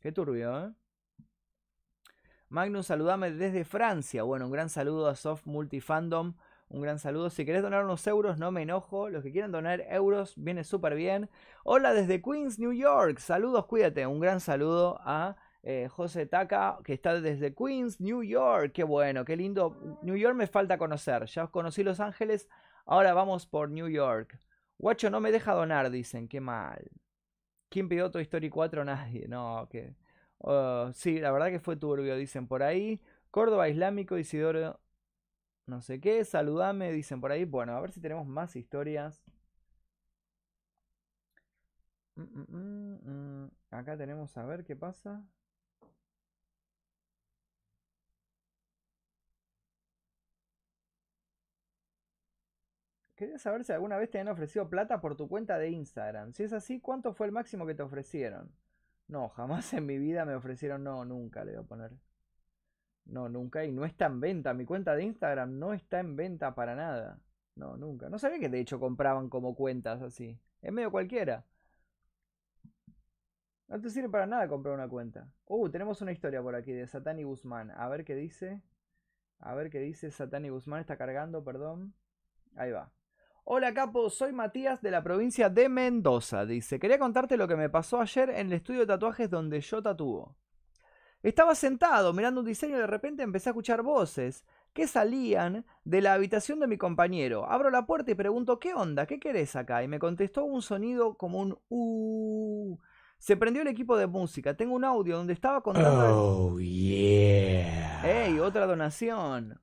Qué 0.00 0.12
turbio, 0.12 0.66
¿eh? 0.66 0.72
Magnus, 2.48 2.86
saludame 2.86 3.32
desde 3.32 3.64
Francia. 3.64 4.22
Bueno, 4.22 4.46
un 4.46 4.52
gran 4.52 4.68
saludo 4.68 5.08
a 5.08 5.16
Soft 5.16 5.46
Multifandom. 5.46 6.34
Un 6.68 6.80
gran 6.80 6.98
saludo. 6.98 7.30
Si 7.30 7.44
querés 7.44 7.62
donar 7.62 7.84
unos 7.84 8.06
euros, 8.06 8.38
no 8.38 8.50
me 8.50 8.62
enojo. 8.62 9.08
Los 9.08 9.22
que 9.22 9.30
quieran 9.32 9.52
donar 9.52 9.82
euros, 9.88 10.34
viene 10.36 10.64
súper 10.64 10.94
bien. 10.96 11.30
Hola 11.64 11.92
desde 11.94 12.20
Queens, 12.20 12.58
New 12.58 12.72
York. 12.72 13.18
Saludos, 13.18 13.66
cuídate. 13.66 14.06
Un 14.06 14.20
gran 14.20 14.40
saludo 14.40 14.98
a 15.02 15.36
eh, 15.62 15.88
José 15.88 16.26
Taka, 16.26 16.78
que 16.84 16.92
está 16.92 17.20
desde 17.20 17.54
Queens, 17.54 18.00
New 18.00 18.22
York. 18.22 18.72
Qué 18.72 18.82
bueno, 18.84 19.24
qué 19.24 19.36
lindo. 19.36 19.98
New 20.02 20.16
York 20.16 20.34
me 20.34 20.48
falta 20.48 20.76
conocer. 20.76 21.26
Ya 21.26 21.46
conocí 21.46 21.84
Los 21.84 22.00
Ángeles. 22.00 22.48
Ahora 22.84 23.14
vamos 23.14 23.46
por 23.46 23.70
New 23.70 23.88
York. 23.88 24.40
Guacho, 24.78 25.08
no 25.10 25.20
me 25.20 25.32
deja 25.32 25.54
donar, 25.54 25.90
dicen. 25.90 26.28
Qué 26.28 26.40
mal. 26.40 26.90
¿Quién 27.68 27.88
pidió 27.88 28.10
Toy 28.10 28.22
Story 28.22 28.50
4? 28.50 28.84
Nadie. 28.84 29.28
No, 29.28 29.68
que. 29.70 29.94
Oh, 30.38 30.90
sí, 30.92 31.18
la 31.20 31.30
verdad 31.32 31.48
que 31.48 31.60
fue 31.60 31.76
turbio, 31.76 32.16
dicen 32.16 32.46
por 32.48 32.62
ahí. 32.62 33.00
Córdoba 33.30 33.68
Islámico, 33.68 34.18
Isidoro. 34.18 34.80
No 35.66 35.80
sé 35.80 36.00
qué. 36.00 36.24
Saludame, 36.24 36.90
dicen 36.92 37.20
por 37.20 37.30
ahí. 37.32 37.44
Bueno, 37.44 37.76
a 37.76 37.80
ver 37.80 37.92
si 37.92 38.00
tenemos 38.00 38.26
más 38.26 38.56
historias. 38.56 39.22
Mm, 42.16 42.22
mm, 42.22 43.44
mm. 43.44 43.50
Acá 43.70 43.96
tenemos 43.96 44.36
a 44.36 44.44
ver 44.44 44.64
qué 44.64 44.76
pasa. 44.76 45.22
Quería 53.16 53.38
saber 53.38 53.64
si 53.64 53.72
alguna 53.72 53.96
vez 53.96 54.10
te 54.10 54.18
han 54.20 54.28
ofrecido 54.28 54.68
plata 54.68 55.00
por 55.00 55.16
tu 55.16 55.28
cuenta 55.28 55.58
de 55.58 55.70
Instagram. 55.70 56.32
Si 56.32 56.42
es 56.44 56.52
así, 56.52 56.80
¿cuánto 56.80 57.12
fue 57.14 57.26
el 57.26 57.32
máximo 57.32 57.66
que 57.66 57.74
te 57.74 57.82
ofrecieron? 57.82 58.50
No, 59.08 59.28
jamás 59.30 59.72
en 59.74 59.86
mi 59.86 59.98
vida 59.98 60.24
me 60.24 60.34
ofrecieron, 60.34 60.84
no, 60.84 61.04
nunca 61.04 61.44
le 61.44 61.52
voy 61.56 61.64
a 61.64 61.66
poner. 61.68 61.92
No, 63.06 63.28
nunca. 63.28 63.64
Y 63.64 63.72
no 63.72 63.84
está 63.84 64.06
en 64.06 64.20
venta. 64.20 64.54
Mi 64.54 64.64
cuenta 64.64 64.94
de 64.94 65.04
Instagram 65.04 65.58
no 65.58 65.72
está 65.72 66.00
en 66.00 66.16
venta 66.16 66.54
para 66.54 66.74
nada. 66.74 67.20
No, 67.54 67.76
nunca. 67.76 68.08
No 68.10 68.18
sabía 68.18 68.38
que 68.38 68.48
de 68.48 68.60
hecho 68.60 68.78
compraban 68.78 69.28
como 69.28 69.54
cuentas 69.54 70.02
así. 70.02 70.38
Es 70.62 70.72
medio 70.72 70.90
cualquiera. 70.90 71.44
No 73.68 73.80
te 73.80 73.90
sirve 73.90 74.08
para 74.08 74.26
nada 74.26 74.46
comprar 74.48 74.74
una 74.74 74.88
cuenta. 74.88 75.28
Uh, 75.46 75.68
tenemos 75.68 76.00
una 76.00 76.12
historia 76.12 76.42
por 76.42 76.54
aquí 76.54 76.72
de 76.72 76.86
Satani 76.86 77.24
Guzmán. 77.24 77.70
A 77.72 77.88
ver 77.88 78.04
qué 78.04 78.14
dice. 78.14 78.62
A 79.38 79.54
ver 79.54 79.70
qué 79.70 79.80
dice 79.80 80.10
Satani 80.10 80.50
Guzmán. 80.50 80.80
Está 80.80 80.96
cargando, 80.96 81.42
perdón. 81.42 81.94
Ahí 82.54 82.70
va. 82.70 82.92
Hola 83.44 83.72
Capo, 83.72 84.10
soy 84.10 84.32
Matías 84.32 84.82
de 84.82 84.90
la 84.90 85.04
provincia 85.04 85.48
de 85.48 85.68
Mendoza. 85.68 86.44
Dice, 86.44 86.80
quería 86.80 86.98
contarte 86.98 87.36
lo 87.36 87.46
que 87.46 87.54
me 87.54 87.70
pasó 87.70 88.00
ayer 88.00 88.28
en 88.30 88.48
el 88.48 88.54
estudio 88.54 88.80
de 88.80 88.86
tatuajes 88.86 89.30
donde 89.30 89.60
yo 89.60 89.80
tatúo. 89.80 90.36
Estaba 91.26 91.56
sentado 91.56 92.12
mirando 92.12 92.38
un 92.38 92.46
diseño 92.46 92.76
y 92.76 92.78
de 92.78 92.86
repente 92.86 93.24
empecé 93.24 93.48
a 93.48 93.50
escuchar 93.50 93.82
voces 93.82 94.44
que 94.72 94.86
salían 94.86 95.66
de 95.82 96.00
la 96.00 96.12
habitación 96.12 96.60
de 96.60 96.68
mi 96.68 96.78
compañero. 96.78 97.50
Abro 97.50 97.68
la 97.70 97.84
puerta 97.84 98.12
y 98.12 98.14
pregunto, 98.14 98.60
¿qué 98.60 98.74
onda? 98.74 99.06
¿Qué 99.06 99.18
querés 99.18 99.56
acá? 99.56 99.82
Y 99.82 99.88
me 99.88 99.98
contestó 99.98 100.44
un 100.44 100.62
sonido 100.62 101.16
como 101.16 101.40
un 101.40 101.58
uh. 101.68 102.78
Se 103.18 103.36
prendió 103.36 103.62
el 103.62 103.68
equipo 103.68 103.96
de 103.96 104.06
música. 104.06 104.56
Tengo 104.56 104.76
un 104.76 104.84
audio 104.84 105.16
donde 105.16 105.32
estaba 105.32 105.64
contando... 105.64 106.52
Oh, 106.52 106.60
yeah. 106.60 108.26
¡Ey! 108.26 108.38
Otra 108.38 108.64
donación. 108.66 109.60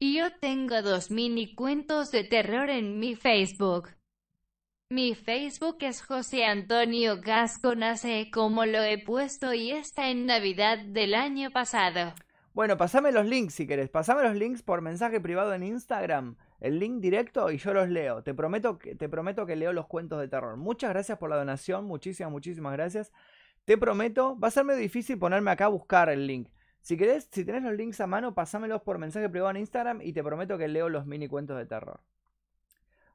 Yo 0.00 0.38
tengo 0.40 0.80
dos 0.80 1.10
mini 1.10 1.54
cuentos 1.54 2.10
de 2.12 2.24
terror 2.24 2.70
en 2.70 2.98
mi 2.98 3.14
Facebook. 3.14 3.90
Mi 4.90 5.14
Facebook 5.14 5.76
es 5.80 6.00
José 6.00 6.46
Antonio 6.46 7.20
Gasco 7.20 7.74
Nace 7.74 8.30
como 8.32 8.64
lo 8.64 8.82
he 8.82 8.96
puesto 8.96 9.52
y 9.52 9.70
está 9.70 10.08
en 10.08 10.24
Navidad 10.24 10.78
del 10.78 11.14
año 11.14 11.50
pasado. 11.50 12.14
Bueno, 12.54 12.78
pasame 12.78 13.12
los 13.12 13.26
links 13.26 13.52
si 13.52 13.66
querés. 13.66 13.90
Pasame 13.90 14.22
los 14.22 14.34
links 14.34 14.62
por 14.62 14.80
mensaje 14.80 15.20
privado 15.20 15.52
en 15.52 15.62
Instagram. 15.62 16.36
El 16.58 16.78
link 16.78 17.02
directo 17.02 17.50
y 17.50 17.58
yo 17.58 17.74
los 17.74 17.90
leo. 17.90 18.22
Te 18.22 18.32
prometo 18.32 18.78
que, 18.78 18.94
te 18.94 19.10
prometo 19.10 19.44
que 19.44 19.56
leo 19.56 19.74
los 19.74 19.86
cuentos 19.86 20.20
de 20.20 20.28
terror. 20.28 20.56
Muchas 20.56 20.88
gracias 20.88 21.18
por 21.18 21.28
la 21.28 21.36
donación. 21.36 21.84
Muchísimas, 21.84 22.32
muchísimas 22.32 22.72
gracias. 22.72 23.12
Te 23.66 23.76
prometo, 23.76 24.40
va 24.40 24.48
a 24.48 24.52
ser 24.52 24.64
medio 24.64 24.80
difícil 24.80 25.18
ponerme 25.18 25.50
acá 25.50 25.66
a 25.66 25.68
buscar 25.68 26.08
el 26.08 26.26
link. 26.26 26.48
Si 26.80 26.96
querés, 26.96 27.28
si 27.30 27.44
tenés 27.44 27.62
los 27.62 27.74
links 27.74 28.00
a 28.00 28.06
mano, 28.06 28.34
pasámelos 28.34 28.80
por 28.80 28.96
mensaje 28.96 29.28
privado 29.28 29.50
en 29.50 29.58
Instagram 29.58 30.00
y 30.00 30.14
te 30.14 30.24
prometo 30.24 30.56
que 30.56 30.66
leo 30.66 30.88
los 30.88 31.04
mini 31.04 31.28
cuentos 31.28 31.58
de 31.58 31.66
terror. 31.66 32.00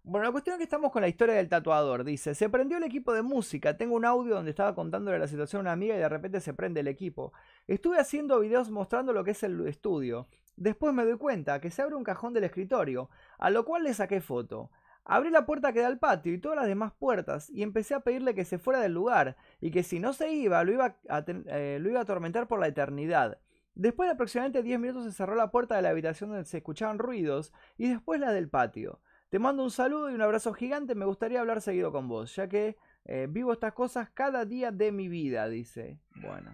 Bueno, 0.06 0.26
la 0.26 0.34
cuestión 0.34 0.56
es 0.56 0.58
que 0.58 0.66
estamos 0.66 0.92
con 0.92 1.02
la 1.02 1.08
historia 1.08 1.36
del 1.36 1.48
tatuador. 1.48 2.04
Dice, 2.04 2.36
se 2.36 2.50
prendió 2.50 2.76
el 2.78 2.84
equipo 2.84 3.14
de 3.14 3.22
música. 3.22 3.78
Tengo 3.78 3.96
un 3.96 4.04
audio 4.04 4.36
donde 4.36 4.50
estaba 4.50 4.76
contándole 4.76 5.18
la 5.18 5.30
situación 5.30 5.62
a 5.62 5.62
una 5.62 5.72
amiga 5.72 5.96
y 5.96 6.00
de 6.00 6.10
repente 6.10 6.42
se 6.42 6.54
prende 6.54 6.82
el 6.82 6.90
equipo. 6.90 7.32
Estuve 7.68 7.98
haciendo 7.98 8.42
videos 8.42 8.70
mostrando 8.70 9.14
lo 9.14 9.24
que 9.24 9.32
es 9.32 9.42
el 9.44 9.66
estudio. 9.66 10.28
Después 10.58 10.94
me 10.94 11.06
doy 11.06 11.18
cuenta 11.18 11.62
que 11.62 11.72
se 11.72 11.82
abre 11.82 11.96
un 11.96 12.04
cajón 12.04 12.34
del 12.34 12.44
escritorio, 12.44 13.10
a 13.38 13.50
lo 13.50 13.64
cual 13.64 13.84
le 13.84 13.94
saqué 13.94 14.20
foto. 14.20 14.72
Abrí 15.06 15.30
la 15.30 15.46
puerta 15.46 15.72
que 15.72 15.80
da 15.80 15.88
al 15.88 16.00
patio 16.00 16.34
y 16.34 16.38
todas 16.38 16.58
las 16.58 16.68
demás 16.68 16.92
puertas 16.92 17.50
y 17.50 17.64
empecé 17.64 17.94
a 17.94 18.02
pedirle 18.02 18.36
que 18.36 18.44
se 18.44 18.60
fuera 18.60 18.82
del 18.82 18.94
lugar 18.94 19.38
y 19.62 19.72
que 19.72 19.84
si 19.84 20.00
no 20.00 20.12
se 20.12 20.34
iba 20.34 20.66
lo 20.66 20.74
iba 20.74 20.98
a, 21.08 21.24
eh, 21.28 21.78
lo 21.82 21.90
iba 21.90 22.00
a 22.00 22.04
atormentar 22.04 22.50
por 22.50 22.60
la 22.60 22.68
eternidad. 22.68 23.40
Después 23.74 24.08
de 24.08 24.16
aproximadamente 24.16 24.64
10 24.64 24.80
minutos 24.80 25.06
se 25.06 25.14
cerró 25.14 25.36
la 25.36 25.50
puerta 25.50 25.78
de 25.78 25.82
la 25.82 25.90
habitación 25.90 26.30
donde 26.30 26.46
se 26.46 26.58
escuchaban 26.58 27.00
ruidos 27.00 27.54
y 27.78 27.88
después 27.88 28.20
la 28.20 28.34
del 28.34 28.50
patio. 28.50 29.00
Te 29.34 29.40
mando 29.40 29.64
un 29.64 29.72
saludo 29.72 30.12
y 30.12 30.14
un 30.14 30.22
abrazo 30.22 30.54
gigante. 30.54 30.94
Me 30.94 31.06
gustaría 31.06 31.40
hablar 31.40 31.60
seguido 31.60 31.92
con 31.92 32.08
vos, 32.08 32.36
ya 32.36 32.48
que 32.48 32.78
eh, 33.04 33.26
vivo 33.28 33.52
estas 33.52 33.74
cosas 33.74 34.12
cada 34.12 34.46
día 34.46 34.70
de 34.70 34.92
mi 34.92 35.08
vida, 35.08 35.50
dice. 35.50 36.00
Bueno. 36.22 36.52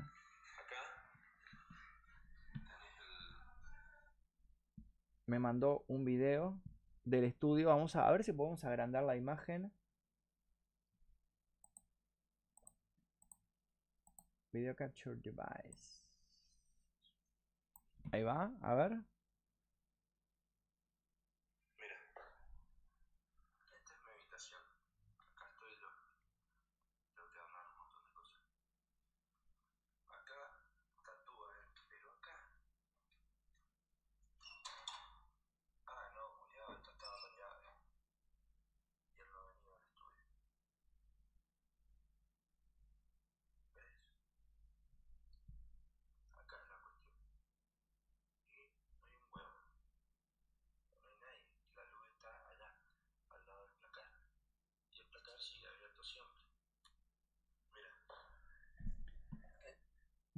Me 5.26 5.40
mandó 5.40 5.84
un 5.90 6.06
video 6.06 6.58
del 7.04 7.26
estudio. 7.26 7.68
Vamos 7.68 7.98
a, 7.98 8.08
a 8.08 8.12
ver 8.14 8.24
si 8.24 8.32
podemos 8.32 8.64
agrandar 8.64 9.04
la 9.04 9.18
imagen. 9.18 9.74
Video 14.54 14.74
Capture 14.74 15.18
Device. 15.18 16.02
Ahí 18.14 18.24
va, 18.24 18.54
a 18.62 18.74
ver. 18.74 19.00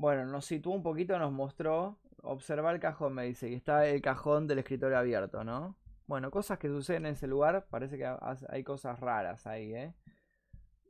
Bueno, 0.02 0.26
nos 0.26 0.46
situó 0.46 0.74
un 0.74 0.82
poquito, 0.82 1.20
nos 1.20 1.32
mostró. 1.32 2.00
Observa 2.24 2.72
el 2.72 2.80
cajón, 2.80 3.14
me 3.14 3.24
dice. 3.26 3.50
Y 3.50 3.54
está 3.54 3.86
el 3.86 4.02
cajón 4.02 4.48
del 4.48 4.58
escritorio 4.58 4.98
abierto, 4.98 5.44
¿no? 5.44 5.78
Bueno, 6.08 6.32
cosas 6.32 6.58
que 6.58 6.70
suceden 6.70 7.06
en 7.06 7.14
ese 7.14 7.28
lugar. 7.28 7.68
Parece 7.70 8.00
que 8.00 8.18
hay 8.50 8.64
cosas 8.64 9.00
raras 9.00 9.46
ahí, 9.46 9.76
¿eh? 9.76 9.94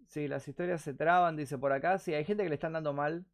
Sí, 0.08 0.30
las 0.30 0.47
historias 0.47 0.82
se 0.82 0.93
traban, 0.93 1.36
dice 1.36 1.58
por 1.58 1.74
acá. 1.74 2.00
Sí, 2.00 2.13
hay 2.13 2.24
gente 2.24 2.43
que 2.43 2.50
le 2.50 2.56
están 2.56 2.71
dando 2.71 2.93
mal. 2.93 3.26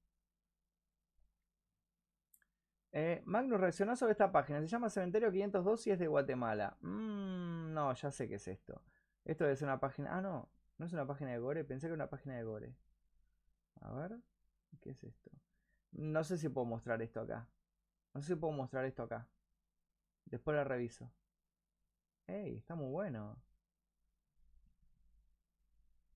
Eh, 2.92 3.22
Magnus 3.26 3.60
reaccionó 3.60 3.96
sobre 3.96 4.14
esta 4.14 4.32
página. 4.32 4.60
Se 4.62 4.68
llama 4.68 4.90
Cementerio 4.90 5.32
502 5.32 5.86
y 5.86 5.92
es 5.92 6.00
de 6.00 6.08
Guatemala. 6.08 6.76
Mmm, 6.82 7.72
no, 7.72 7.94
ya 7.94 8.10
sé 8.10 8.28
qué 8.28 8.36
es 8.36 8.48
esto. 8.48 8.82
Esto 9.26 9.48
es 9.48 9.62
una 9.62 9.80
página. 9.80 10.18
Ah, 10.18 10.22
no. 10.22 10.50
No 10.80 10.88
es 10.88 10.94
una 10.94 11.06
página 11.06 11.34
de 11.34 11.38
Gore. 11.38 11.64
Pensé 11.66 11.86
que 11.86 11.94
era 11.94 12.04
una 12.04 12.10
página 12.10 12.36
de 12.36 12.44
Gore. 12.44 12.76
A 13.82 13.94
ver. 13.94 14.18
¿Qué 14.82 14.90
es 14.90 15.04
esto? 15.04 15.30
No 15.92 16.24
sé 16.24 16.38
si 16.38 16.50
puedo 16.50 16.66
mostrar 16.66 17.02
esto 17.02 17.22
acá. 17.22 17.48
No 18.14 18.22
sé 18.22 18.34
si 18.34 18.36
puedo 18.36 18.54
mostrar 18.54 18.86
esto 18.86 19.04
acá. 19.04 19.28
Después 20.26 20.56
la 20.56 20.64
reviso. 20.64 21.12
¡Ey! 22.28 22.58
Está 22.58 22.76
muy 22.76 22.90
bueno. 22.90 23.42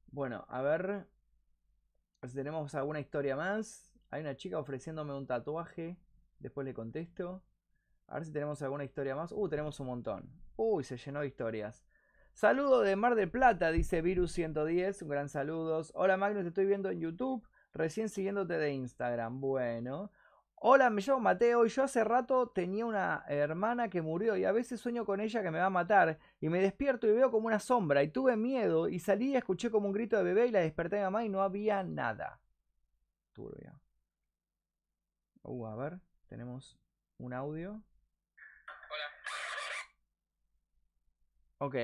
Bueno, 0.07 0.45
a 0.49 0.61
ver. 0.61 1.07
Si 2.23 2.35
tenemos 2.35 2.75
alguna 2.75 2.99
historia 2.99 3.35
más. 3.35 3.93
Hay 4.09 4.21
una 4.21 4.35
chica 4.35 4.59
ofreciéndome 4.59 5.13
un 5.13 5.25
tatuaje. 5.25 5.97
Después 6.39 6.65
le 6.65 6.73
contesto. 6.73 7.43
A 8.07 8.15
ver 8.15 8.25
si 8.25 8.33
tenemos 8.33 8.61
alguna 8.61 8.83
historia 8.83 9.15
más. 9.15 9.31
Uh, 9.31 9.47
tenemos 9.47 9.79
un 9.79 9.87
montón. 9.87 10.29
Uy, 10.57 10.83
se 10.83 10.97
llenó 10.97 11.21
de 11.21 11.27
historias. 11.27 11.85
Saludo 12.33 12.81
de 12.81 12.95
Mar 12.95 13.15
del 13.15 13.29
Plata, 13.29 13.71
dice 13.71 14.03
Virus110. 14.03 15.03
Un 15.03 15.09
gran 15.09 15.29
saludos. 15.29 15.91
Hola 15.95 16.17
Magnus, 16.17 16.43
te 16.43 16.49
estoy 16.49 16.65
viendo 16.65 16.89
en 16.89 16.99
YouTube. 16.99 17.47
Recién 17.73 18.09
siguiéndote 18.09 18.57
de 18.57 18.73
Instagram. 18.73 19.39
Bueno. 19.39 20.11
Hola, 20.63 20.91
me 20.91 21.01
llamo 21.01 21.19
Mateo 21.19 21.65
y 21.65 21.69
yo 21.69 21.83
hace 21.83 22.03
rato 22.03 22.49
tenía 22.49 22.85
una 22.85 23.25
hermana 23.27 23.89
que 23.89 24.03
murió 24.03 24.37
y 24.37 24.45
a 24.45 24.51
veces 24.51 24.79
sueño 24.79 25.05
con 25.05 25.19
ella 25.19 25.41
que 25.41 25.49
me 25.49 25.57
va 25.57 25.65
a 25.65 25.69
matar 25.71 26.19
y 26.39 26.49
me 26.49 26.59
despierto 26.59 27.07
y 27.07 27.13
veo 27.13 27.31
como 27.31 27.47
una 27.47 27.57
sombra 27.57 28.03
y 28.03 28.09
tuve 28.09 28.37
miedo 28.37 28.87
y 28.87 28.99
salí 28.99 29.31
y 29.31 29.35
escuché 29.35 29.71
como 29.71 29.87
un 29.87 29.93
grito 29.93 30.17
de 30.17 30.23
bebé 30.23 30.45
y 30.45 30.51
la 30.51 30.59
desperté 30.59 30.99
a 30.99 31.05
mamá 31.05 31.25
y 31.25 31.29
no 31.29 31.41
había 31.41 31.81
nada. 31.81 32.39
Turbia. 33.33 33.73
Uh, 35.41 35.65
a 35.65 35.75
ver, 35.75 35.99
tenemos 36.27 36.77
un 37.17 37.33
audio. 37.33 37.81
Hola. 38.91 39.07
Ok, 41.57 41.75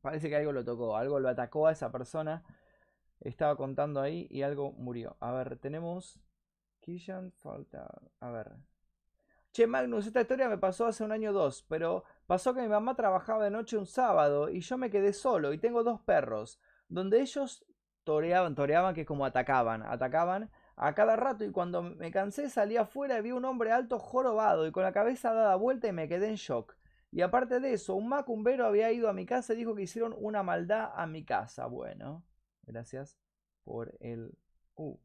parece 0.00 0.28
que 0.28 0.36
algo 0.36 0.52
lo 0.52 0.64
tocó, 0.64 0.96
algo 0.96 1.18
lo 1.18 1.28
atacó 1.28 1.66
a 1.66 1.72
esa 1.72 1.90
persona 1.90 2.44
estaba 3.20 3.56
contando 3.56 4.00
ahí 4.00 4.26
y 4.30 4.42
algo 4.42 4.72
murió. 4.72 5.16
A 5.20 5.32
ver, 5.32 5.58
tenemos. 5.58 6.20
Kishan, 6.80 7.32
falta. 7.32 7.88
A 8.20 8.30
ver. 8.30 8.52
Che, 9.52 9.66
Magnus, 9.66 10.06
esta 10.06 10.20
historia 10.20 10.48
me 10.48 10.58
pasó 10.58 10.86
hace 10.86 11.02
un 11.02 11.12
año 11.12 11.30
o 11.30 11.32
dos, 11.32 11.64
pero 11.68 12.04
pasó 12.26 12.54
que 12.54 12.60
mi 12.60 12.68
mamá 12.68 12.94
trabajaba 12.94 13.44
de 13.44 13.50
noche 13.50 13.78
un 13.78 13.86
sábado 13.86 14.50
y 14.50 14.60
yo 14.60 14.76
me 14.76 14.90
quedé 14.90 15.14
solo 15.14 15.52
y 15.52 15.58
tengo 15.58 15.82
dos 15.82 16.00
perros, 16.02 16.60
donde 16.88 17.20
ellos 17.22 17.64
toreaban, 18.04 18.54
toreaban 18.54 18.94
que 18.94 19.06
como 19.06 19.24
atacaban, 19.24 19.82
atacaban 19.82 20.50
a 20.76 20.94
cada 20.94 21.16
rato 21.16 21.42
y 21.44 21.50
cuando 21.52 21.82
me 21.82 22.10
cansé 22.10 22.50
salí 22.50 22.76
afuera 22.76 23.18
y 23.18 23.22
vi 23.22 23.32
un 23.32 23.46
hombre 23.46 23.72
alto 23.72 23.98
jorobado 23.98 24.66
y 24.66 24.72
con 24.72 24.82
la 24.82 24.92
cabeza 24.92 25.32
dada 25.32 25.56
vuelta 25.56 25.88
y 25.88 25.92
me 25.92 26.06
quedé 26.06 26.28
en 26.28 26.34
shock. 26.36 26.76
Y 27.10 27.22
aparte 27.22 27.58
de 27.58 27.72
eso, 27.72 27.94
un 27.94 28.10
macumbero 28.10 28.66
había 28.66 28.92
ido 28.92 29.08
a 29.08 29.14
mi 29.14 29.24
casa 29.24 29.54
y 29.54 29.56
dijo 29.56 29.74
que 29.74 29.82
hicieron 29.82 30.14
una 30.18 30.42
maldad 30.42 30.90
a 30.94 31.06
mi 31.06 31.24
casa. 31.24 31.66
Bueno. 31.66 32.22
Gracias 32.66 33.16
por 33.64 33.96
el... 34.00 34.32
Uh. 34.74 34.98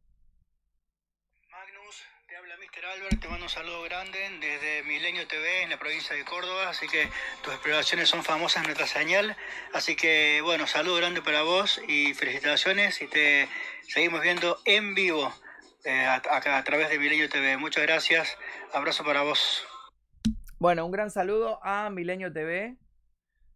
Magnus, 1.50 2.04
te 2.28 2.36
habla 2.36 2.56
Mr. 2.58 2.86
Albert, 2.86 3.22
te 3.22 3.28
mando 3.28 3.46
un 3.46 3.50
saludo 3.50 3.84
grande 3.84 4.20
desde 4.40 4.84
Milenio 4.84 5.28
TV 5.28 5.64
en 5.64 5.70
la 5.70 5.80
provincia 5.80 6.16
de 6.16 6.26
Córdoba, 6.26 6.70
así 6.70 6.88
que 6.88 7.10
tus 7.44 7.54
exploraciones 7.54 8.10
son 8.10 8.24
famosas 8.24 8.64
en 8.64 8.68
nuestra 8.68 8.88
señal, 8.88 9.38
así 9.74 9.96
que 9.96 10.42
bueno, 10.44 10.68
saludo 10.68 10.98
grande 10.98 11.22
para 11.22 11.44
vos 11.44 11.82
y 11.88 12.14
felicitaciones 12.14 13.02
y 13.02 13.08
te 13.08 13.48
seguimos 13.88 14.22
viendo 14.22 14.60
en 14.66 14.94
vivo 14.96 15.34
eh, 15.86 16.06
a 16.06 16.64
través 16.64 16.90
de 16.90 17.00
Milenio 17.00 17.30
TV. 17.30 17.58
Muchas 17.58 17.84
gracias, 17.84 18.38
abrazo 18.74 19.04
para 19.04 19.22
vos. 19.22 19.66
Bueno, 20.62 20.86
un 20.86 20.92
gran 20.92 21.10
saludo 21.10 21.60
a 21.64 21.90
Milenio 21.90 22.32
TV. 22.32 22.78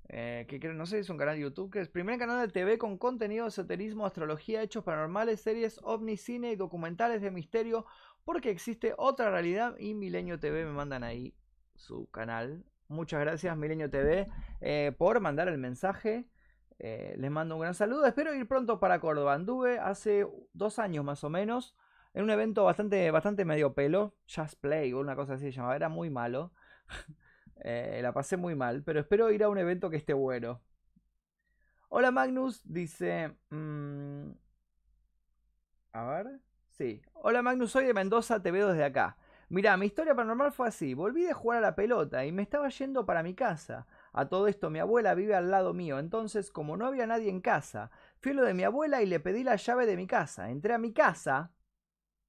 Eh, 0.10 0.46
que 0.48 0.60
no 0.70 0.86
sé 0.86 1.00
es 1.00 1.10
un 1.10 1.18
canal 1.18 1.36
de 1.36 1.42
YouTube, 1.42 1.72
que 1.72 1.80
es 1.80 1.88
el 1.88 1.92
primer 1.92 2.20
canal 2.20 2.46
de 2.46 2.54
TV 2.54 2.78
con 2.78 2.98
contenido 2.98 3.46
de 3.46 3.50
esoterismo, 3.50 4.06
astrología, 4.06 4.62
hechos 4.62 4.84
paranormales, 4.84 5.42
series, 5.42 5.80
ovni, 5.84 6.18
cine 6.18 6.52
y 6.52 6.56
documentales 6.56 7.22
de 7.22 7.32
misterio, 7.32 7.86
porque 8.24 8.52
existe 8.52 8.94
otra 8.98 9.32
realidad 9.32 9.76
y 9.80 9.94
Milenio 9.94 10.40
TV 10.40 10.66
me 10.66 10.72
mandan 10.72 11.04
ahí 11.04 11.34
su 11.76 12.10
canal. 12.12 12.64
Muchas 12.88 13.20
gracias 13.20 13.58
Milenio 13.58 13.90
TV 13.90 14.28
eh, 14.62 14.94
por 14.98 15.20
mandar 15.20 15.48
el 15.48 15.58
mensaje. 15.58 16.30
Eh, 16.78 17.16
les 17.18 17.32
mando 17.32 17.56
un 17.56 17.62
gran 17.62 17.74
saludo. 17.74 18.06
Espero 18.06 18.34
ir 18.34 18.48
pronto 18.48 18.80
para 18.80 19.00
Córdoba. 19.00 19.34
Anduve 19.34 19.80
hace 19.80 20.28
dos 20.54 20.78
años 20.78 21.04
más 21.04 21.24
o 21.24 21.30
menos 21.30 21.76
en 22.14 22.24
un 22.24 22.30
evento 22.30 22.64
bastante, 22.64 23.10
bastante 23.12 23.44
medio 23.44 23.74
pelo, 23.74 24.16
Just 24.34 24.60
Play 24.60 24.94
o 24.94 25.00
una 25.00 25.16
cosa 25.16 25.34
así 25.34 25.46
se 25.46 25.52
llamaba. 25.52 25.76
Era 25.76 25.90
muy 25.90 26.10
malo. 26.10 26.52
Eh, 27.68 28.00
la 28.04 28.14
pasé 28.14 28.38
muy 28.38 28.56
mal, 28.56 28.84
pero 28.84 29.00
espero 29.02 29.32
ir 29.32 29.44
a 29.44 29.50
un 29.50 29.58
evento 29.58 29.90
que 29.90 29.98
esté 29.98 30.14
bueno. 30.14 30.62
Hola 31.90 32.12
Magnus, 32.12 32.62
dice... 32.64 33.36
mm, 33.50 34.32
a 35.94 36.04
ver. 36.06 36.40
Sí. 36.70 37.02
Hola 37.14 37.42
Magnus, 37.42 37.72
soy 37.72 37.86
de 37.86 37.94
Mendoza, 37.94 38.42
te 38.42 38.52
veo 38.52 38.70
desde 38.70 38.84
acá. 38.84 39.18
Mirá, 39.50 39.78
mi 39.78 39.86
historia 39.86 40.16
paranormal 40.16 40.52
fue 40.52 40.68
así. 40.68 40.94
Volví 40.94 41.24
de 41.24 41.34
jugar 41.34 41.60
a 41.60 41.62
la 41.62 41.76
pelota 41.76 42.26
y 42.26 42.32
me 42.32 42.42
estaba 42.42 42.70
yendo 42.70 43.06
para 43.06 43.24
mi 43.24 43.34
casa. 43.36 43.88
A 44.14 44.28
todo 44.28 44.48
esto, 44.48 44.70
mi 44.70 44.80
abuela 44.80 45.14
vive 45.16 45.36
al 45.36 45.52
lado 45.52 45.74
mío, 45.74 46.00
entonces, 46.00 46.52
como 46.52 46.78
no 46.78 46.86
había 46.86 47.06
nadie 47.08 47.30
en 47.30 47.42
casa, 47.42 47.92
fui 48.20 48.32
a 48.32 48.36
lo 48.36 48.44
de 48.44 48.54
mi 48.54 48.64
abuela 48.64 49.02
y 49.02 49.06
le 49.06 49.20
pedí 49.20 49.44
la 49.44 49.56
llave 49.56 49.86
de 49.86 49.98
mi 49.98 50.08
casa. 50.08 50.50
Entré 50.50 50.74
a 50.74 50.78
mi 50.78 50.94
casa, 50.94 51.52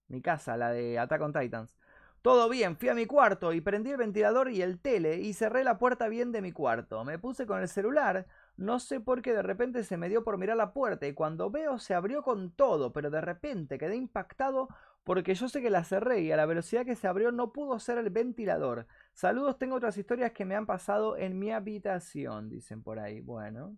mi 0.09 0.23
casa, 0.23 0.57
la 0.57 0.71
de 0.73 0.99
Attack 0.99 1.23
on 1.23 1.33
Titans. 1.33 1.77
Todo 2.23 2.49
bien, 2.49 2.77
fui 2.77 2.89
a 2.89 2.95
mi 2.95 3.07
cuarto 3.07 3.53
y 3.53 3.61
prendí 3.61 3.91
el 3.91 3.99
ventilador 3.99 4.51
y 4.51 4.61
el 4.61 4.81
tele 4.81 5.19
y 5.19 5.33
cerré 5.33 5.63
la 5.63 5.79
puerta 5.79 6.09
bien 6.09 6.33
de 6.33 6.43
mi 6.43 6.51
cuarto. 6.51 7.05
Me 7.05 7.19
puse 7.19 7.47
con 7.47 7.61
el 7.61 7.69
celular, 7.69 8.27
no 8.57 8.81
sé 8.81 9.01
por 9.01 9.23
qué 9.23 9.33
de 9.33 9.43
repente 9.43 9.85
se 9.85 9.97
me 9.97 10.09
dio 10.09 10.25
por 10.25 10.37
mirar 10.37 10.57
la 10.57 10.73
puerta 10.73 11.07
y 11.07 11.15
cuando 11.15 11.51
veo 11.51 11.79
se 11.79 11.95
abrió 11.95 12.23
con 12.23 12.51
todo, 12.51 12.93
pero 12.93 13.11
de 13.11 13.21
repente 13.21 13.79
quedé 13.79 13.97
impactado 13.97 14.69
porque 15.05 15.37
yo 15.37 15.49
sé 15.49 15.63
que 15.63 15.71
la 15.71 15.85
cerré 15.85 16.23
y 16.23 16.33
a 16.33 16.37
la 16.37 16.47
velocidad 16.47 16.85
que 16.85 16.97
se 16.97 17.07
abrió 17.07 17.31
no 17.31 17.53
pudo 17.53 17.79
ser 17.79 17.99
el 17.99 18.11
ventilador. 18.11 18.89
Saludos, 19.15 19.57
tengo 19.57 19.77
otras 19.77 19.97
historias 19.97 20.33
que 20.33 20.45
me 20.45 20.57
han 20.57 20.67
pasado 20.67 21.17
en 21.17 21.39
mi 21.39 21.53
habitación, 21.53 22.49
dicen 22.51 22.83
por 22.83 22.99
ahí. 22.99 23.21
Bueno. 23.21 23.77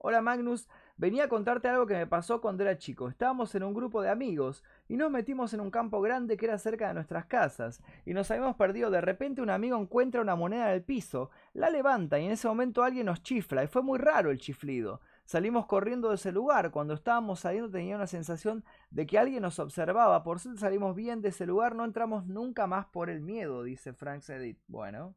Hola 0.00 0.20
Magnus, 0.22 0.68
venía 0.98 1.24
a 1.24 1.28
contarte 1.28 1.68
algo 1.68 1.86
que 1.86 1.94
me 1.94 2.06
pasó 2.06 2.40
cuando 2.42 2.62
era 2.62 2.76
chico. 2.76 3.08
Estábamos 3.08 3.54
en 3.54 3.62
un 3.62 3.72
grupo 3.72 4.02
de 4.02 4.10
amigos 4.10 4.62
y 4.88 4.96
nos 4.96 5.10
metimos 5.10 5.54
en 5.54 5.60
un 5.60 5.70
campo 5.70 6.02
grande 6.02 6.36
que 6.36 6.44
era 6.44 6.58
cerca 6.58 6.88
de 6.88 6.94
nuestras 6.94 7.24
casas 7.26 7.80
y 8.04 8.12
nos 8.12 8.30
habíamos 8.30 8.56
perdido. 8.56 8.90
De 8.90 9.00
repente 9.00 9.40
un 9.40 9.50
amigo 9.50 9.78
encuentra 9.78 10.20
una 10.20 10.36
moneda 10.36 10.68
en 10.68 10.74
el 10.74 10.82
piso, 10.82 11.30
la 11.54 11.70
levanta 11.70 12.18
y 12.18 12.26
en 12.26 12.32
ese 12.32 12.48
momento 12.48 12.82
alguien 12.82 13.06
nos 13.06 13.22
chifla 13.22 13.64
y 13.64 13.68
fue 13.68 13.82
muy 13.82 13.98
raro 13.98 14.30
el 14.30 14.38
chiflido. 14.38 15.00
Salimos 15.24 15.66
corriendo 15.66 16.08
de 16.08 16.14
ese 16.14 16.32
lugar. 16.32 16.70
Cuando 16.70 16.94
estábamos 16.94 17.40
saliendo 17.40 17.70
tenía 17.70 17.96
una 17.96 18.06
sensación 18.06 18.64
de 18.90 19.06
que 19.06 19.18
alguien 19.18 19.42
nos 19.42 19.58
observaba. 19.58 20.22
Por 20.22 20.40
suerte 20.40 20.60
salimos 20.60 20.96
bien 20.96 21.20
de 21.20 21.28
ese 21.28 21.44
lugar. 21.44 21.74
No 21.74 21.84
entramos 21.84 22.26
nunca 22.26 22.66
más 22.66 22.86
por 22.86 23.10
el 23.10 23.20
miedo, 23.20 23.62
dice 23.62 23.92
Frank 23.92 24.22
Sedit. 24.22 24.58
Bueno. 24.68 25.14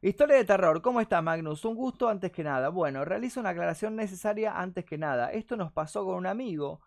Historia 0.00 0.36
de 0.36 0.44
terror. 0.44 0.80
¿Cómo 0.80 1.00
está 1.00 1.20
Magnus? 1.22 1.64
Un 1.64 1.74
gusto 1.74 2.08
antes 2.08 2.30
que 2.30 2.44
nada. 2.44 2.68
Bueno, 2.68 3.04
realizo 3.04 3.40
una 3.40 3.48
aclaración 3.48 3.96
necesaria 3.96 4.56
antes 4.60 4.84
que 4.84 4.96
nada. 4.96 5.32
Esto 5.32 5.56
nos 5.56 5.72
pasó 5.72 6.04
con 6.04 6.14
un 6.14 6.26
amigo 6.26 6.82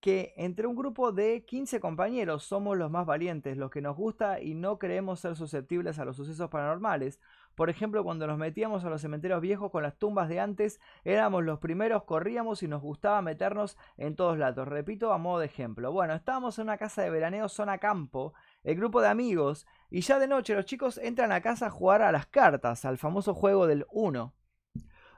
que 0.00 0.34
entre 0.36 0.66
un 0.66 0.74
grupo 0.74 1.12
de 1.12 1.44
15 1.44 1.78
compañeros 1.78 2.42
somos 2.42 2.76
los 2.76 2.90
más 2.90 3.06
valientes, 3.06 3.56
los 3.56 3.70
que 3.70 3.80
nos 3.80 3.96
gusta 3.96 4.40
y 4.40 4.54
no 4.54 4.76
creemos 4.78 5.20
ser 5.20 5.36
susceptibles 5.36 6.00
a 6.00 6.04
los 6.04 6.16
sucesos 6.16 6.50
paranormales. 6.50 7.20
Por 7.54 7.70
ejemplo, 7.70 8.02
cuando 8.02 8.26
nos 8.26 8.38
metíamos 8.38 8.84
a 8.84 8.90
los 8.90 9.00
cementerios 9.00 9.40
viejos 9.40 9.70
con 9.70 9.84
las 9.84 9.96
tumbas 9.96 10.28
de 10.28 10.40
antes, 10.40 10.80
éramos 11.04 11.44
los 11.44 11.60
primeros, 11.60 12.02
corríamos 12.04 12.62
y 12.64 12.68
nos 12.68 12.82
gustaba 12.82 13.22
meternos 13.22 13.78
en 13.96 14.16
todos 14.16 14.36
lados. 14.36 14.66
Repito, 14.66 15.12
a 15.12 15.18
modo 15.18 15.38
de 15.38 15.46
ejemplo. 15.46 15.92
Bueno, 15.92 16.14
estábamos 16.14 16.58
en 16.58 16.64
una 16.64 16.76
casa 16.76 17.02
de 17.02 17.10
veraneo 17.10 17.48
zona 17.48 17.78
campo, 17.78 18.34
el 18.66 18.74
grupo 18.74 19.00
de 19.00 19.06
amigos, 19.06 19.64
y 19.90 20.00
ya 20.00 20.18
de 20.18 20.26
noche 20.26 20.56
los 20.56 20.64
chicos 20.64 20.98
entran 20.98 21.30
a 21.30 21.40
casa 21.40 21.68
a 21.68 21.70
jugar 21.70 22.02
a 22.02 22.10
las 22.10 22.26
cartas, 22.26 22.84
al 22.84 22.98
famoso 22.98 23.32
juego 23.32 23.68
del 23.68 23.86
1. 23.90 24.34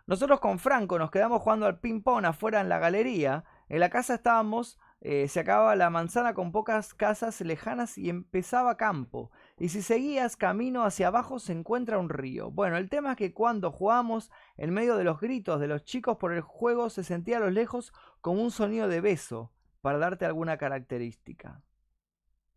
Nosotros 0.07 0.40
con 0.40 0.59
Franco 0.59 0.99
nos 0.99 1.11
quedamos 1.11 1.40
jugando 1.40 1.64
al 1.64 1.80
ping-pong 1.80 2.26
afuera 2.26 2.61
en 2.61 2.68
la 2.68 2.78
galería. 2.78 3.44
En 3.70 3.80
la 3.80 3.88
casa 3.88 4.16
estábamos, 4.16 4.78
eh, 5.01 5.28
se 5.28 5.40
acababa 5.40 5.76
la 5.76 5.88
manzana 5.88 6.34
con 6.34 6.53
pocas 6.53 6.92
casas 6.92 7.40
lejanas 7.40 7.96
y 7.96 8.11
empezaba 8.11 8.76
campo. 8.76 9.30
Y 9.57 9.70
si 9.70 9.80
seguías 9.80 10.36
camino 10.36 10.84
hacia 10.84 11.07
abajo 11.07 11.38
se 11.38 11.55
encuentra 11.55 11.99
un 11.99 12.11
río. 12.11 12.51
Bueno, 12.51 12.76
el 12.76 12.90
tema 12.90 13.12
es 13.12 13.16
que 13.16 13.32
cuando 13.32 13.72
jugamos, 13.72 14.30
en 14.59 14.74
medio 14.74 14.96
de 14.96 15.05
los 15.05 15.20
gritos 15.20 15.59
de 15.59 15.68
los 15.68 15.84
chicos 15.84 16.18
por 16.18 16.34
el 16.34 16.42
juego, 16.42 16.90
se 16.90 17.03
sentía 17.03 17.38
a 17.38 17.40
lo 17.40 17.51
lejos 17.51 17.94
como 18.20 18.42
un 18.42 18.51
sonido 18.51 18.88
de 18.88 19.01
beso, 19.01 19.55
para 19.80 19.96
darte 19.96 20.26
alguna 20.26 20.59
característica. 20.59 21.62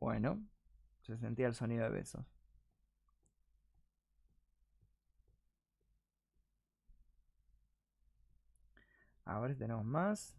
Bueno, 0.02 0.42
se 1.12 1.18
sentía 1.18 1.48
el 1.48 1.54
sonido 1.56 1.84
de 1.84 1.90
besos. 1.90 2.26
A 9.26 9.40
ver 9.40 9.58
tenemos 9.58 9.86
más. 9.86 10.36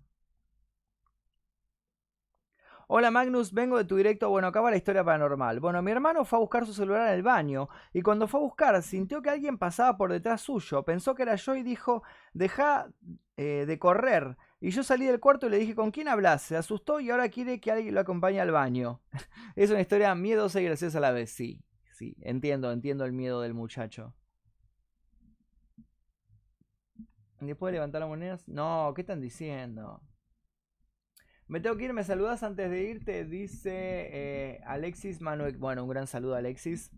Hola 2.88 3.10
Magnus, 3.10 3.52
vengo 3.54 3.78
de 3.78 3.84
tu 3.86 3.96
directo. 3.96 4.28
Bueno, 4.28 4.48
acaba 4.48 4.70
la 4.70 4.76
historia 4.76 5.02
paranormal. 5.02 5.60
Bueno, 5.60 5.80
mi 5.80 5.90
hermano 5.90 6.26
fue 6.26 6.38
a 6.38 6.40
buscar 6.40 6.66
su 6.66 6.74
celular 6.74 7.08
en 7.08 7.14
el 7.14 7.22
baño 7.22 7.68
y 7.94 8.02
cuando 8.02 8.28
fue 8.28 8.40
a 8.40 8.42
buscar 8.42 8.82
sintió 8.82 9.22
que 9.22 9.30
alguien 9.30 9.56
pasaba 9.56 9.96
por 9.96 10.12
detrás 10.12 10.42
suyo. 10.42 10.82
Pensó 10.84 11.14
que 11.14 11.22
era 11.22 11.36
yo 11.36 11.54
y 11.56 11.62
dijo, 11.62 12.02
deja 12.34 12.88
eh, 13.38 13.64
de 13.66 13.78
correr. 13.78 14.36
Y 14.64 14.70
yo 14.70 14.84
salí 14.84 15.06
del 15.06 15.18
cuarto 15.18 15.48
y 15.48 15.50
le 15.50 15.58
dije, 15.58 15.74
¿con 15.74 15.90
quién 15.90 16.06
hablas? 16.06 16.42
Se 16.42 16.56
asustó 16.56 17.00
y 17.00 17.10
ahora 17.10 17.28
quiere 17.28 17.60
que 17.60 17.72
alguien 17.72 17.94
lo 17.94 18.00
acompañe 18.00 18.40
al 18.40 18.52
baño. 18.52 19.00
es 19.56 19.70
una 19.70 19.80
historia 19.80 20.14
miedosa 20.14 20.60
y 20.60 20.64
graciosa 20.64 20.98
a 20.98 21.00
la 21.00 21.10
vez. 21.10 21.32
Sí, 21.32 21.64
sí, 21.90 22.14
entiendo, 22.20 22.70
entiendo 22.70 23.04
el 23.04 23.10
miedo 23.10 23.40
del 23.40 23.54
muchacho. 23.54 24.14
Después 27.40 27.72
de 27.72 27.78
levantar 27.78 28.02
las 28.02 28.08
monedas. 28.08 28.46
No, 28.46 28.92
¿qué 28.94 29.00
están 29.00 29.20
diciendo? 29.20 30.00
Me 31.48 31.58
tengo 31.58 31.76
que 31.76 31.86
ir, 31.86 31.92
me 31.92 32.04
saludas 32.04 32.44
antes 32.44 32.70
de 32.70 32.84
irte, 32.84 33.24
dice 33.24 33.72
eh, 33.72 34.60
Alexis 34.64 35.20
Manuel. 35.20 35.56
Bueno, 35.56 35.82
un 35.82 35.90
gran 35.90 36.06
saludo 36.06 36.36
Alexis. 36.36 36.92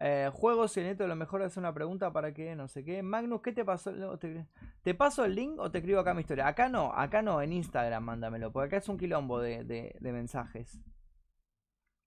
Eh, 0.00 0.30
juegos, 0.32 0.76
el 0.76 0.84
neto 0.84 1.06
lo 1.08 1.16
mejor 1.16 1.42
es 1.42 1.56
una 1.56 1.74
pregunta 1.74 2.12
para 2.12 2.32
que 2.32 2.54
no 2.54 2.68
sé 2.68 2.84
qué. 2.84 3.02
Magnus, 3.02 3.42
¿qué 3.42 3.52
te 3.52 3.64
pasó? 3.64 3.92
¿Te, 4.18 4.46
te 4.82 4.94
paso 4.94 5.24
el 5.24 5.34
link 5.34 5.58
o 5.58 5.70
te 5.70 5.78
escribo 5.78 6.00
acá 6.00 6.14
mi 6.14 6.20
historia? 6.20 6.46
Acá 6.46 6.68
no, 6.68 6.92
acá 6.94 7.20
no, 7.22 7.42
en 7.42 7.52
Instagram 7.52 8.04
mándamelo, 8.04 8.52
porque 8.52 8.66
acá 8.68 8.76
es 8.78 8.88
un 8.88 8.98
quilombo 8.98 9.40
de, 9.40 9.64
de, 9.64 9.96
de 10.00 10.12
mensajes. 10.12 10.80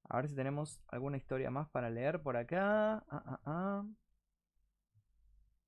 A 0.09 0.17
ver 0.17 0.27
si 0.29 0.35
tenemos 0.35 0.81
alguna 0.89 1.17
historia 1.17 1.51
más 1.51 1.69
para 1.69 1.89
leer 1.89 2.21
por 2.21 2.37
acá. 2.37 3.03
Ah, 3.09 3.23
ah, 3.25 3.39
ah. 3.45 3.83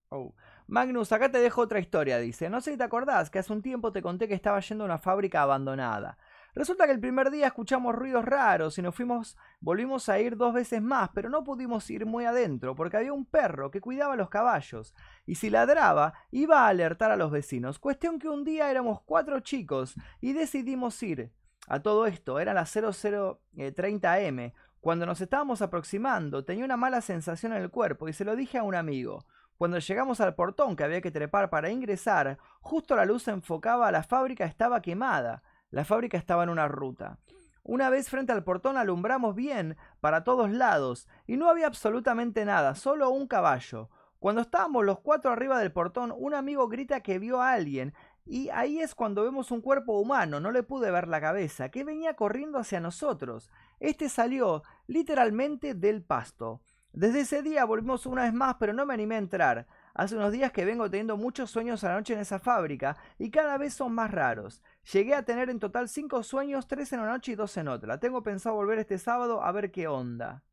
Oh. 0.10 0.36
Magnus, 0.68 1.12
acá 1.12 1.32
te 1.32 1.40
dejo 1.40 1.62
otra 1.62 1.80
historia, 1.80 2.20
dice. 2.20 2.50
No 2.50 2.62
sé 2.62 2.72
si 2.72 2.78
te 2.78 2.84
acordás 2.84 3.30
que 3.30 3.40
hace 3.40 3.52
un 3.52 3.62
tiempo 3.62 3.92
te 3.92 4.02
conté 4.02 4.28
que 4.28 4.36
estaba 4.36 4.60
yendo 4.60 4.84
a 4.84 4.86
una 4.86 4.98
fábrica 5.00 5.42
abandonada. 5.42 6.18
Resulta 6.56 6.86
que 6.86 6.92
el 6.92 7.00
primer 7.00 7.32
día 7.32 7.48
escuchamos 7.48 7.96
ruidos 7.96 8.24
raros 8.24 8.78
y 8.78 8.84
nos 8.84 8.94
fuimos, 8.94 9.36
volvimos 9.60 10.08
a 10.08 10.20
ir 10.20 10.38
dos 10.38 10.54
veces 10.54 10.84
más, 10.84 11.10
pero 11.14 11.30
no 11.30 11.44
pudimos 11.44 11.90
ir 11.90 12.06
muy 12.06 12.26
adentro 12.26 12.76
porque 12.76 12.98
había 12.98 13.12
un 13.12 13.26
perro 13.26 13.72
que 13.72 13.82
cuidaba 13.82 14.16
los 14.16 14.30
caballos 14.30 14.94
y 15.26 15.36
si 15.36 15.50
ladraba 15.50 16.14
iba 16.30 16.66
a 16.66 16.68
alertar 16.68 17.10
a 17.10 17.16
los 17.16 17.32
vecinos. 17.32 17.80
Cuestión 17.80 18.20
que 18.20 18.30
un 18.30 18.44
día 18.44 18.70
éramos 18.70 19.02
cuatro 19.02 19.40
chicos 19.40 19.96
y 20.22 20.34
decidimos 20.34 21.02
ir. 21.02 21.32
A 21.68 21.80
todo 21.80 22.06
esto, 22.06 22.40
eran 22.40 22.56
las 22.56 22.72
0030 22.72 24.20
M. 24.20 24.54
Cuando 24.80 25.06
nos 25.06 25.22
estábamos 25.22 25.62
aproximando, 25.62 26.44
tenía 26.44 26.66
una 26.66 26.78
mala 26.78 27.02
sensación 27.02 27.54
en 27.54 27.64
el 27.64 27.72
cuerpo 27.72 28.10
y 28.10 28.14
se 28.14 28.26
lo 28.26 28.36
dije 28.36 28.60
a 28.60 28.64
un 28.64 28.76
amigo. 28.76 29.26
Cuando 29.58 29.80
llegamos 29.80 30.20
al 30.20 30.36
portón 30.36 30.76
que 30.76 30.84
había 30.84 31.02
que 31.02 31.10
trepar 31.10 31.50
para 31.50 31.72
ingresar, 31.72 32.38
justo 32.60 32.96
la 32.96 33.06
luz 33.06 33.28
enfocaba 33.28 33.92
la 33.92 34.04
fábrica 34.04 34.46
estaba 34.46 34.82
quemada. 34.82 35.42
La 35.74 35.86
fábrica 35.86 36.20
estaba 36.20 36.44
en 36.44 36.50
una 36.50 36.68
ruta. 36.68 37.18
Una 37.64 37.90
vez 37.90 38.08
frente 38.08 38.32
al 38.32 38.44
portón 38.44 38.78
alumbramos 38.78 39.34
bien 39.34 39.76
para 40.02 40.24
todos 40.24 40.52
lados 40.52 41.08
y 41.26 41.36
no 41.36 41.50
había 41.50 41.66
absolutamente 41.66 42.46
nada, 42.46 42.76
solo 42.76 43.10
un 43.10 43.26
caballo. 43.26 43.90
Cuando 44.20 44.42
estábamos 44.42 44.86
los 44.86 45.00
cuatro 45.00 45.32
arriba 45.32 45.58
del 45.58 45.72
portón, 45.72 46.14
un 46.16 46.36
amigo 46.36 46.68
grita 46.68 47.00
que 47.00 47.18
vio 47.18 47.42
a 47.42 47.54
alguien 47.54 47.96
y 48.24 48.50
ahí 48.50 48.82
es 48.82 48.94
cuando 48.94 49.24
vemos 49.24 49.50
un 49.50 49.62
cuerpo 49.62 50.00
humano, 50.00 50.40
no 50.40 50.52
le 50.52 50.62
pude 50.62 50.92
ver 50.92 51.08
la 51.08 51.20
cabeza, 51.20 51.70
que 51.70 51.84
venía 51.84 52.16
corriendo 52.16 52.60
hacia 52.60 52.80
nosotros. 52.80 53.50
Este 53.80 54.10
salió 54.10 54.62
literalmente 54.86 55.74
del 55.74 56.04
pasto. 56.04 56.62
Desde 56.92 57.22
ese 57.22 57.42
día 57.42 57.66
volvimos 57.66 58.06
una 58.06 58.22
vez 58.22 58.34
más, 58.34 58.58
pero 58.60 58.72
no 58.72 58.86
me 58.86 58.94
animé 58.94 59.16
a 59.16 59.18
entrar. 59.18 59.66
Hace 59.96 60.16
unos 60.16 60.32
días 60.32 60.52
que 60.52 60.64
vengo 60.64 60.88
teniendo 60.92 61.18
muchos 61.18 61.50
sueños 61.50 61.84
a 61.84 61.90
la 61.90 61.96
noche 61.96 62.14
en 62.14 62.20
esa 62.20 62.38
fábrica 62.38 62.96
y 63.18 63.32
cada 63.32 63.58
vez 63.58 63.74
son 63.74 63.94
más 63.94 64.12
raros. 64.12 64.62
Llegué 64.92 65.16
a 65.16 65.24
tener 65.24 65.50
en 65.50 65.60
total 65.60 65.88
cinco 65.88 66.24
sueños, 66.24 66.68
tres 66.68 66.92
en 66.92 67.00
una 67.00 67.12
noche 67.12 67.32
y 67.32 67.36
dos 67.36 67.56
en 67.58 67.70
otra. 67.70 68.00
Tengo 68.00 68.22
pensado 68.22 68.56
volver 68.56 68.80
este 68.80 68.98
sábado 68.98 69.42
a 69.42 69.52
ver 69.52 69.72
qué 69.72 69.88
onda. 69.88 70.44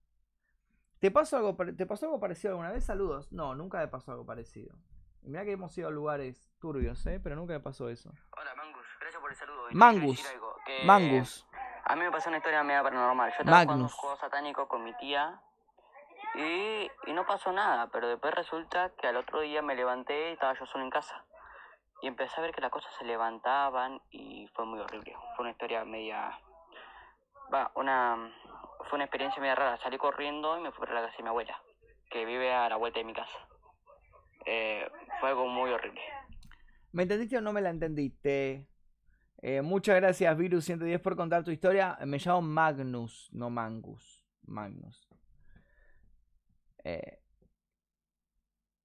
¿Te 1.01 1.11
pasó 1.11 1.39
algo, 1.39 1.57
¿te 1.77 1.87
pasó 1.87 2.07
algo 2.07 2.21
parecido 2.21 2.53
alguna 2.53 2.71
vez? 2.71 2.85
Saludos. 2.85 3.33
No, 3.33 3.55
nunca 3.55 3.79
me 3.79 3.89
pasó 3.89 4.13
algo 4.13 4.25
parecido. 4.25 4.77
Y 5.23 5.31
mira 5.31 5.45
que 5.45 5.53
hemos 5.53 5.77
ido 5.77 5.89
a 5.89 5.91
lugares 5.91 6.45
turbios, 6.61 7.05
¿eh? 7.07 7.21
Pero 7.23 7.37
nunca 7.37 7.55
me 7.55 7.61
pasó 7.61 7.89
eso. 7.89 8.13
Hola 8.39 8.55
Mangus, 8.55 8.87
gracias 9.01 9.21
por 9.21 9.31
el 9.31 9.37
saludo. 9.37 9.63
Mangus. 9.73 10.01
quiero 10.01 10.13
decir 10.13 10.27
algo, 10.35 10.57
que 10.65 10.85
Mangus. 10.85 11.47
A 11.85 11.97
mí 11.97 12.03
me 12.03 12.11
pasó 12.13 12.29
una 12.29 12.39
historia 12.39 12.63
media 12.63 12.83
paranormal. 12.83 13.31
Yo 13.31 13.37
estaba 13.39 13.63
jugando 13.63 13.85
un 13.85 13.91
juego 13.91 14.17
satánico 14.19 14.69
con 14.69 14.85
mi 14.85 14.95
tía 14.99 15.41
y, 16.37 16.91
y 17.07 17.13
no 17.13 17.27
pasó 17.27 17.51
nada, 17.53 17.89
pero 17.91 18.07
después 18.09 18.33
resulta 18.35 18.91
que 18.91 19.09
al 19.09 19.17
otro 19.17 19.41
día 19.41 19.63
me 19.63 19.75
levanté 19.75 20.31
y 20.31 20.33
estaba 20.35 20.53
yo 20.59 20.67
solo 20.67 20.85
en 20.85 20.91
casa. 20.91 21.25
Y 22.03 22.07
empecé 22.07 22.35
a 22.39 22.43
ver 22.43 22.55
que 22.55 22.61
las 22.61 22.71
cosas 22.71 22.93
se 22.99 23.05
levantaban 23.05 24.01
y 24.11 24.49
fue 24.55 24.65
muy 24.65 24.79
horrible. 24.81 25.15
Fue 25.37 25.45
una 25.45 25.51
historia 25.53 25.85
media... 25.85 26.39
Va, 27.53 27.71
una... 27.75 28.33
Fue 28.89 28.97
una 28.97 29.05
experiencia 29.05 29.41
media 29.41 29.55
rara. 29.55 29.79
Salí 29.83 29.99
corriendo 29.99 30.59
y 30.59 30.63
me 30.63 30.73
fui 30.73 30.81
para 30.87 31.01
la 31.01 31.07
casa 31.07 31.19
de 31.19 31.23
mi 31.25 31.29
abuela, 31.29 31.63
que 32.11 32.25
vive 32.25 32.53
a 32.53 32.69
la 32.69 32.77
vuelta 32.77 32.99
de 32.99 33.05
mi 33.05 33.13
casa. 33.13 33.39
eh, 34.47 34.89
fue 35.21 35.29
algo 35.29 35.47
muy 35.47 35.71
horrible. 35.71 36.01
¿Me 36.93 37.03
entendiste 37.03 37.37
o 37.37 37.41
no 37.41 37.53
me 37.53 37.61
la 37.61 37.71
entendiste? 37.71 38.67
Eh, 39.43 39.63
muchas 39.63 39.97
gracias, 39.97 40.37
Virus110, 40.37 41.01
por 41.01 41.17
contar 41.17 41.45
tu 41.45 41.51
historia. 41.51 41.97
Me 42.05 42.19
llamo 42.19 42.43
Magnus, 42.43 43.29
no 43.33 43.51
Mangus. 43.51 44.27
Magnus. 44.43 45.09
Eh, 46.83 47.20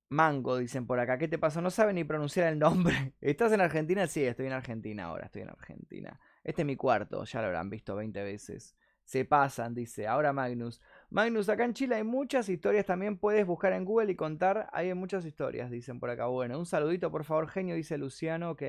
Mango, 0.09 0.57
dicen 0.57 0.85
por 0.85 0.99
acá. 0.99 1.17
¿Qué 1.17 1.27
te 1.27 1.37
pasó? 1.37 1.61
No 1.61 1.71
sabe 1.71 1.93
ni 1.93 2.03
pronunciar 2.03 2.47
el 2.47 2.59
nombre. 2.59 3.13
¿Estás 3.21 3.51
en 3.51 3.61
Argentina? 3.61 4.07
Sí, 4.07 4.23
estoy 4.23 4.47
en 4.47 4.53
Argentina 4.53 5.05
ahora, 5.05 5.25
estoy 5.25 5.41
en 5.43 5.49
Argentina. 5.49 6.19
Este 6.43 6.61
es 6.61 6.65
mi 6.65 6.75
cuarto, 6.75 7.23
ya 7.23 7.41
lo 7.41 7.47
habrán 7.47 7.69
visto 7.69 7.95
20 7.95 8.23
veces. 8.23 8.75
Se 9.03 9.25
pasan, 9.25 9.73
dice. 9.75 10.07
Ahora 10.07 10.33
Magnus. 10.33 10.81
Magnus, 11.09 11.49
acá 11.49 11.65
en 11.65 11.73
Chile 11.73 11.95
hay 11.95 12.03
muchas 12.03 12.49
historias, 12.49 12.85
también 12.85 13.17
puedes 13.17 13.45
buscar 13.45 13.73
en 13.73 13.85
Google 13.85 14.11
y 14.11 14.15
contar. 14.15 14.67
Hay 14.73 14.93
muchas 14.93 15.25
historias, 15.25 15.69
dicen 15.71 15.99
por 15.99 16.09
acá. 16.09 16.25
Bueno, 16.27 16.57
un 16.57 16.65
saludito, 16.65 17.11
por 17.11 17.23
favor, 17.23 17.47
genio, 17.47 17.75
dice 17.75 17.97
Luciano, 17.97 18.51
ok. 18.51 18.63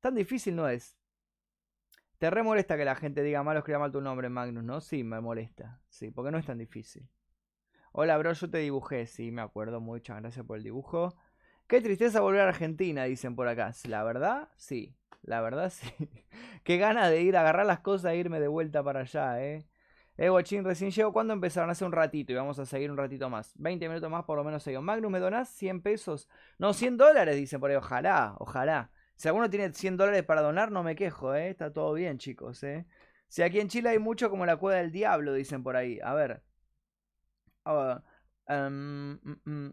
Tan 0.00 0.14
difícil 0.14 0.56
no 0.56 0.68
es. 0.68 0.96
Te 2.18 2.28
re 2.30 2.42
molesta 2.42 2.76
que 2.76 2.84
la 2.84 2.94
gente 2.96 3.22
diga 3.22 3.42
mal 3.42 3.56
o 3.56 3.60
escriba 3.60 3.78
mal 3.78 3.92
tu 3.92 4.00
nombre, 4.02 4.28
Magnus, 4.28 4.64
¿no? 4.64 4.80
Sí, 4.82 5.02
me 5.04 5.20
molesta. 5.20 5.80
Sí, 5.88 6.10
porque 6.10 6.30
no 6.30 6.38
es 6.38 6.44
tan 6.46 6.58
difícil. 6.58 7.08
Hola, 7.92 8.16
bro, 8.18 8.32
yo 8.32 8.48
te 8.50 8.58
dibujé. 8.58 9.06
Sí, 9.06 9.30
me 9.32 9.42
acuerdo. 9.42 9.80
Muchas 9.80 10.20
gracias 10.20 10.46
por 10.46 10.56
el 10.56 10.62
dibujo. 10.62 11.16
Qué 11.66 11.80
tristeza 11.80 12.20
volver 12.20 12.42
a 12.42 12.48
Argentina, 12.48 13.04
dicen 13.04 13.34
por 13.36 13.48
acá. 13.48 13.72
La 13.88 14.04
verdad, 14.04 14.48
sí. 14.56 14.96
La 15.22 15.40
verdad, 15.40 15.70
sí. 15.74 15.90
Qué 16.64 16.78
gana 16.78 17.08
de 17.10 17.22
ir 17.22 17.36
a 17.36 17.40
agarrar 17.40 17.66
las 17.66 17.80
cosas 17.80 18.12
e 18.12 18.16
irme 18.16 18.40
de 18.40 18.48
vuelta 18.48 18.82
para 18.82 19.00
allá, 19.00 19.42
eh. 19.44 19.66
Eh, 20.16 20.28
guachín, 20.28 20.64
recién 20.64 20.90
llego. 20.92 21.12
¿Cuándo 21.12 21.32
empezaron? 21.34 21.70
Hace 21.70 21.84
un 21.84 21.92
ratito 21.92 22.32
y 22.32 22.36
vamos 22.36 22.58
a 22.58 22.66
seguir 22.66 22.90
un 22.90 22.96
ratito 22.96 23.28
más. 23.30 23.52
20 23.56 23.88
minutos 23.88 24.10
más 24.10 24.24
por 24.24 24.36
lo 24.38 24.44
menos 24.44 24.62
seguimos. 24.62 24.84
Magnus, 24.84 25.10
¿me 25.10 25.18
donás 25.20 25.48
100 25.50 25.82
pesos? 25.82 26.28
No, 26.58 26.72
100 26.72 26.96
dólares, 26.96 27.36
dicen 27.36 27.58
por 27.60 27.70
ahí. 27.70 27.76
Ojalá, 27.76 28.34
ojalá. 28.38 28.90
Si 29.16 29.28
alguno 29.28 29.50
tiene 29.50 29.72
100 29.72 29.96
dólares 29.96 30.22
para 30.24 30.42
donar, 30.42 30.70
no 30.70 30.82
me 30.82 30.94
quejo, 30.94 31.34
¿eh? 31.34 31.50
Está 31.50 31.72
todo 31.72 31.92
bien, 31.94 32.18
chicos, 32.18 32.62
¿eh? 32.62 32.86
Si 33.28 33.42
aquí 33.42 33.60
en 33.60 33.68
Chile 33.68 33.90
hay 33.90 33.98
mucho 33.98 34.30
como 34.30 34.46
la 34.46 34.56
cueva 34.56 34.78
del 34.78 34.92
diablo, 34.92 35.32
dicen 35.34 35.62
por 35.62 35.76
ahí. 35.76 35.98
A 36.02 36.14
ver. 36.14 36.42
Ah, 37.64 38.02
em, 38.48 39.12
mm, 39.22 39.40
mm. 39.44 39.72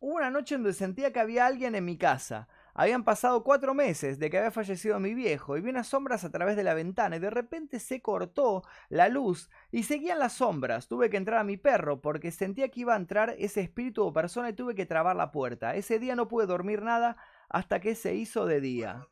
Hubo 0.00 0.16
una 0.16 0.30
noche 0.30 0.56
donde 0.56 0.74
sentía 0.74 1.12
que 1.14 1.20
había 1.20 1.46
alguien 1.46 1.74
en 1.74 1.84
mi 1.84 1.96
casa. 1.96 2.46
Habían 2.74 3.04
pasado 3.04 3.42
cuatro 3.42 3.72
meses 3.72 4.18
de 4.18 4.28
que 4.28 4.36
había 4.36 4.50
fallecido 4.50 5.00
mi 5.00 5.14
viejo 5.14 5.56
y 5.56 5.62
vi 5.62 5.70
unas 5.70 5.86
sombras 5.86 6.24
a 6.24 6.30
través 6.30 6.56
de 6.56 6.64
la 6.64 6.74
ventana 6.74 7.16
y 7.16 7.20
de 7.20 7.30
repente 7.30 7.80
se 7.80 8.02
cortó 8.02 8.64
la 8.90 9.08
luz 9.08 9.48
y 9.70 9.84
seguían 9.84 10.18
las 10.18 10.34
sombras. 10.34 10.88
Tuve 10.88 11.08
que 11.08 11.16
entrar 11.16 11.38
a 11.38 11.44
mi 11.44 11.56
perro 11.56 12.02
porque 12.02 12.32
sentía 12.32 12.68
que 12.68 12.80
iba 12.80 12.92
a 12.92 12.98
entrar 12.98 13.34
ese 13.38 13.62
espíritu 13.62 14.04
o 14.04 14.12
persona 14.12 14.50
y 14.50 14.52
tuve 14.52 14.74
que 14.74 14.84
trabar 14.84 15.16
la 15.16 15.30
puerta. 15.32 15.74
Ese 15.74 15.98
día 15.98 16.16
no 16.16 16.28
pude 16.28 16.46
dormir 16.46 16.82
nada 16.82 17.16
hasta 17.48 17.80
que 17.80 17.94
se 17.94 18.14
hizo 18.14 18.44
de 18.44 18.60
día. 18.60 19.06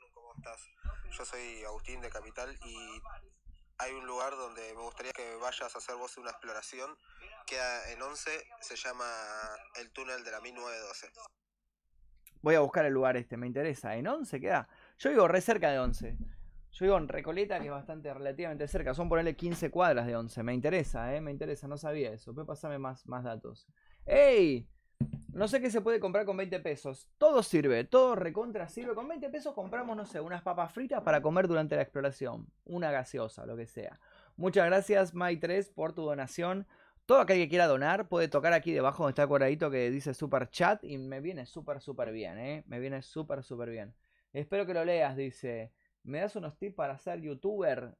Yo 1.10 1.24
soy 1.24 1.62
Agustín 1.64 2.00
de 2.02 2.10
Capital 2.10 2.54
y 2.66 3.00
hay 3.82 3.92
un 3.94 4.06
lugar 4.06 4.36
donde 4.36 4.62
me 4.74 4.82
gustaría 4.82 5.12
que 5.12 5.34
vayas 5.36 5.74
a 5.74 5.78
hacer 5.78 5.96
vos 5.96 6.16
una 6.16 6.30
exploración. 6.30 6.96
Queda 7.46 7.90
en 7.90 8.00
11, 8.00 8.30
se 8.60 8.76
llama 8.76 9.04
el 9.80 9.90
túnel 9.90 10.22
de 10.22 10.30
la 10.30 10.40
1912. 10.40 11.08
Voy 12.42 12.54
a 12.54 12.60
buscar 12.60 12.84
el 12.84 12.92
lugar 12.92 13.16
este, 13.16 13.36
me 13.36 13.46
interesa. 13.46 13.96
¿En 13.96 14.06
11 14.06 14.40
queda? 14.40 14.68
Yo 14.98 15.10
vivo 15.10 15.26
re 15.26 15.40
cerca 15.40 15.70
de 15.70 15.80
11. 15.80 16.16
Yo 16.72 16.84
vivo 16.86 16.96
en 16.96 17.08
Recoleta, 17.08 17.58
que 17.58 17.66
es 17.66 17.72
bastante 17.72 18.12
relativamente 18.14 18.66
cerca. 18.68 18.94
Son 18.94 19.08
ponerle 19.08 19.36
15 19.36 19.70
cuadras 19.70 20.06
de 20.06 20.16
11. 20.16 20.42
Me 20.42 20.54
interesa, 20.54 21.14
eh, 21.14 21.20
me 21.20 21.32
interesa. 21.32 21.66
No 21.66 21.76
sabía 21.76 22.12
eso. 22.12 22.32
Puede 22.32 22.46
pasarme 22.46 22.78
más, 22.78 23.06
más 23.06 23.24
datos. 23.24 23.66
¡Ey! 24.06 24.68
No 25.32 25.48
sé 25.48 25.60
qué 25.60 25.70
se 25.70 25.80
puede 25.80 25.98
comprar 25.98 26.26
con 26.26 26.36
20 26.36 26.60
pesos. 26.60 27.08
Todo 27.18 27.42
sirve, 27.42 27.84
todo 27.84 28.14
recontra 28.14 28.68
sirve. 28.68 28.94
Con 28.94 29.08
20 29.08 29.30
pesos 29.30 29.54
compramos, 29.54 29.96
no 29.96 30.04
sé, 30.04 30.20
unas 30.20 30.42
papas 30.42 30.72
fritas 30.72 31.02
para 31.02 31.22
comer 31.22 31.48
durante 31.48 31.74
la 31.74 31.82
exploración. 31.82 32.46
Una 32.64 32.90
gaseosa, 32.90 33.46
lo 33.46 33.56
que 33.56 33.66
sea. 33.66 33.98
Muchas 34.36 34.66
gracias, 34.66 35.14
Mai3, 35.14 35.72
por 35.72 35.94
tu 35.94 36.02
donación. 36.02 36.66
Todo 37.06 37.20
aquel 37.20 37.38
que 37.38 37.48
quiera 37.48 37.66
donar 37.66 38.08
puede 38.08 38.28
tocar 38.28 38.52
aquí 38.52 38.72
debajo 38.72 39.02
donde 39.02 39.12
está 39.12 39.22
el 39.22 39.28
cuadradito 39.28 39.70
que 39.70 39.90
dice 39.90 40.14
super 40.14 40.48
chat 40.50 40.84
y 40.84 40.98
me 40.98 41.20
viene 41.20 41.46
súper, 41.46 41.80
súper 41.80 42.12
bien, 42.12 42.38
¿eh? 42.38 42.62
Me 42.66 42.78
viene 42.78 43.02
súper, 43.02 43.42
súper 43.42 43.70
bien. 43.70 43.94
Espero 44.32 44.66
que 44.66 44.74
lo 44.74 44.84
leas, 44.84 45.16
dice. 45.16 45.72
¿Me 46.04 46.20
das 46.20 46.36
unos 46.36 46.56
tips 46.58 46.74
para 46.74 46.98
ser 46.98 47.20
youtuber? 47.20 47.96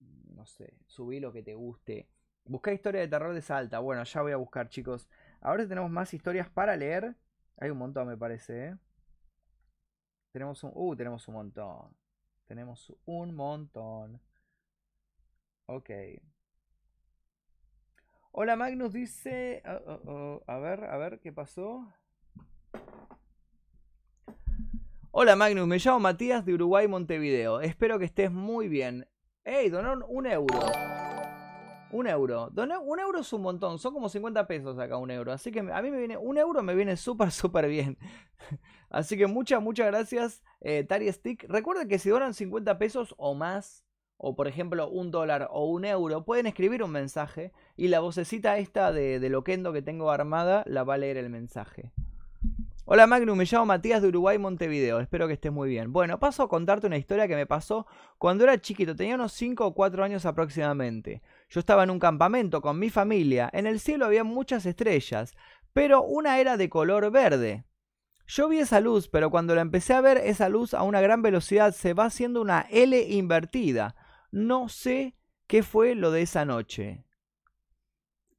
No 0.00 0.46
sé, 0.46 0.74
subí 0.86 1.20
lo 1.20 1.32
que 1.32 1.42
te 1.42 1.54
guste. 1.54 2.08
Busca 2.44 2.72
historia 2.72 3.02
de 3.02 3.08
terror 3.08 3.34
de 3.34 3.42
Salta. 3.42 3.78
Bueno, 3.78 4.02
ya 4.02 4.22
voy 4.22 4.32
a 4.32 4.36
buscar, 4.36 4.68
chicos. 4.68 5.08
Ahora 5.40 5.66
tenemos 5.66 5.90
más 5.90 6.12
historias 6.12 6.48
para 6.50 6.76
leer. 6.76 7.16
Hay 7.58 7.70
un 7.70 7.78
montón, 7.78 8.08
me 8.08 8.16
parece, 8.16 8.66
¿eh? 8.66 8.76
Tenemos 10.32 10.62
un... 10.62 10.72
Uh, 10.74 10.94
tenemos 10.96 11.26
un 11.28 11.34
montón. 11.34 11.96
Tenemos 12.46 12.92
un 13.06 13.34
montón. 13.34 14.20
Ok. 15.66 15.90
Hola 18.32 18.56
Magnus 18.56 18.92
dice... 18.92 19.62
oh, 19.66 19.92
oh, 19.92 20.00
oh, 20.06 20.44
A 20.46 20.58
ver, 20.58 20.84
a 20.84 20.96
ver, 20.98 21.20
¿qué 21.20 21.32
pasó? 21.32 21.92
Hola 25.10 25.36
Magnus, 25.36 25.66
me 25.66 25.78
llamo 25.78 26.00
Matías 26.00 26.44
de 26.44 26.54
Uruguay, 26.54 26.86
Montevideo. 26.86 27.60
Espero 27.60 27.98
que 27.98 28.04
estés 28.04 28.30
muy 28.30 28.68
bien. 28.68 29.08
¡Ey! 29.44 29.68
Donaron 29.68 30.04
un 30.06 30.26
euro. 30.26 30.60
Un 31.92 32.06
euro. 32.06 32.50
Un 32.56 33.00
euro 33.00 33.20
es 33.20 33.32
un 33.32 33.42
montón. 33.42 33.78
Son 33.78 33.92
como 33.92 34.08
50 34.08 34.46
pesos 34.46 34.78
acá 34.78 34.96
un 34.96 35.10
euro. 35.10 35.32
Así 35.32 35.50
que 35.50 35.60
a 35.60 35.82
mí 35.82 35.90
me 35.90 35.98
viene... 35.98 36.16
Un 36.16 36.38
euro 36.38 36.62
me 36.62 36.74
viene 36.74 36.96
súper, 36.96 37.30
súper 37.32 37.68
bien. 37.68 37.98
Así 38.90 39.16
que 39.16 39.26
muchas, 39.26 39.62
muchas 39.62 39.86
gracias, 39.86 40.42
eh, 40.60 40.84
Tari 40.84 41.10
Stick. 41.12 41.46
Recuerden 41.48 41.88
que 41.88 41.98
si 41.98 42.10
donan 42.10 42.34
50 42.34 42.76
pesos 42.78 43.14
o 43.18 43.34
más, 43.34 43.84
o 44.16 44.34
por 44.34 44.48
ejemplo 44.48 44.88
un 44.88 45.12
dólar 45.12 45.48
o 45.50 45.66
un 45.66 45.84
euro, 45.84 46.24
pueden 46.24 46.46
escribir 46.46 46.82
un 46.82 46.90
mensaje 46.90 47.52
y 47.76 47.88
la 47.88 48.00
vocecita 48.00 48.58
esta 48.58 48.90
de, 48.90 49.20
de 49.20 49.28
Loquendo 49.28 49.72
que 49.72 49.82
tengo 49.82 50.10
armada 50.10 50.64
la 50.66 50.82
va 50.82 50.94
a 50.94 50.98
leer 50.98 51.18
el 51.18 51.30
mensaje. 51.30 51.92
Hola 52.84 53.06
Magnum, 53.06 53.38
me 53.38 53.44
llamo 53.44 53.66
Matías 53.66 54.02
de 54.02 54.08
Uruguay, 54.08 54.36
Montevideo. 54.36 54.98
Espero 54.98 55.28
que 55.28 55.34
estés 55.34 55.52
muy 55.52 55.68
bien. 55.68 55.92
Bueno, 55.92 56.18
paso 56.18 56.42
a 56.42 56.48
contarte 56.48 56.88
una 56.88 56.96
historia 56.96 57.28
que 57.28 57.36
me 57.36 57.46
pasó 57.46 57.86
cuando 58.18 58.42
era 58.42 58.60
chiquito, 58.60 58.96
tenía 58.96 59.14
unos 59.14 59.32
5 59.34 59.64
o 59.64 59.74
4 59.74 60.02
años 60.02 60.26
aproximadamente. 60.26 61.22
Yo 61.50 61.60
estaba 61.60 61.82
en 61.82 61.90
un 61.90 61.98
campamento 61.98 62.62
con 62.62 62.78
mi 62.78 62.90
familia, 62.90 63.50
en 63.52 63.66
el 63.66 63.80
cielo 63.80 64.06
había 64.06 64.22
muchas 64.22 64.64
estrellas, 64.66 65.34
pero 65.72 66.02
una 66.02 66.38
era 66.38 66.56
de 66.56 66.70
color 66.70 67.10
verde. 67.10 67.64
Yo 68.26 68.48
vi 68.48 68.60
esa 68.60 68.78
luz, 68.78 69.08
pero 69.08 69.30
cuando 69.30 69.56
la 69.56 69.60
empecé 69.60 69.92
a 69.92 70.00
ver, 70.00 70.18
esa 70.18 70.48
luz 70.48 70.74
a 70.74 70.84
una 70.84 71.00
gran 71.00 71.22
velocidad 71.22 71.74
se 71.74 71.94
va 71.94 72.04
haciendo 72.04 72.40
una 72.40 72.66
L 72.70 73.00
invertida. 73.02 73.96
No 74.30 74.68
sé 74.68 75.16
qué 75.48 75.64
fue 75.64 75.96
lo 75.96 76.12
de 76.12 76.22
esa 76.22 76.44
noche. 76.44 77.04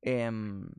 Em, 0.01 0.69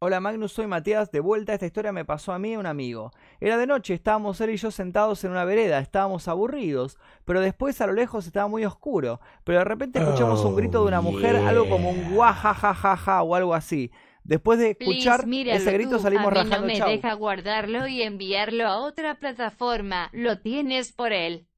Hola 0.00 0.20
Magnus, 0.20 0.52
soy 0.52 0.68
Matías. 0.68 1.10
De 1.10 1.18
vuelta, 1.18 1.54
esta 1.54 1.66
historia 1.66 1.90
me 1.90 2.04
pasó 2.04 2.32
a 2.32 2.38
mí 2.38 2.50
y 2.50 2.54
a 2.54 2.60
un 2.60 2.66
amigo. 2.66 3.10
Era 3.40 3.56
de 3.56 3.66
noche, 3.66 3.94
estábamos 3.94 4.40
él 4.40 4.50
y 4.50 4.56
yo 4.56 4.70
sentados 4.70 5.24
en 5.24 5.32
una 5.32 5.44
vereda, 5.44 5.80
estábamos 5.80 6.28
aburridos, 6.28 6.98
pero 7.24 7.40
después 7.40 7.80
a 7.80 7.88
lo 7.88 7.94
lejos 7.94 8.24
estaba 8.24 8.46
muy 8.46 8.64
oscuro. 8.64 9.20
Pero 9.42 9.58
de 9.58 9.64
repente 9.64 9.98
escuchamos 9.98 10.44
un 10.44 10.54
grito 10.54 10.82
de 10.82 10.86
una 10.86 11.00
mujer, 11.00 11.34
algo 11.34 11.68
como 11.68 11.90
un 11.90 12.14
guajajajaja 12.14 13.22
o 13.24 13.34
algo 13.34 13.54
así. 13.54 13.90
Después 14.22 14.60
de 14.60 14.70
escuchar 14.78 15.24
Please, 15.24 15.56
ese 15.56 15.72
grito 15.72 15.96
tú. 15.96 16.02
salimos 16.02 16.26
a 16.26 16.30
mí 16.30 16.36
rajando 16.36 16.60
no 16.60 16.66
me 16.66 16.78
chau. 16.78 16.88
deja 16.88 17.12
guardarlo 17.14 17.88
y 17.88 18.02
enviarlo 18.02 18.68
a 18.68 18.78
otra 18.78 19.16
plataforma. 19.16 20.10
Lo 20.12 20.38
tienes 20.38 20.92
por 20.92 21.12
él. 21.12 21.48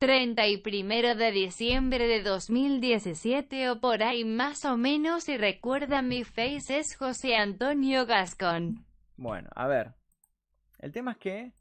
31 0.00 1.14
de 1.14 1.30
diciembre 1.30 2.08
de 2.08 2.22
2017 2.22 3.68
o 3.68 3.80
por 3.80 4.02
ahí 4.02 4.24
más 4.24 4.64
o 4.64 4.78
menos 4.78 5.28
y 5.28 5.36
recuerda 5.36 6.00
mi 6.00 6.24
face 6.24 6.78
es 6.78 6.96
José 6.96 7.36
Antonio 7.36 8.06
Gascón. 8.06 8.86
Bueno, 9.18 9.50
a 9.54 9.66
ver. 9.66 9.92
El 10.78 10.90
tema 10.92 11.12
es 11.12 11.18
que 11.18 11.52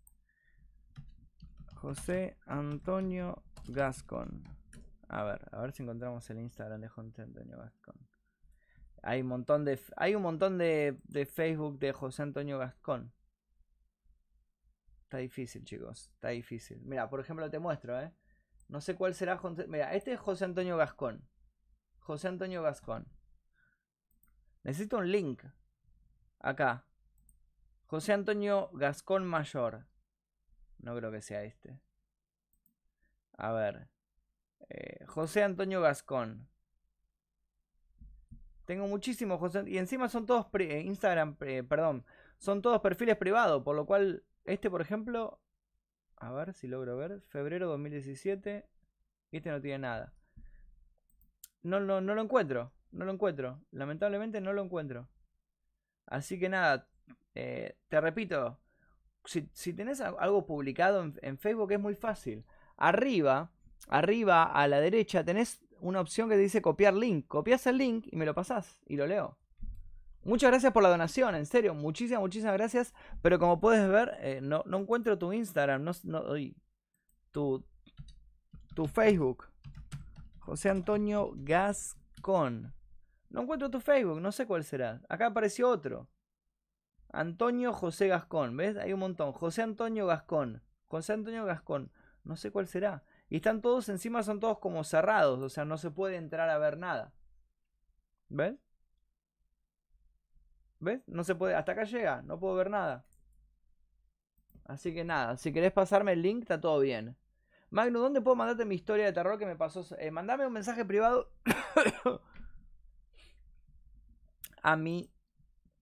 José 1.75 2.37
Antonio 2.45 3.43
Gascon. 3.67 4.41
A 5.09 5.25
ver, 5.25 5.41
a 5.51 5.59
ver 5.59 5.73
si 5.73 5.83
encontramos 5.83 6.29
el 6.29 6.39
Instagram 6.39 6.79
de 6.79 6.87
José 6.87 7.23
Antonio 7.23 7.57
Gascon. 7.57 8.07
Hay 9.03 9.21
un 9.21 9.27
montón 9.27 9.65
de 9.65 9.77
hay 9.97 10.15
un 10.15 10.21
montón 10.21 10.57
de, 10.57 10.97
de 11.03 11.25
Facebook 11.25 11.77
de 11.77 11.91
José 11.91 12.21
Antonio 12.21 12.57
Gascón. 12.57 13.11
Está 15.03 15.17
difícil, 15.17 15.65
chicos. 15.65 16.09
Está 16.13 16.29
difícil. 16.29 16.79
Mira, 16.83 17.09
por 17.09 17.19
ejemplo, 17.19 17.49
te 17.49 17.59
muestro, 17.59 17.99
¿eh? 17.99 18.13
No 18.69 18.81
sé 18.81 18.95
cuál 18.95 19.13
será. 19.13 19.39
Mira, 19.67 19.93
este 19.95 20.13
es 20.13 20.19
José 20.19 20.45
Antonio 20.45 20.77
Gascón. 20.77 21.27
José 21.99 22.27
Antonio 22.27 22.61
Gascón. 22.61 23.07
Necesito 24.63 24.99
un 24.99 25.11
link. 25.11 25.43
Acá. 26.39 26.85
José 27.87 28.13
Antonio 28.13 28.69
Gascón 28.73 29.25
Mayor. 29.25 29.87
No 30.77 30.95
creo 30.95 31.11
que 31.11 31.21
sea 31.21 31.43
este. 31.43 31.81
A 33.37 33.51
ver. 33.51 33.89
Eh, 34.69 35.03
José 35.07 35.43
Antonio 35.43 35.81
Gascón. 35.81 36.47
Tengo 38.65 38.87
muchísimos 38.87 39.39
José. 39.39 39.63
Y 39.65 39.79
encima 39.79 40.09
son 40.09 40.27
todos 40.27 40.45
eh, 40.59 40.81
Instagram, 40.81 41.37
eh, 41.41 41.63
perdón. 41.63 42.05
son 42.37 42.61
todos 42.61 42.81
perfiles 42.81 43.17
privados, 43.17 43.63
por 43.63 43.75
lo 43.75 43.87
cual 43.87 44.23
este, 44.45 44.69
por 44.69 44.81
ejemplo, 44.81 45.41
a 46.19 46.31
ver 46.31 46.53
si 46.53 46.67
logro 46.67 46.97
ver, 46.97 47.21
febrero 47.21 47.67
2017, 47.69 48.65
este 49.31 49.49
no 49.49 49.61
tiene 49.61 49.79
nada. 49.79 50.13
No, 51.63 51.79
no, 51.79 52.01
no 52.01 52.15
lo 52.15 52.21
encuentro, 52.21 52.71
no 52.91 53.05
lo 53.05 53.11
encuentro, 53.11 53.59
lamentablemente 53.71 54.41
no 54.41 54.53
lo 54.53 54.63
encuentro. 54.63 55.07
Así 56.05 56.39
que 56.39 56.49
nada, 56.49 56.87
eh, 57.35 57.77
te 57.87 58.01
repito, 58.01 58.59
si, 59.25 59.49
si 59.53 59.73
tenés 59.73 60.01
algo 60.01 60.45
publicado 60.45 61.03
en, 61.03 61.19
en 61.21 61.37
Facebook 61.37 61.71
es 61.71 61.79
muy 61.79 61.95
fácil. 61.95 62.45
Arriba, 62.77 63.51
arriba 63.87 64.43
a 64.43 64.67
la 64.67 64.79
derecha 64.81 65.23
tenés 65.23 65.61
una 65.81 66.01
opción 66.01 66.29
que 66.29 66.37
dice 66.37 66.61
copiar 66.61 66.93
link. 66.93 67.27
Copias 67.27 67.67
el 67.67 67.77
link 67.77 68.07
y 68.11 68.15
me 68.15 68.25
lo 68.25 68.33
pasás 68.33 68.79
y 68.85 68.95
lo 68.95 69.07
leo. 69.07 69.37
Muchas 70.29 70.51
gracias 70.51 70.71
por 70.71 70.83
la 70.83 70.89
donación, 70.89 71.33
en 71.33 71.47
serio, 71.47 71.73
muchísimas, 71.73 72.21
muchísimas 72.21 72.53
gracias. 72.53 72.93
Pero 73.23 73.39
como 73.39 73.59
puedes 73.59 73.89
ver, 73.89 74.15
eh, 74.19 74.41
no, 74.43 74.61
no 74.67 74.77
encuentro 74.77 75.17
tu 75.17 75.33
Instagram, 75.33 75.83
no, 75.83 75.91
no, 76.03 76.23
tu, 77.31 77.65
tu 78.75 78.85
Facebook. 78.85 79.45
José 80.37 80.69
Antonio 80.69 81.31
Gascón. 81.35 82.75
No 83.29 83.41
encuentro 83.41 83.71
tu 83.71 83.79
Facebook, 83.79 84.21
no 84.21 84.31
sé 84.31 84.45
cuál 84.45 84.63
será. 84.63 85.01
Acá 85.09 85.25
apareció 85.25 85.67
otro. 85.67 86.07
Antonio 87.11 87.73
José 87.73 88.07
Gascón, 88.07 88.55
¿ves? 88.55 88.77
Hay 88.77 88.93
un 88.93 88.99
montón. 88.99 89.31
José 89.31 89.63
Antonio 89.63 90.05
Gascón. 90.05 90.61
José 90.85 91.13
Antonio 91.13 91.43
Gascón. 91.43 91.91
No 92.23 92.35
sé 92.35 92.51
cuál 92.51 92.67
será. 92.67 93.03
Y 93.29 93.37
están 93.37 93.61
todos 93.61 93.89
encima, 93.89 94.21
son 94.21 94.39
todos 94.39 94.59
como 94.59 94.83
cerrados. 94.83 95.39
O 95.41 95.49
sea, 95.49 95.65
no 95.65 95.79
se 95.79 95.89
puede 95.89 96.17
entrar 96.17 96.51
a 96.51 96.59
ver 96.59 96.77
nada. 96.77 97.13
¿Ves? 98.27 98.59
¿Ves? 100.79 101.01
No 101.07 101.23
se 101.23 101.35
puede. 101.35 101.55
Hasta 101.55 101.73
acá 101.73 101.83
llega. 101.83 102.21
No 102.21 102.39
puedo 102.39 102.55
ver 102.55 102.69
nada. 102.69 103.05
Así 104.65 104.93
que 104.93 105.03
nada. 105.03 105.37
Si 105.37 105.51
querés 105.51 105.71
pasarme 105.71 106.13
el 106.13 106.21
link, 106.21 106.43
está 106.43 106.61
todo 106.61 106.79
bien. 106.79 107.17
Magno, 107.71 107.99
¿dónde 107.99 108.21
puedo 108.21 108.35
mandarte 108.35 108.65
mi 108.65 108.75
historia 108.75 109.05
de 109.05 109.13
terror 109.13 109.37
que 109.37 109.45
me 109.45 109.55
pasó? 109.55 109.85
Eh, 109.97 110.11
mandame 110.11 110.47
un 110.47 110.53
mensaje 110.53 110.85
privado 110.85 111.31
a 114.63 114.75
mi 114.75 115.11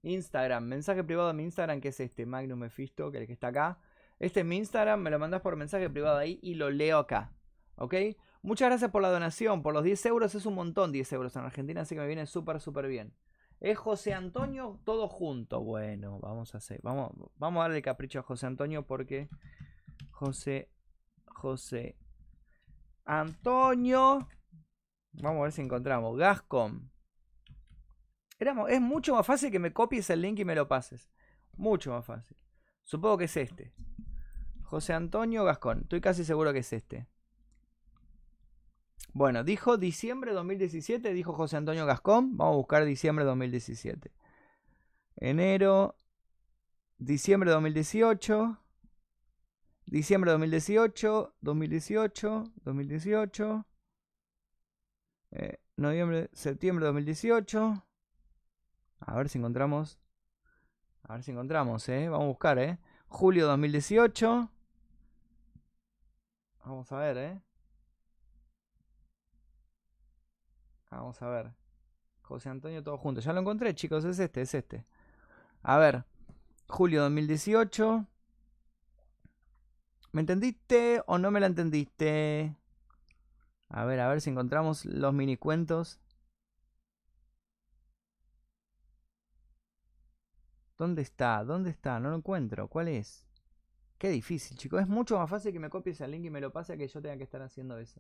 Instagram. 0.04 0.66
Mensaje 0.66 1.04
privado 1.04 1.30
a 1.30 1.34
mi 1.34 1.44
Instagram, 1.44 1.80
que 1.80 1.90
es 1.90 2.00
este, 2.00 2.26
Magnum 2.26 2.60
Mephisto, 2.60 3.12
que 3.12 3.18
es 3.18 3.22
el 3.22 3.28
que 3.28 3.34
está 3.34 3.48
acá. 3.48 3.80
Este 4.20 4.40
es 4.42 4.46
mi 4.46 4.58
Instagram, 4.58 5.00
me 5.00 5.12
lo 5.12 5.20
mandás 5.20 5.42
por 5.42 5.56
mensaje 5.56 5.90
privado 5.90 6.18
ahí 6.18 6.40
y 6.42 6.56
lo 6.56 6.70
leo 6.70 6.98
acá. 6.98 7.32
¿Ok? 7.76 7.94
Muchas 8.42 8.70
gracias 8.70 8.90
por 8.92 9.02
la 9.02 9.12
donación. 9.12 9.62
Por 9.62 9.74
los 9.74 9.84
10 9.84 10.06
euros 10.08 10.34
es 10.36 10.46
un 10.46 10.56
montón 10.56 10.92
10 10.92 11.14
euros 11.14 11.36
en 11.36 11.44
Argentina, 11.44 11.82
así 11.82 11.96
que 11.96 12.02
me 12.02 12.08
viene 12.08 12.26
súper, 12.26 12.60
súper 12.60 12.88
bien. 12.88 13.14
Es 13.60 13.78
José 13.78 14.14
Antonio 14.14 14.80
todo 14.84 15.08
junto. 15.08 15.62
Bueno, 15.62 16.20
vamos 16.20 16.54
a 16.54 16.60
hacer. 16.60 16.80
Vamos, 16.84 17.12
vamos 17.38 17.60
a 17.62 17.64
darle 17.64 17.82
capricho 17.82 18.20
a 18.20 18.24
José 18.24 18.46
Antonio 18.46 18.86
porque. 18.86 19.30
José. 20.12 20.70
José. 21.26 21.98
Antonio. 23.06 24.28
Vamos 25.14 25.40
a 25.40 25.44
ver 25.44 25.52
si 25.52 25.62
encontramos. 25.62 26.18
Gascom. 26.18 26.90
Es 28.40 28.82
mucho 28.82 29.16
más 29.16 29.26
fácil 29.26 29.52
que 29.52 29.60
me 29.60 29.74
copies 29.74 30.10
el 30.12 30.22
link 30.22 30.40
y 30.40 30.46
me 30.46 30.54
lo 30.54 30.68
pases. 30.68 31.10
Mucho 31.54 31.92
más 31.92 32.06
fácil. 32.06 32.38
Supongo 32.84 33.18
que 33.18 33.26
es 33.26 33.38
este. 33.38 33.74
José 34.62 34.94
Antonio 34.94 35.44
Gascón. 35.44 35.82
Estoy 35.82 36.02
casi 36.02 36.24
seguro 36.24 36.54
que 36.54 36.60
es 36.60 36.72
este. 36.74 37.08
Bueno, 39.18 39.44
dijo 39.44 39.78
diciembre 39.78 40.32
2017, 40.32 41.12
dijo 41.12 41.34
José 41.34 41.58
Antonio 41.58 41.88
Gascón. 41.88 42.38
Vamos 42.38 42.54
a 42.54 42.58
buscar 42.58 42.86
diciembre 42.86 43.26
2017. 43.26 44.12
Enero, 45.16 45.98
diciembre 47.00 47.50
2018. 47.50 48.60
Diciembre 49.88 50.30
2018, 50.30 51.34
2018, 51.42 52.44
2018. 52.64 53.66
eh, 55.32 55.60
noviembre, 55.78 56.30
septiembre 56.34 56.86
2018. 56.86 57.84
A 59.00 59.16
ver 59.16 59.30
si 59.30 59.40
encontramos. 59.40 60.00
A 61.02 61.14
ver 61.16 61.24
si 61.24 61.32
encontramos, 61.32 61.90
¿eh? 61.90 62.08
Vamos 62.08 62.26
a 62.26 62.28
buscar, 62.28 62.60
¿eh? 62.60 62.78
Julio 63.08 63.48
2018. 63.48 64.52
Vamos 66.64 66.92
a 66.92 66.98
ver, 67.00 67.18
¿eh? 67.18 67.47
Vamos 70.90 71.22
a 71.22 71.30
ver. 71.30 71.52
José 72.22 72.50
Antonio, 72.50 72.84
todo 72.84 72.98
junto. 72.98 73.22
Ya 73.22 73.34
lo 73.34 73.42
encontré, 73.42 73.74
chicos. 73.76 74.06
Es 74.06 74.20
este, 74.20 74.42
es 74.42 74.54
este. 74.54 74.86
A 75.64 75.78
ver. 75.78 76.06
Julio 76.68 77.02
2018. 77.04 78.06
¿Me 80.12 80.22
entendiste 80.22 81.02
o 81.08 81.18
no 81.18 81.32
me 81.32 81.40
la 81.40 81.48
entendiste? 81.48 82.56
A 83.70 83.86
ver, 83.86 84.00
a 84.00 84.10
ver 84.10 84.22
si 84.22 84.30
encontramos 84.30 84.86
los 84.86 85.14
mini 85.14 85.38
cuentos. 85.38 86.00
¿Dónde 90.78 91.02
está? 91.02 91.44
¿Dónde 91.44 91.72
está? 91.72 92.00
No 92.00 92.10
lo 92.10 92.18
encuentro. 92.18 92.68
¿Cuál 92.68 92.88
es? 92.88 93.26
Qué 93.98 94.10
difícil, 94.10 94.58
chicos. 94.58 94.82
Es 94.82 94.88
mucho 94.88 95.18
más 95.18 95.30
fácil 95.30 95.52
que 95.52 95.60
me 95.60 95.70
copies 95.70 96.02
el 96.02 96.12
link 96.12 96.26
y 96.26 96.30
me 96.30 96.42
lo 96.42 96.52
pase 96.52 96.74
a 96.74 96.78
que 96.78 96.88
yo 96.88 97.02
tenga 97.02 97.18
que 97.18 97.24
estar 97.24 97.42
haciendo 97.42 97.78
eso. 97.78 98.00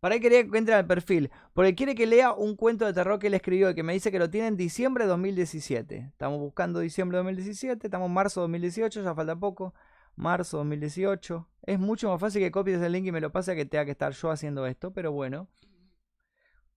Para 0.00 0.14
ahí 0.14 0.20
quería 0.20 0.48
que 0.48 0.58
entre 0.58 0.74
al 0.74 0.86
perfil. 0.86 1.30
Porque 1.54 1.74
quiere 1.74 1.94
que 1.94 2.06
lea 2.06 2.32
un 2.32 2.54
cuento 2.56 2.84
de 2.84 2.92
terror 2.92 3.18
que 3.18 3.28
él 3.28 3.34
escribió 3.34 3.70
y 3.70 3.74
que 3.74 3.82
me 3.82 3.92
dice 3.92 4.12
que 4.12 4.18
lo 4.18 4.30
tiene 4.30 4.48
en 4.48 4.56
diciembre 4.56 5.04
de 5.04 5.08
2017. 5.08 6.10
Estamos 6.12 6.38
buscando 6.38 6.80
diciembre 6.80 7.16
de 7.16 7.24
2017. 7.24 7.86
Estamos 7.86 8.08
en 8.08 8.14
marzo 8.14 8.40
de 8.40 8.44
2018. 8.44 9.02
Ya 9.02 9.14
falta 9.14 9.36
poco. 9.36 9.74
Marzo 10.14 10.58
2018. 10.58 11.48
Es 11.62 11.78
mucho 11.78 12.10
más 12.10 12.20
fácil 12.20 12.42
que 12.42 12.50
copies 12.50 12.80
el 12.82 12.92
link 12.92 13.06
y 13.06 13.12
me 13.12 13.20
lo 13.20 13.32
pase 13.32 13.56
que 13.56 13.64
tenga 13.64 13.84
que 13.84 13.90
estar 13.92 14.12
yo 14.12 14.30
haciendo 14.30 14.66
esto. 14.66 14.92
Pero 14.92 15.12
bueno. 15.12 15.48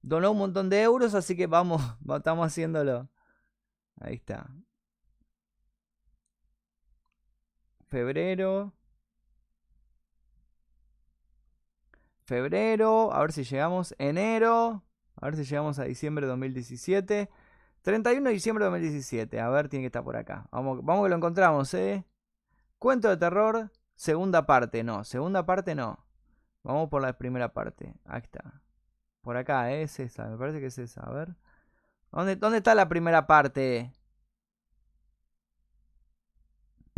Donó 0.02 0.32
un 0.32 0.38
montón 0.38 0.70
de 0.70 0.82
euros. 0.82 1.14
Así 1.14 1.36
que 1.36 1.48
vamos. 1.48 1.82
Estamos 2.16 2.48
haciéndolo. 2.48 3.10
Ahí 4.00 4.16
está. 4.16 4.50
Febrero. 7.88 8.74
Febrero. 12.30 13.12
A 13.12 13.22
ver 13.22 13.32
si 13.34 13.44
llegamos. 13.44 13.96
Enero. 13.98 14.84
A 15.16 15.26
ver 15.26 15.36
si 15.36 15.44
llegamos 15.44 15.80
a 15.80 15.86
diciembre 15.86 16.26
de 16.26 16.30
2017. 16.30 17.30
31 17.82 18.30
de 18.30 18.34
diciembre 18.34 18.64
de 18.64 18.70
2017. 18.70 19.40
A 19.42 19.50
ver, 19.50 19.68
tiene 19.68 19.84
que 19.84 19.88
estar 19.88 20.04
por 20.04 20.16
acá. 20.16 20.48
Vamos, 20.52 20.86
vamos 20.86 21.04
que 21.06 21.10
lo 21.10 21.16
encontramos, 21.16 21.74
¿eh? 21.74 22.06
Cuento 22.78 23.10
de 23.10 23.18
terror. 23.18 23.72
Segunda 23.96 24.46
parte. 24.46 24.84
No, 24.84 25.04
segunda 25.04 25.46
parte 25.48 25.74
no. 25.74 26.06
Vamos 26.64 26.90
por 26.90 27.02
la 27.02 27.18
primera 27.18 27.52
parte. 27.52 27.96
Ahí 28.06 28.22
está. 28.22 28.62
Por 29.22 29.36
acá, 29.36 29.72
¿eh? 29.72 29.82
es 29.82 30.00
esa. 30.00 30.28
Me 30.28 30.38
parece 30.38 30.60
que 30.60 30.68
es 30.68 30.78
esa. 30.78 31.02
A 31.02 31.12
ver. 31.12 31.36
¿Dónde, 32.12 32.36
dónde 32.36 32.60
está 32.60 32.76
la 32.76 32.88
primera 32.88 33.26
parte? 33.26 33.92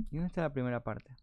¿Y 0.10 0.18
dónde 0.18 0.28
está 0.28 0.42
la 0.42 0.52
primera 0.52 0.84
parte? 0.84 1.16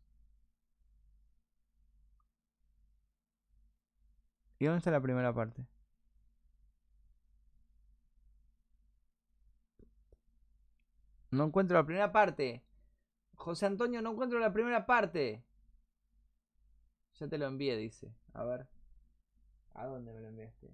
¿Y 4.58 4.66
dónde 4.66 4.78
está 4.78 4.90
la 4.90 5.00
primera 5.00 5.32
parte? 5.34 5.66
No 11.30 11.44
encuentro 11.44 11.76
la 11.76 11.84
primera 11.84 12.12
parte. 12.12 12.64
José 13.34 13.66
Antonio, 13.66 14.02
no 14.02 14.12
encuentro 14.12 14.38
la 14.40 14.52
primera 14.52 14.86
parte. 14.86 15.44
Ya 17.20 17.28
te 17.28 17.38
lo 17.38 17.46
envié, 17.46 17.76
dice. 17.76 18.12
A 18.32 18.44
ver. 18.44 18.66
¿A 19.74 19.86
dónde 19.86 20.12
me 20.12 20.20
lo 20.20 20.28
enviaste? 20.28 20.68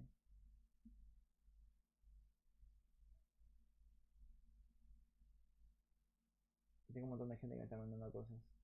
Tengo 6.93 7.05
un 7.05 7.09
montón 7.09 7.29
de 7.29 7.37
gente 7.37 7.55
que 7.55 7.59
me 7.59 7.63
está 7.65 7.77
mandando 7.77 8.11
cosas. 8.11 8.54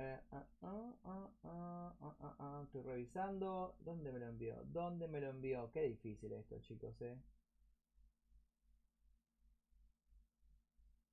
Eh, 0.00 0.18
ah, 0.32 0.46
ah, 0.62 0.92
ah, 1.04 1.30
ah, 1.44 1.92
ah, 2.22 2.34
ah, 2.38 2.62
Estoy 2.64 2.82
revisando. 2.82 3.76
¿Dónde 3.80 4.10
me 4.10 4.18
lo 4.18 4.28
envió? 4.28 4.56
¿Dónde 4.64 5.06
me 5.08 5.20
lo 5.20 5.28
envió? 5.28 5.70
Qué 5.72 5.82
difícil 5.82 6.32
esto, 6.32 6.58
chicos, 6.60 6.98
eh. 7.02 7.18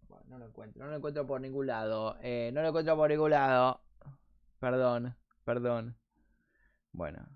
Bueno, 0.08 0.26
no 0.30 0.38
lo 0.40 0.46
encuentro. 0.48 0.82
No 0.82 0.90
lo 0.90 0.96
encuentro 0.98 1.28
por 1.28 1.42
ningún 1.42 1.68
lado. 1.68 2.18
Eh, 2.22 2.52
no 2.54 2.62
lo 2.62 2.70
encuentro 2.70 2.96
por 2.96 3.10
ningún 3.10 3.32
lado. 3.32 3.82
Perdón, 4.60 5.18
perdón. 5.44 5.98
Bueno. 6.94 7.28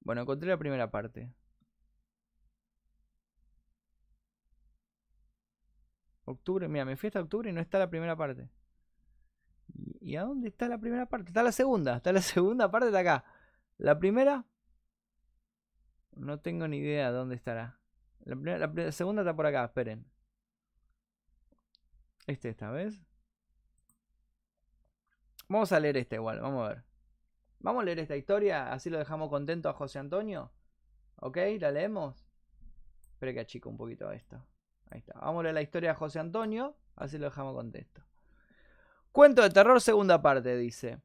Bueno, 0.00 0.22
encontré 0.22 0.48
la 0.48 0.56
primera 0.56 0.90
parte. 0.90 1.30
Octubre, 6.24 6.68
mira, 6.68 6.86
me 6.86 6.96
fui 6.96 7.08
hasta 7.08 7.20
octubre 7.20 7.50
y 7.50 7.52
no 7.52 7.60
está 7.60 7.78
la 7.78 7.90
primera 7.90 8.16
parte. 8.16 8.48
¿Y 10.00 10.16
a 10.16 10.22
dónde 10.22 10.48
está 10.48 10.66
la 10.68 10.78
primera 10.78 11.06
parte? 11.06 11.28
Está 11.28 11.42
la 11.42 11.52
segunda, 11.52 11.96
está 11.96 12.12
la 12.12 12.22
segunda 12.22 12.70
parte 12.70 12.90
de 12.90 12.98
acá. 12.98 13.24
La 13.78 13.98
primera, 13.98 14.46
no 16.12 16.40
tengo 16.40 16.68
ni 16.68 16.78
idea 16.78 17.10
dónde 17.10 17.34
estará. 17.34 17.78
La, 18.24 18.68
la 18.68 18.92
segunda 18.92 19.22
está 19.22 19.34
por 19.36 19.46
acá, 19.46 19.64
esperen. 19.64 20.06
Este 22.26 22.48
esta 22.48 22.70
vez. 22.70 23.02
Vamos 25.48 25.72
a 25.72 25.80
leer 25.80 25.96
este 25.96 26.16
igual, 26.16 26.40
vamos 26.40 26.64
a 26.64 26.74
ver. 26.74 26.84
Vamos 27.58 27.82
a 27.82 27.84
leer 27.84 27.98
esta 27.98 28.16
historia, 28.16 28.72
así 28.72 28.88
lo 28.88 28.98
dejamos 28.98 29.28
contento 29.28 29.68
a 29.68 29.74
José 29.74 29.98
Antonio. 29.98 30.52
¿Ok? 31.16 31.36
¿La 31.58 31.70
leemos? 31.70 32.26
Espera 33.12 33.34
que 33.34 33.40
achico 33.40 33.68
un 33.68 33.76
poquito 33.76 34.10
esto. 34.12 34.46
Ahí 34.90 35.00
está. 35.00 35.18
Vamos 35.18 35.40
a 35.40 35.42
leer 35.44 35.54
la 35.54 35.62
historia 35.62 35.90
de 35.90 35.96
José 35.96 36.20
Antonio, 36.20 36.76
así 36.96 37.18
lo 37.18 37.26
dejamos 37.26 37.54
contento. 37.54 38.02
Cuento 39.12 39.42
de 39.42 39.50
terror, 39.50 39.80
segunda 39.80 40.22
parte, 40.22 40.56
dice. 40.56 40.98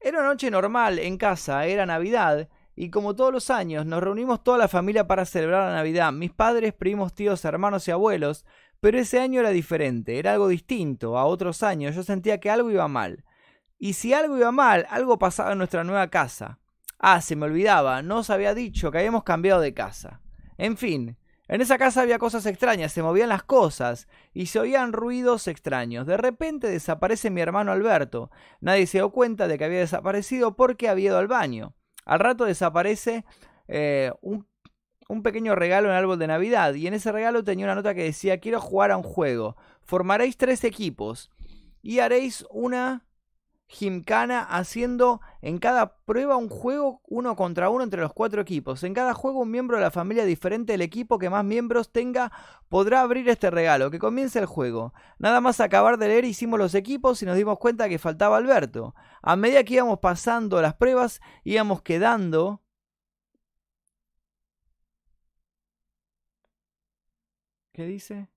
Era 0.00 0.20
una 0.20 0.28
noche 0.28 0.50
normal 0.50 0.98
en 1.00 1.18
casa, 1.18 1.66
era 1.66 1.86
Navidad, 1.86 2.48
y 2.76 2.90
como 2.90 3.16
todos 3.16 3.32
los 3.32 3.50
años, 3.50 3.84
nos 3.84 4.00
reunimos 4.00 4.44
toda 4.44 4.58
la 4.58 4.68
familia 4.68 5.08
para 5.08 5.24
celebrar 5.24 5.68
la 5.68 5.74
Navidad, 5.74 6.12
mis 6.12 6.30
padres, 6.30 6.72
primos, 6.72 7.12
tíos, 7.14 7.44
hermanos 7.44 7.88
y 7.88 7.90
abuelos, 7.90 8.46
pero 8.78 8.96
ese 8.98 9.18
año 9.18 9.40
era 9.40 9.50
diferente, 9.50 10.20
era 10.20 10.34
algo 10.34 10.46
distinto 10.46 11.18
a 11.18 11.24
otros 11.24 11.64
años, 11.64 11.96
yo 11.96 12.04
sentía 12.04 12.38
que 12.38 12.48
algo 12.48 12.70
iba 12.70 12.86
mal. 12.86 13.24
Y 13.76 13.94
si 13.94 14.14
algo 14.14 14.36
iba 14.36 14.52
mal, 14.52 14.86
algo 14.90 15.18
pasaba 15.18 15.50
en 15.50 15.58
nuestra 15.58 15.82
nueva 15.82 16.08
casa. 16.08 16.60
Ah, 17.00 17.20
se 17.20 17.34
me 17.34 17.46
olvidaba, 17.46 18.02
no 18.02 18.18
os 18.18 18.30
había 18.30 18.54
dicho 18.54 18.92
que 18.92 18.98
habíamos 18.98 19.24
cambiado 19.24 19.60
de 19.60 19.74
casa. 19.74 20.20
En 20.56 20.76
fin, 20.76 21.16
en 21.48 21.62
esa 21.62 21.78
casa 21.78 22.02
había 22.02 22.18
cosas 22.18 22.44
extrañas, 22.44 22.92
se 22.92 23.02
movían 23.02 23.30
las 23.30 23.42
cosas 23.42 24.06
y 24.34 24.46
se 24.46 24.60
oían 24.60 24.92
ruidos 24.92 25.48
extraños. 25.48 26.06
De 26.06 26.18
repente 26.18 26.68
desaparece 26.68 27.30
mi 27.30 27.40
hermano 27.40 27.72
Alberto. 27.72 28.30
Nadie 28.60 28.86
se 28.86 28.98
dio 28.98 29.10
cuenta 29.10 29.48
de 29.48 29.56
que 29.56 29.64
había 29.64 29.78
desaparecido 29.78 30.56
porque 30.56 30.90
había 30.90 31.06
ido 31.06 31.18
al 31.18 31.26
baño. 31.26 31.74
Al 32.04 32.20
rato 32.20 32.44
desaparece 32.44 33.24
eh, 33.66 34.12
un, 34.20 34.46
pequeño 35.22 35.54
regalo 35.54 35.88
en 35.88 35.94
árbol 35.94 36.18
de 36.18 36.26
Navidad 36.26 36.74
y 36.74 36.86
en 36.86 36.92
ese 36.92 37.12
regalo 37.12 37.42
tenía 37.42 37.64
una 37.64 37.74
nota 37.74 37.94
que 37.94 38.04
decía 38.04 38.40
quiero 38.40 38.60
jugar 38.60 38.90
a 38.90 38.98
un 38.98 39.02
juego. 39.02 39.56
Formaréis 39.82 40.36
tres 40.36 40.64
equipos 40.64 41.30
y 41.80 42.00
haréis 42.00 42.44
una 42.50 43.07
Gimcana 43.70 44.42
haciendo 44.42 45.20
en 45.42 45.58
cada 45.58 45.98
prueba 45.98 46.36
un 46.36 46.48
juego 46.48 47.02
uno 47.06 47.36
contra 47.36 47.68
uno 47.68 47.84
entre 47.84 48.00
los 48.00 48.14
cuatro 48.14 48.40
equipos. 48.40 48.82
En 48.82 48.94
cada 48.94 49.12
juego 49.12 49.40
un 49.40 49.50
miembro 49.50 49.76
de 49.76 49.82
la 49.82 49.90
familia 49.90 50.24
diferente 50.24 50.72
del 50.72 50.80
equipo 50.80 51.18
que 51.18 51.28
más 51.28 51.44
miembros 51.44 51.92
tenga 51.92 52.32
podrá 52.70 53.02
abrir 53.02 53.28
este 53.28 53.50
regalo. 53.50 53.90
Que 53.90 53.98
comience 53.98 54.38
el 54.38 54.46
juego. 54.46 54.94
Nada 55.18 55.42
más 55.42 55.60
acabar 55.60 55.98
de 55.98 56.08
leer 56.08 56.24
hicimos 56.24 56.58
los 56.58 56.74
equipos 56.74 57.22
y 57.22 57.26
nos 57.26 57.36
dimos 57.36 57.58
cuenta 57.58 57.90
que 57.90 57.98
faltaba 57.98 58.38
Alberto. 58.38 58.94
A 59.22 59.36
medida 59.36 59.62
que 59.64 59.74
íbamos 59.74 59.98
pasando 59.98 60.62
las 60.62 60.74
pruebas 60.74 61.20
íbamos 61.44 61.82
quedando... 61.82 62.62
¿Qué 67.72 67.84
dice? 67.86 68.28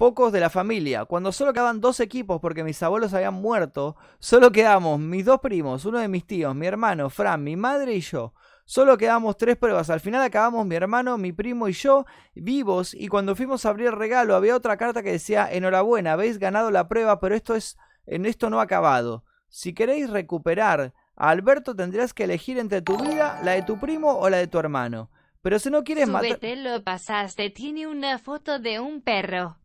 Pocos 0.00 0.32
de 0.32 0.40
la 0.40 0.48
familia. 0.48 1.04
Cuando 1.04 1.30
solo 1.30 1.52
quedaban 1.52 1.82
dos 1.82 2.00
equipos 2.00 2.40
porque 2.40 2.64
mis 2.64 2.82
abuelos 2.82 3.12
habían 3.12 3.34
muerto, 3.34 3.96
solo 4.18 4.50
quedamos 4.50 4.98
mis 4.98 5.26
dos 5.26 5.40
primos, 5.40 5.84
uno 5.84 5.98
de 5.98 6.08
mis 6.08 6.26
tíos, 6.26 6.54
mi 6.56 6.66
hermano, 6.66 7.10
Fran, 7.10 7.44
mi 7.44 7.54
madre 7.54 7.96
y 7.96 8.00
yo. 8.00 8.32
Solo 8.64 8.96
quedamos 8.96 9.36
tres 9.36 9.58
pruebas. 9.58 9.90
Al 9.90 10.00
final 10.00 10.22
acabamos 10.22 10.64
mi 10.64 10.74
hermano, 10.74 11.18
mi 11.18 11.32
primo 11.32 11.68
y 11.68 11.74
yo 11.74 12.06
vivos. 12.34 12.94
Y 12.94 13.08
cuando 13.08 13.36
fuimos 13.36 13.66
a 13.66 13.68
abrir 13.68 13.88
el 13.88 13.92
regalo, 13.92 14.34
había 14.34 14.56
otra 14.56 14.78
carta 14.78 15.02
que 15.02 15.12
decía: 15.12 15.46
Enhorabuena, 15.52 16.14
habéis 16.14 16.38
ganado 16.38 16.70
la 16.70 16.88
prueba, 16.88 17.20
pero 17.20 17.34
esto 17.34 17.54
es. 17.54 17.76
En 18.06 18.24
esto 18.24 18.48
no 18.48 18.58
ha 18.58 18.62
acabado. 18.62 19.24
Si 19.50 19.74
queréis 19.74 20.08
recuperar 20.08 20.94
a 21.14 21.28
Alberto, 21.28 21.76
tendrás 21.76 22.14
que 22.14 22.24
elegir 22.24 22.58
entre 22.58 22.80
tu 22.80 22.96
vida, 22.96 23.38
la 23.44 23.52
de 23.52 23.64
tu 23.64 23.78
primo 23.78 24.16
o 24.16 24.30
la 24.30 24.38
de 24.38 24.46
tu 24.46 24.58
hermano. 24.58 25.10
Pero 25.42 25.58
si 25.58 25.68
no 25.68 25.84
quieres 25.84 26.08
matar. 26.08 26.38
Lo 26.56 26.82
pasaste. 26.84 27.50
Tiene 27.50 27.86
una 27.86 28.18
foto 28.18 28.58
de 28.58 28.80
un 28.80 29.02
perro. 29.02 29.59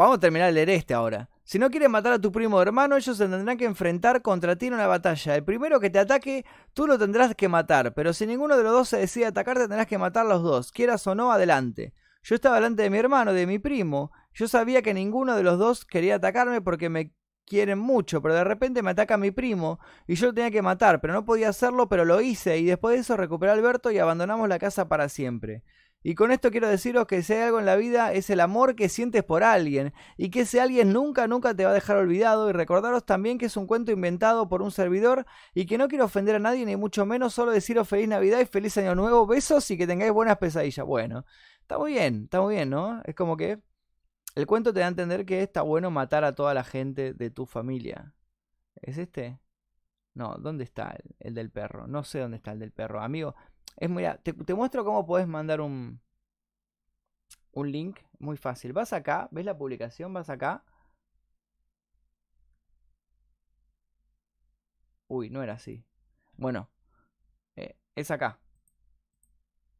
Vamos 0.00 0.16
a 0.16 0.20
terminar 0.20 0.46
de 0.46 0.54
leer 0.54 0.70
este 0.70 0.94
ahora. 0.94 1.28
Si 1.44 1.58
no 1.58 1.68
quieres 1.68 1.90
matar 1.90 2.14
a 2.14 2.18
tu 2.18 2.32
primo 2.32 2.56
o 2.56 2.62
hermano, 2.62 2.96
ellos 2.96 3.18
se 3.18 3.28
tendrán 3.28 3.58
que 3.58 3.66
enfrentar 3.66 4.22
contra 4.22 4.56
ti 4.56 4.68
en 4.68 4.72
una 4.72 4.86
batalla. 4.86 5.34
El 5.34 5.44
primero 5.44 5.78
que 5.78 5.90
te 5.90 5.98
ataque, 5.98 6.46
tú 6.72 6.86
lo 6.86 6.98
tendrás 6.98 7.34
que 7.34 7.50
matar. 7.50 7.92
Pero 7.92 8.14
si 8.14 8.26
ninguno 8.26 8.56
de 8.56 8.62
los 8.62 8.72
dos 8.72 8.88
se 8.88 8.96
decide 8.96 9.26
atacar, 9.26 9.58
tendrás 9.58 9.86
que 9.86 9.98
matar 9.98 10.24
a 10.24 10.30
los 10.30 10.42
dos. 10.42 10.72
Quieras 10.72 11.06
o 11.06 11.14
no, 11.14 11.30
adelante. 11.30 11.92
Yo 12.22 12.34
estaba 12.34 12.54
delante 12.54 12.82
de 12.82 12.88
mi 12.88 12.96
hermano, 12.96 13.34
de 13.34 13.46
mi 13.46 13.58
primo. 13.58 14.10
Yo 14.32 14.48
sabía 14.48 14.80
que 14.80 14.94
ninguno 14.94 15.36
de 15.36 15.42
los 15.42 15.58
dos 15.58 15.84
quería 15.84 16.14
atacarme 16.14 16.62
porque 16.62 16.88
me 16.88 17.12
quieren 17.44 17.78
mucho, 17.78 18.22
pero 18.22 18.34
de 18.34 18.44
repente 18.44 18.82
me 18.82 18.92
ataca 18.92 19.18
mi 19.18 19.32
primo 19.32 19.80
y 20.06 20.14
yo 20.14 20.28
lo 20.28 20.32
tenía 20.32 20.50
que 20.50 20.62
matar, 20.62 21.02
pero 21.02 21.12
no 21.12 21.26
podía 21.26 21.50
hacerlo, 21.50 21.90
pero 21.90 22.06
lo 22.06 22.22
hice 22.22 22.56
y 22.56 22.64
después 22.64 22.94
de 22.94 23.00
eso 23.00 23.18
recuperé 23.18 23.50
a 23.50 23.54
Alberto 23.54 23.90
y 23.90 23.98
abandonamos 23.98 24.48
la 24.48 24.58
casa 24.58 24.88
para 24.88 25.10
siempre. 25.10 25.62
Y 26.02 26.14
con 26.14 26.32
esto 26.32 26.50
quiero 26.50 26.68
deciros 26.68 27.06
que 27.06 27.22
si 27.22 27.34
hay 27.34 27.42
algo 27.42 27.58
en 27.58 27.66
la 27.66 27.76
vida 27.76 28.14
es 28.14 28.30
el 28.30 28.40
amor 28.40 28.74
que 28.74 28.88
sientes 28.88 29.22
por 29.22 29.44
alguien 29.44 29.92
y 30.16 30.30
que 30.30 30.40
ese 30.40 30.58
alguien 30.58 30.94
nunca, 30.94 31.26
nunca 31.28 31.54
te 31.54 31.64
va 31.64 31.72
a 31.72 31.74
dejar 31.74 31.98
olvidado 31.98 32.48
y 32.48 32.52
recordaros 32.52 33.04
también 33.04 33.36
que 33.36 33.46
es 33.46 33.56
un 33.58 33.66
cuento 33.66 33.92
inventado 33.92 34.48
por 34.48 34.62
un 34.62 34.70
servidor 34.70 35.26
y 35.52 35.66
que 35.66 35.76
no 35.76 35.88
quiero 35.88 36.06
ofender 36.06 36.36
a 36.36 36.38
nadie 36.38 36.64
ni 36.64 36.74
mucho 36.76 37.04
menos, 37.04 37.34
solo 37.34 37.52
deciros 37.52 37.86
feliz 37.86 38.08
Navidad 38.08 38.40
y 38.40 38.46
feliz 38.46 38.78
Año 38.78 38.94
Nuevo, 38.94 39.26
besos 39.26 39.70
y 39.70 39.76
que 39.76 39.86
tengáis 39.86 40.12
buenas 40.12 40.38
pesadillas. 40.38 40.86
Bueno, 40.86 41.26
está 41.60 41.78
muy 41.78 41.92
bien, 41.92 42.24
está 42.24 42.40
muy 42.40 42.54
bien, 42.54 42.70
¿no? 42.70 43.02
Es 43.04 43.14
como 43.14 43.36
que 43.36 43.60
el 44.36 44.46
cuento 44.46 44.72
te 44.72 44.80
da 44.80 44.86
a 44.86 44.88
entender 44.88 45.26
que 45.26 45.42
está 45.42 45.60
bueno 45.60 45.90
matar 45.90 46.24
a 46.24 46.34
toda 46.34 46.54
la 46.54 46.64
gente 46.64 47.12
de 47.12 47.30
tu 47.30 47.44
familia. 47.44 48.14
¿Es 48.80 48.96
este? 48.96 49.38
No, 50.14 50.36
¿dónde 50.38 50.64
está 50.64 50.96
el, 50.98 51.14
el 51.20 51.34
del 51.34 51.50
perro? 51.50 51.86
No 51.86 52.04
sé 52.04 52.20
dónde 52.20 52.38
está 52.38 52.52
el 52.52 52.58
del 52.58 52.72
perro. 52.72 53.02
Amigo, 53.02 53.34
es 53.80 53.90
te 54.22 54.54
muestro 54.54 54.84
cómo 54.84 55.06
puedes 55.06 55.26
mandar 55.26 55.60
un, 55.60 56.00
un 57.52 57.72
link 57.72 58.00
muy 58.18 58.36
fácil. 58.36 58.72
Vas 58.72 58.92
acá, 58.92 59.28
ves 59.32 59.44
la 59.44 59.56
publicación, 59.56 60.12
vas 60.12 60.30
acá. 60.30 60.64
Uy, 65.08 65.30
no 65.30 65.42
era 65.42 65.54
así. 65.54 65.84
Bueno, 66.36 66.70
eh, 67.56 67.76
es 67.96 68.10
acá. 68.10 68.40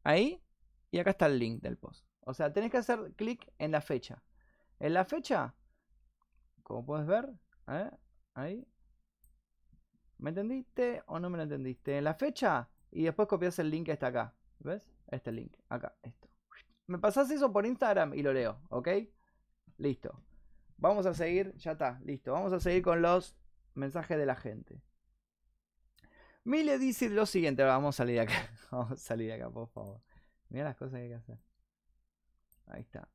Ahí 0.03 0.43
y 0.91 0.99
acá 0.99 1.11
está 1.11 1.27
el 1.27 1.39
link 1.39 1.61
del 1.61 1.77
post. 1.77 2.05
O 2.21 2.33
sea, 2.33 2.51
tenés 2.51 2.71
que 2.71 2.77
hacer 2.77 3.13
clic 3.15 3.51
en 3.57 3.71
la 3.71 3.81
fecha. 3.81 4.23
En 4.79 4.93
la 4.93 5.05
fecha, 5.05 5.55
como 6.63 6.85
puedes 6.85 7.05
ver, 7.07 7.29
¿eh? 7.67 7.91
ahí. 8.33 8.67
¿Me 10.17 10.29
entendiste 10.29 11.03
o 11.07 11.19
no 11.19 11.29
me 11.29 11.37
lo 11.37 11.43
entendiste? 11.43 11.97
En 11.97 12.03
la 12.03 12.13
fecha 12.13 12.69
y 12.91 13.03
después 13.03 13.27
copias 13.27 13.57
el 13.59 13.69
link 13.69 13.87
está 13.89 14.07
acá. 14.07 14.35
¿Ves? 14.59 14.87
Este 15.07 15.31
link. 15.31 15.53
Acá. 15.69 15.95
Esto. 16.03 16.27
Me 16.87 16.99
pasas 16.99 17.31
eso 17.31 17.51
por 17.51 17.65
Instagram 17.65 18.13
y 18.13 18.21
lo 18.21 18.33
leo. 18.33 18.59
¿Ok? 18.69 18.89
Listo. 19.77 20.21
Vamos 20.77 21.05
a 21.05 21.13
seguir. 21.13 21.55
Ya 21.55 21.71
está. 21.71 21.99
Listo. 22.03 22.33
Vamos 22.33 22.53
a 22.53 22.59
seguir 22.59 22.83
con 22.83 23.01
los 23.01 23.35
mensajes 23.73 24.17
de 24.17 24.25
la 24.25 24.35
gente. 24.35 24.81
Mile 26.43 26.77
dice 26.79 27.09
lo 27.09 27.25
siguiente. 27.25 27.63
Vamos 27.63 27.95
a 27.95 27.97
salir 27.97 28.15
de 28.15 28.21
acá. 28.21 28.51
Vamos 28.71 28.91
a 28.91 28.95
salir 28.97 29.27
de 29.27 29.33
acá, 29.33 29.49
por 29.49 29.69
favor. 29.69 30.01
Mira 30.49 30.65
las 30.65 30.75
cosas 30.75 30.95
que 30.95 31.03
hay 31.03 31.09
que 31.09 31.15
hacer. 31.15 31.37
Ahí 32.67 32.81
está. 32.81 33.07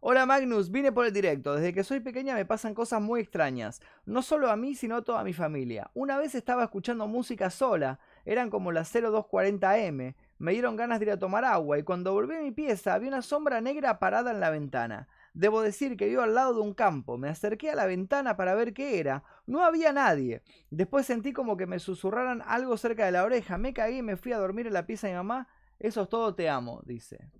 Hola 0.00 0.26
Magnus, 0.26 0.70
vine 0.70 0.92
por 0.92 1.06
el 1.06 1.12
directo. 1.12 1.56
Desde 1.56 1.74
que 1.74 1.82
soy 1.82 1.98
pequeña 1.98 2.36
me 2.36 2.46
pasan 2.46 2.72
cosas 2.72 3.00
muy 3.00 3.20
extrañas. 3.20 3.80
No 4.04 4.22
solo 4.22 4.48
a 4.48 4.56
mí, 4.56 4.76
sino 4.76 4.94
a 4.94 5.02
toda 5.02 5.24
mi 5.24 5.32
familia. 5.32 5.90
Una 5.92 6.18
vez 6.18 6.36
estaba 6.36 6.62
escuchando 6.62 7.08
música 7.08 7.50
sola 7.50 7.98
eran 8.28 8.50
como 8.50 8.72
las 8.72 8.94
0240M. 8.94 10.14
Me 10.36 10.52
dieron 10.52 10.76
ganas 10.76 10.98
de 10.98 11.06
ir 11.06 11.12
a 11.12 11.18
tomar 11.18 11.46
agua 11.46 11.78
y 11.78 11.82
cuando 11.82 12.12
volví 12.12 12.36
a 12.36 12.42
mi 12.42 12.52
pieza 12.52 12.92
había 12.92 13.08
una 13.08 13.22
sombra 13.22 13.62
negra 13.62 13.98
parada 13.98 14.32
en 14.32 14.40
la 14.40 14.50
ventana. 14.50 15.08
Debo 15.32 15.62
decir 15.62 15.96
que 15.96 16.08
vivo 16.08 16.20
al 16.20 16.34
lado 16.34 16.52
de 16.52 16.60
un 16.60 16.74
campo. 16.74 17.16
Me 17.16 17.30
acerqué 17.30 17.70
a 17.70 17.74
la 17.74 17.86
ventana 17.86 18.36
para 18.36 18.54
ver 18.54 18.74
qué 18.74 19.00
era. 19.00 19.24
No 19.46 19.64
había 19.64 19.94
nadie. 19.94 20.42
Después 20.68 21.06
sentí 21.06 21.32
como 21.32 21.56
que 21.56 21.66
me 21.66 21.78
susurraran 21.78 22.42
algo 22.44 22.76
cerca 22.76 23.06
de 23.06 23.12
la 23.12 23.24
oreja. 23.24 23.56
Me 23.56 23.72
caí 23.72 23.98
y 23.98 24.02
me 24.02 24.18
fui 24.18 24.32
a 24.32 24.38
dormir 24.38 24.66
en 24.66 24.74
la 24.74 24.84
pieza 24.84 25.06
de 25.06 25.14
mi 25.14 25.16
mamá. 25.16 25.48
Eso 25.78 26.02
es 26.02 26.08
todo, 26.10 26.34
te 26.34 26.50
amo, 26.50 26.82
dice. 26.84 27.30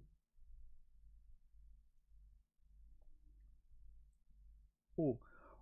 Uh. 4.97 5.19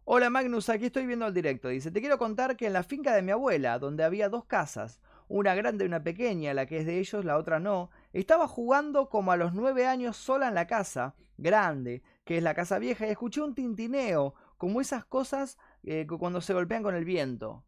Hola 0.08 0.30
Magnus, 0.30 0.68
aquí 0.68 0.86
estoy 0.86 1.04
viendo 1.04 1.26
el 1.26 1.34
directo. 1.34 1.68
Dice, 1.68 1.90
te 1.90 2.00
quiero 2.00 2.16
contar 2.16 2.56
que 2.56 2.68
en 2.68 2.72
la 2.72 2.84
finca 2.84 3.12
de 3.12 3.22
mi 3.22 3.32
abuela, 3.32 3.80
donde 3.80 4.04
había 4.04 4.28
dos 4.28 4.44
casas, 4.44 5.00
una 5.28 5.54
grande 5.54 5.84
y 5.84 5.88
una 5.88 6.02
pequeña, 6.02 6.54
la 6.54 6.66
que 6.66 6.78
es 6.78 6.86
de 6.86 6.98
ellos, 6.98 7.24
la 7.24 7.36
otra 7.36 7.58
no, 7.58 7.90
estaba 8.12 8.46
jugando 8.46 9.08
como 9.08 9.32
a 9.32 9.36
los 9.36 9.54
nueve 9.54 9.86
años 9.86 10.16
sola 10.16 10.48
en 10.48 10.54
la 10.54 10.66
casa, 10.66 11.14
grande, 11.36 12.02
que 12.24 12.36
es 12.36 12.42
la 12.42 12.54
casa 12.54 12.78
vieja, 12.78 13.06
y 13.06 13.10
escuché 13.10 13.40
un 13.40 13.54
tintineo, 13.54 14.34
como 14.56 14.80
esas 14.80 15.04
cosas 15.04 15.58
eh, 15.82 16.06
cuando 16.06 16.40
se 16.40 16.54
golpean 16.54 16.82
con 16.82 16.94
el 16.94 17.04
viento. 17.04 17.64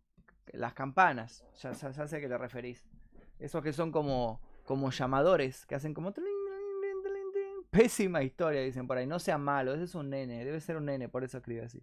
Las 0.52 0.72
campanas, 0.72 1.44
ya, 1.60 1.74
sé 1.74 1.86
a 1.86 2.20
qué 2.20 2.28
te 2.28 2.38
referís. 2.38 2.86
Esos 3.38 3.62
que 3.62 3.72
son 3.72 3.92
como, 3.92 4.40
como 4.64 4.90
llamadores, 4.90 5.66
que 5.66 5.74
hacen 5.74 5.94
como... 5.94 6.12
Pésima 7.70 8.22
historia, 8.22 8.62
dicen 8.62 8.86
por 8.86 8.96
ahí. 8.96 9.06
No 9.06 9.18
sea 9.18 9.36
malo, 9.36 9.74
ese 9.74 9.84
es 9.84 9.94
un 9.94 10.08
nene, 10.08 10.42
debe 10.44 10.58
ser 10.60 10.78
un 10.78 10.86
nene, 10.86 11.10
por 11.10 11.22
eso 11.22 11.36
escribe 11.36 11.64
así. 11.64 11.82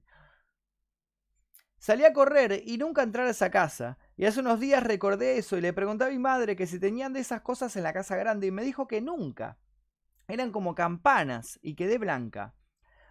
Salí 1.85 2.03
a 2.03 2.13
correr 2.13 2.63
y 2.65 2.79
nunca 2.79 3.03
entrar 3.03 3.27
a 3.27 3.29
esa 3.29 3.51
casa. 3.51 3.99
Y 4.17 4.25
hace 4.25 4.39
unos 4.39 4.59
días 4.59 4.81
recordé 4.81 5.37
eso 5.37 5.55
y 5.55 5.61
le 5.61 5.71
pregunté 5.71 6.05
a 6.05 6.09
mi 6.09 6.17
madre 6.17 6.55
que 6.55 6.65
si 6.65 6.79
tenían 6.79 7.13
de 7.13 7.19
esas 7.19 7.41
cosas 7.41 7.75
en 7.75 7.83
la 7.83 7.93
casa 7.93 8.15
grande 8.15 8.47
y 8.47 8.51
me 8.51 8.63
dijo 8.63 8.87
que 8.87 9.01
nunca. 9.01 9.59
Eran 10.27 10.51
como 10.51 10.73
campanas 10.73 11.59
y 11.61 11.75
quedé 11.75 11.99
blanca. 11.99 12.55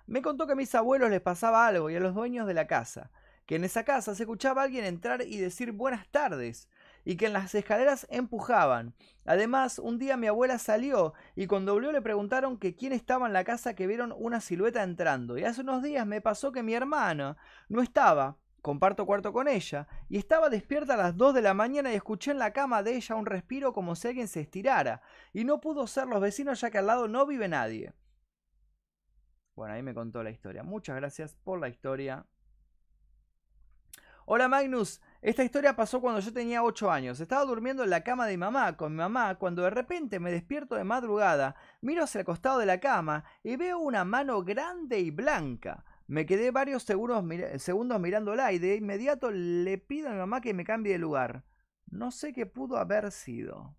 Me 0.07 0.23
contó 0.23 0.49
que 0.49 0.55
a 0.55 0.57
mis 0.57 0.75
abuelos 0.75 1.09
les 1.09 1.21
pasaba 1.21 1.69
algo 1.69 1.89
y 1.89 1.95
a 1.95 2.01
los 2.01 2.17
dueños 2.17 2.49
de 2.49 2.55
la 2.55 2.67
casa, 2.67 3.13
que 3.47 3.55
en 3.55 3.63
esa 3.63 3.85
casa 3.85 4.17
se 4.17 4.25
escuchaba 4.25 4.63
a 4.63 4.65
alguien 4.65 4.85
entrar 4.85 5.23
y 5.23 5.39
decir 5.39 5.71
buenas 5.71 6.09
tardes, 6.09 6.69
y 7.05 7.17
que 7.17 7.27
en 7.27 7.33
las 7.33 7.55
escaleras 7.55 8.09
empujaban. 8.11 8.97
Además, 9.25 9.79
un 9.79 10.01
día 10.01 10.17
mi 10.17 10.27
abuela 10.27 10.59
salió 10.59 11.15
y 11.37 11.47
cuando 11.47 11.75
volvió 11.75 11.93
le 11.93 12.03
preguntaron 12.03 12.59
que 12.59 12.75
quién 12.75 12.93
estaba 12.93 13.29
en 13.29 13.35
la 13.35 13.45
casa 13.45 13.77
que 13.77 13.87
vieron 13.87 14.13
una 14.19 14.41
silueta 14.41 14.83
entrando. 14.83 15.39
Y 15.39 15.45
hace 15.45 15.61
unos 15.61 15.81
días 15.81 16.09
me 16.09 16.21
pasó 16.21 16.51
que 16.51 16.65
mi 16.65 16.75
hermana 16.75 17.37
no 17.69 17.81
estaba, 17.81 18.37
comparto 18.65 19.05
cuarto 19.05 19.31
con 19.35 19.47
ella, 19.47 19.87
y 20.09 20.17
estaba 20.17 20.49
despierta 20.49 20.95
a 20.95 20.97
las 20.97 21.19
2 21.19 21.35
de 21.35 21.43
la 21.43 21.53
mañana 21.53 21.93
y 21.93 21.97
escuché 21.97 22.31
en 22.31 22.39
la 22.39 22.55
cama 22.55 22.83
de 22.83 22.97
ella 22.97 23.15
un 23.15 23.27
respiro 23.27 23.75
como 23.75 23.95
si 23.95 24.09
alguien 24.09 24.27
se 24.27 24.41
estirara, 24.41 25.03
y 25.35 25.45
no 25.45 25.61
pudo 25.61 25.87
ser 25.87 26.07
los 26.07 26.19
vecinos 26.19 26.63
ya 26.63 26.71
que 26.71 26.79
al 26.79 26.87
lado 26.87 27.07
no 27.07 27.27
vive 27.27 27.47
nadie. 27.47 27.93
Bueno, 29.55 29.75
ahí 29.75 29.83
me 29.83 29.93
contó 29.93 30.23
la 30.23 30.31
historia. 30.31 30.63
Muchas 30.63 30.97
gracias 30.97 31.37
por 31.45 31.61
la 31.61 31.69
historia. 31.69 32.25
Hola 34.25 34.49
Magnus, 34.49 35.03
esta 35.21 35.45
historia 35.45 35.77
pasó 35.77 36.01
cuando 36.01 36.21
yo 36.21 36.33
tenía 36.33 36.63
8 36.63 36.91
años. 36.91 37.21
Estaba 37.21 37.45
durmiendo 37.45 37.85
en 37.85 37.91
la 37.91 38.03
cama 38.03 38.25
de 38.25 38.33
mi 38.33 38.39
mamá 38.39 38.79
con 38.79 38.93
mi 38.93 38.99
mamá 38.99 39.35
cuando 39.35 39.61
de 39.61 39.69
repente 39.69 40.19
me 40.19 40.33
despierto 40.33 40.75
de 40.75 40.85
madrugada, 40.85 41.55
miro 41.83 42.03
hacia 42.03 42.21
el 42.21 42.25
costado 42.25 42.59
de 42.59 42.65
la 42.65 42.81
cama 42.81 43.25
y 43.43 43.57
veo 43.57 43.79
una 43.79 44.07
mano 44.07 44.43
grande 44.43 45.01
y 45.01 45.11
blanca. 45.11 45.85
Me 46.07 46.27
quedé 46.27 46.51
varios 46.51 46.83
segundos, 46.83 47.25
segundos 47.63 48.01
mirándola 48.01 48.53
y 48.53 48.59
de 48.59 48.77
inmediato 48.77 49.31
le 49.31 49.79
pido 49.79 50.09
a 50.09 50.13
mi 50.13 50.19
mamá 50.19 50.41
que 50.41 50.55
me 50.55 50.65
cambie 50.65 50.93
de 50.93 50.99
lugar. 50.99 51.45
No 51.87 52.11
sé 52.11 52.33
qué 52.33 52.47
pudo 52.47 52.77
haber 52.77 53.11
sido. 53.11 53.77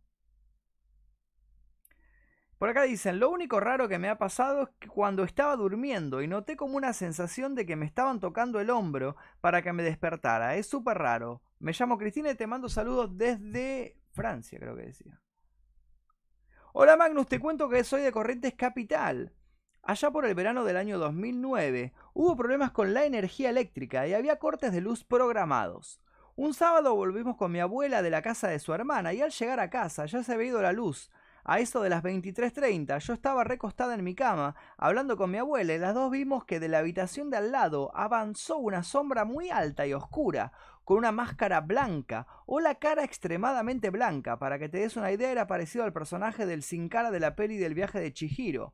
Por 2.57 2.69
acá 2.69 2.83
dicen, 2.83 3.19
lo 3.19 3.29
único 3.29 3.59
raro 3.59 3.89
que 3.89 3.99
me 3.99 4.09
ha 4.09 4.17
pasado 4.17 4.63
es 4.63 4.69
que 4.79 4.87
cuando 4.87 5.23
estaba 5.23 5.55
durmiendo 5.57 6.21
y 6.21 6.27
noté 6.27 6.55
como 6.55 6.77
una 6.77 6.93
sensación 6.93 7.53
de 7.53 7.65
que 7.65 7.75
me 7.75 7.85
estaban 7.85 8.19
tocando 8.19 8.59
el 8.59 8.69
hombro 8.69 9.17
para 9.41 9.61
que 9.61 9.73
me 9.73 9.83
despertara. 9.83 10.55
Es 10.55 10.67
súper 10.67 10.97
raro. 10.97 11.43
Me 11.59 11.73
llamo 11.73 11.97
Cristina 11.97 12.31
y 12.31 12.35
te 12.35 12.47
mando 12.47 12.69
saludos 12.69 13.17
desde 13.17 13.99
Francia, 14.13 14.57
creo 14.57 14.75
que 14.75 14.83
decía. 14.83 15.21
Hola 16.73 16.95
Magnus, 16.95 17.27
te 17.27 17.39
cuento 17.39 17.69
que 17.69 17.83
soy 17.83 18.01
de 18.01 18.11
Corrientes 18.11 18.53
Capital. 18.53 19.33
Allá 19.87 20.09
por 20.09 20.25
el 20.25 20.33
verano 20.33 20.63
del 20.63 20.77
año 20.77 20.97
2009 20.97 21.93
hubo 22.15 22.35
problemas 22.35 22.71
con 22.71 22.95
la 22.95 23.05
energía 23.05 23.51
eléctrica 23.51 24.07
y 24.07 24.15
había 24.15 24.39
cortes 24.39 24.73
de 24.73 24.81
luz 24.81 25.03
programados. 25.03 26.01
Un 26.35 26.55
sábado 26.55 26.95
volvimos 26.95 27.37
con 27.37 27.51
mi 27.51 27.59
abuela 27.59 28.01
de 28.01 28.09
la 28.09 28.23
casa 28.23 28.47
de 28.47 28.57
su 28.57 28.73
hermana 28.73 29.13
y 29.13 29.21
al 29.21 29.29
llegar 29.29 29.59
a 29.59 29.69
casa 29.69 30.07
ya 30.07 30.23
se 30.23 30.33
había 30.33 30.47
ido 30.47 30.61
la 30.63 30.71
luz. 30.71 31.11
A 31.43 31.59
eso 31.59 31.83
de 31.83 31.91
las 31.91 32.01
23.30 32.01 32.97
yo 32.97 33.13
estaba 33.13 33.43
recostada 33.43 33.93
en 33.93 34.03
mi 34.03 34.15
cama 34.15 34.55
hablando 34.75 35.17
con 35.17 35.29
mi 35.29 35.37
abuela 35.37 35.75
y 35.75 35.77
las 35.77 35.93
dos 35.93 36.09
vimos 36.09 36.45
que 36.45 36.59
de 36.59 36.67
la 36.67 36.79
habitación 36.79 37.29
de 37.29 37.37
al 37.37 37.51
lado 37.51 37.91
avanzó 37.93 38.57
una 38.57 38.81
sombra 38.81 39.23
muy 39.23 39.51
alta 39.51 39.85
y 39.85 39.93
oscura, 39.93 40.51
con 40.83 40.97
una 40.97 41.11
máscara 41.11 41.61
blanca 41.61 42.25
o 42.47 42.59
la 42.59 42.73
cara 42.73 43.03
extremadamente 43.03 43.91
blanca. 43.91 44.39
Para 44.39 44.57
que 44.57 44.67
te 44.67 44.79
des 44.79 44.97
una 44.97 45.11
idea 45.11 45.29
era 45.29 45.45
parecido 45.45 45.85
al 45.85 45.93
personaje 45.93 46.47
del 46.47 46.63
sin 46.63 46.89
cara 46.89 47.11
de 47.11 47.19
la 47.19 47.35
peli 47.35 47.57
del 47.57 47.75
viaje 47.75 47.99
de 47.99 48.11
Chihiro. 48.11 48.73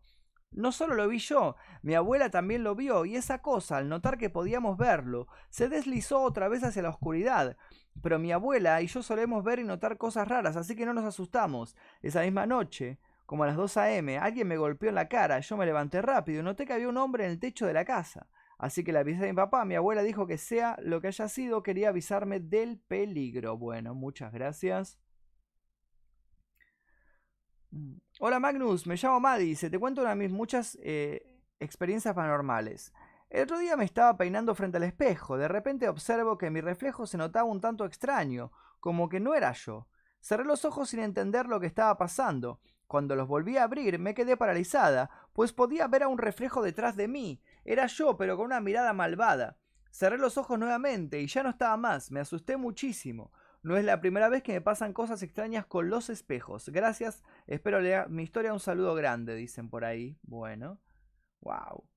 No 0.51 0.73
solo 0.73 0.95
lo 0.95 1.07
vi 1.07 1.17
yo, 1.19 1.55
mi 1.81 1.95
abuela 1.95 2.29
también 2.29 2.63
lo 2.63 2.75
vio, 2.75 3.05
y 3.05 3.15
esa 3.15 3.41
cosa, 3.41 3.77
al 3.77 3.87
notar 3.87 4.17
que 4.17 4.29
podíamos 4.29 4.77
verlo, 4.77 5.27
se 5.49 5.69
deslizó 5.69 6.21
otra 6.21 6.49
vez 6.49 6.63
hacia 6.63 6.81
la 6.81 6.89
oscuridad. 6.89 7.55
Pero 8.03 8.19
mi 8.19 8.33
abuela 8.33 8.81
y 8.81 8.87
yo 8.87 9.01
solemos 9.01 9.45
ver 9.45 9.59
y 9.59 9.63
notar 9.63 9.97
cosas 9.97 10.27
raras, 10.27 10.57
así 10.57 10.75
que 10.75 10.85
no 10.85 10.93
nos 10.93 11.05
asustamos. 11.05 11.77
Esa 12.01 12.21
misma 12.23 12.45
noche, 12.45 12.99
como 13.25 13.43
a 13.43 13.47
las 13.47 13.55
2 13.55 13.77
a.m., 13.77 14.17
alguien 14.17 14.47
me 14.47 14.57
golpeó 14.57 14.89
en 14.89 14.95
la 14.95 15.07
cara, 15.07 15.39
yo 15.39 15.55
me 15.55 15.65
levanté 15.65 16.01
rápido 16.01 16.41
y 16.41 16.43
noté 16.43 16.65
que 16.65 16.73
había 16.73 16.89
un 16.89 16.97
hombre 16.97 17.25
en 17.25 17.31
el 17.31 17.39
techo 17.39 17.65
de 17.65 17.73
la 17.73 17.85
casa. 17.85 18.27
Así 18.57 18.83
que 18.83 18.91
le 18.91 18.99
avisé 18.99 19.23
a 19.23 19.27
mi 19.27 19.33
papá, 19.33 19.63
mi 19.65 19.75
abuela 19.75 20.03
dijo 20.03 20.27
que 20.27 20.37
sea 20.37 20.77
lo 20.81 21.01
que 21.01 21.07
haya 21.07 21.29
sido, 21.29 21.63
quería 21.63 21.89
avisarme 21.89 22.41
del 22.41 22.77
peligro. 22.77 23.57
Bueno, 23.57 23.95
muchas 23.95 24.33
gracias. 24.33 25.00
Mm. 27.71 27.93
Hola 28.19 28.39
Magnus, 28.39 28.85
me 28.85 28.95
llamo 28.95 29.19
Maddy, 29.19 29.55
te 29.55 29.79
cuento 29.79 30.01
una 30.01 30.11
de 30.11 30.15
mis 30.17 30.31
muchas 30.31 30.77
eh, 30.81 31.25
experiencias 31.59 32.13
paranormales. 32.13 32.93
El 33.29 33.43
otro 33.43 33.59
día 33.59 33.77
me 33.77 33.85
estaba 33.85 34.17
peinando 34.17 34.53
frente 34.55 34.77
al 34.77 34.83
espejo, 34.83 35.37
de 35.37 35.47
repente 35.47 35.87
observo 35.87 36.37
que 36.37 36.49
mi 36.49 36.59
reflejo 36.59 37.07
se 37.07 37.17
notaba 37.17 37.49
un 37.49 37.61
tanto 37.61 37.85
extraño, 37.85 38.51
como 38.81 39.07
que 39.07 39.21
no 39.21 39.33
era 39.35 39.53
yo. 39.53 39.87
Cerré 40.19 40.43
los 40.43 40.65
ojos 40.65 40.89
sin 40.89 40.99
entender 40.99 41.47
lo 41.47 41.59
que 41.59 41.67
estaba 41.67 41.97
pasando. 41.97 42.59
Cuando 42.87 43.15
los 43.15 43.29
volví 43.29 43.55
a 43.55 43.63
abrir 43.63 43.99
me 43.99 44.13
quedé 44.13 44.35
paralizada, 44.35 45.09
pues 45.31 45.53
podía 45.53 45.87
ver 45.87 46.03
a 46.03 46.09
un 46.09 46.17
reflejo 46.17 46.61
detrás 46.61 46.97
de 46.97 47.07
mí. 47.07 47.41
Era 47.63 47.87
yo, 47.87 48.17
pero 48.17 48.35
con 48.35 48.47
una 48.47 48.59
mirada 48.59 48.91
malvada. 48.91 49.57
Cerré 49.91 50.17
los 50.17 50.37
ojos 50.37 50.59
nuevamente 50.59 51.21
y 51.21 51.27
ya 51.27 51.41
no 51.41 51.49
estaba 51.49 51.77
más. 51.77 52.11
Me 52.11 52.19
asusté 52.19 52.57
muchísimo. 52.57 53.31
No 53.63 53.77
es 53.77 53.85
la 53.85 54.01
primera 54.01 54.27
vez 54.27 54.41
que 54.41 54.53
me 54.53 54.61
pasan 54.61 54.91
cosas 54.91 55.21
extrañas 55.21 55.65
con 55.65 55.89
los 55.89 56.09
espejos. 56.09 56.69
Gracias. 56.69 57.23
Espero 57.45 57.79
leer 57.79 58.09
mi 58.09 58.23
historia. 58.23 58.53
Un 58.53 58.59
saludo 58.59 58.95
grande, 58.95 59.35
dicen 59.35 59.69
por 59.69 59.85
ahí. 59.85 60.17
Bueno. 60.23 60.79
Wow. 61.41 61.87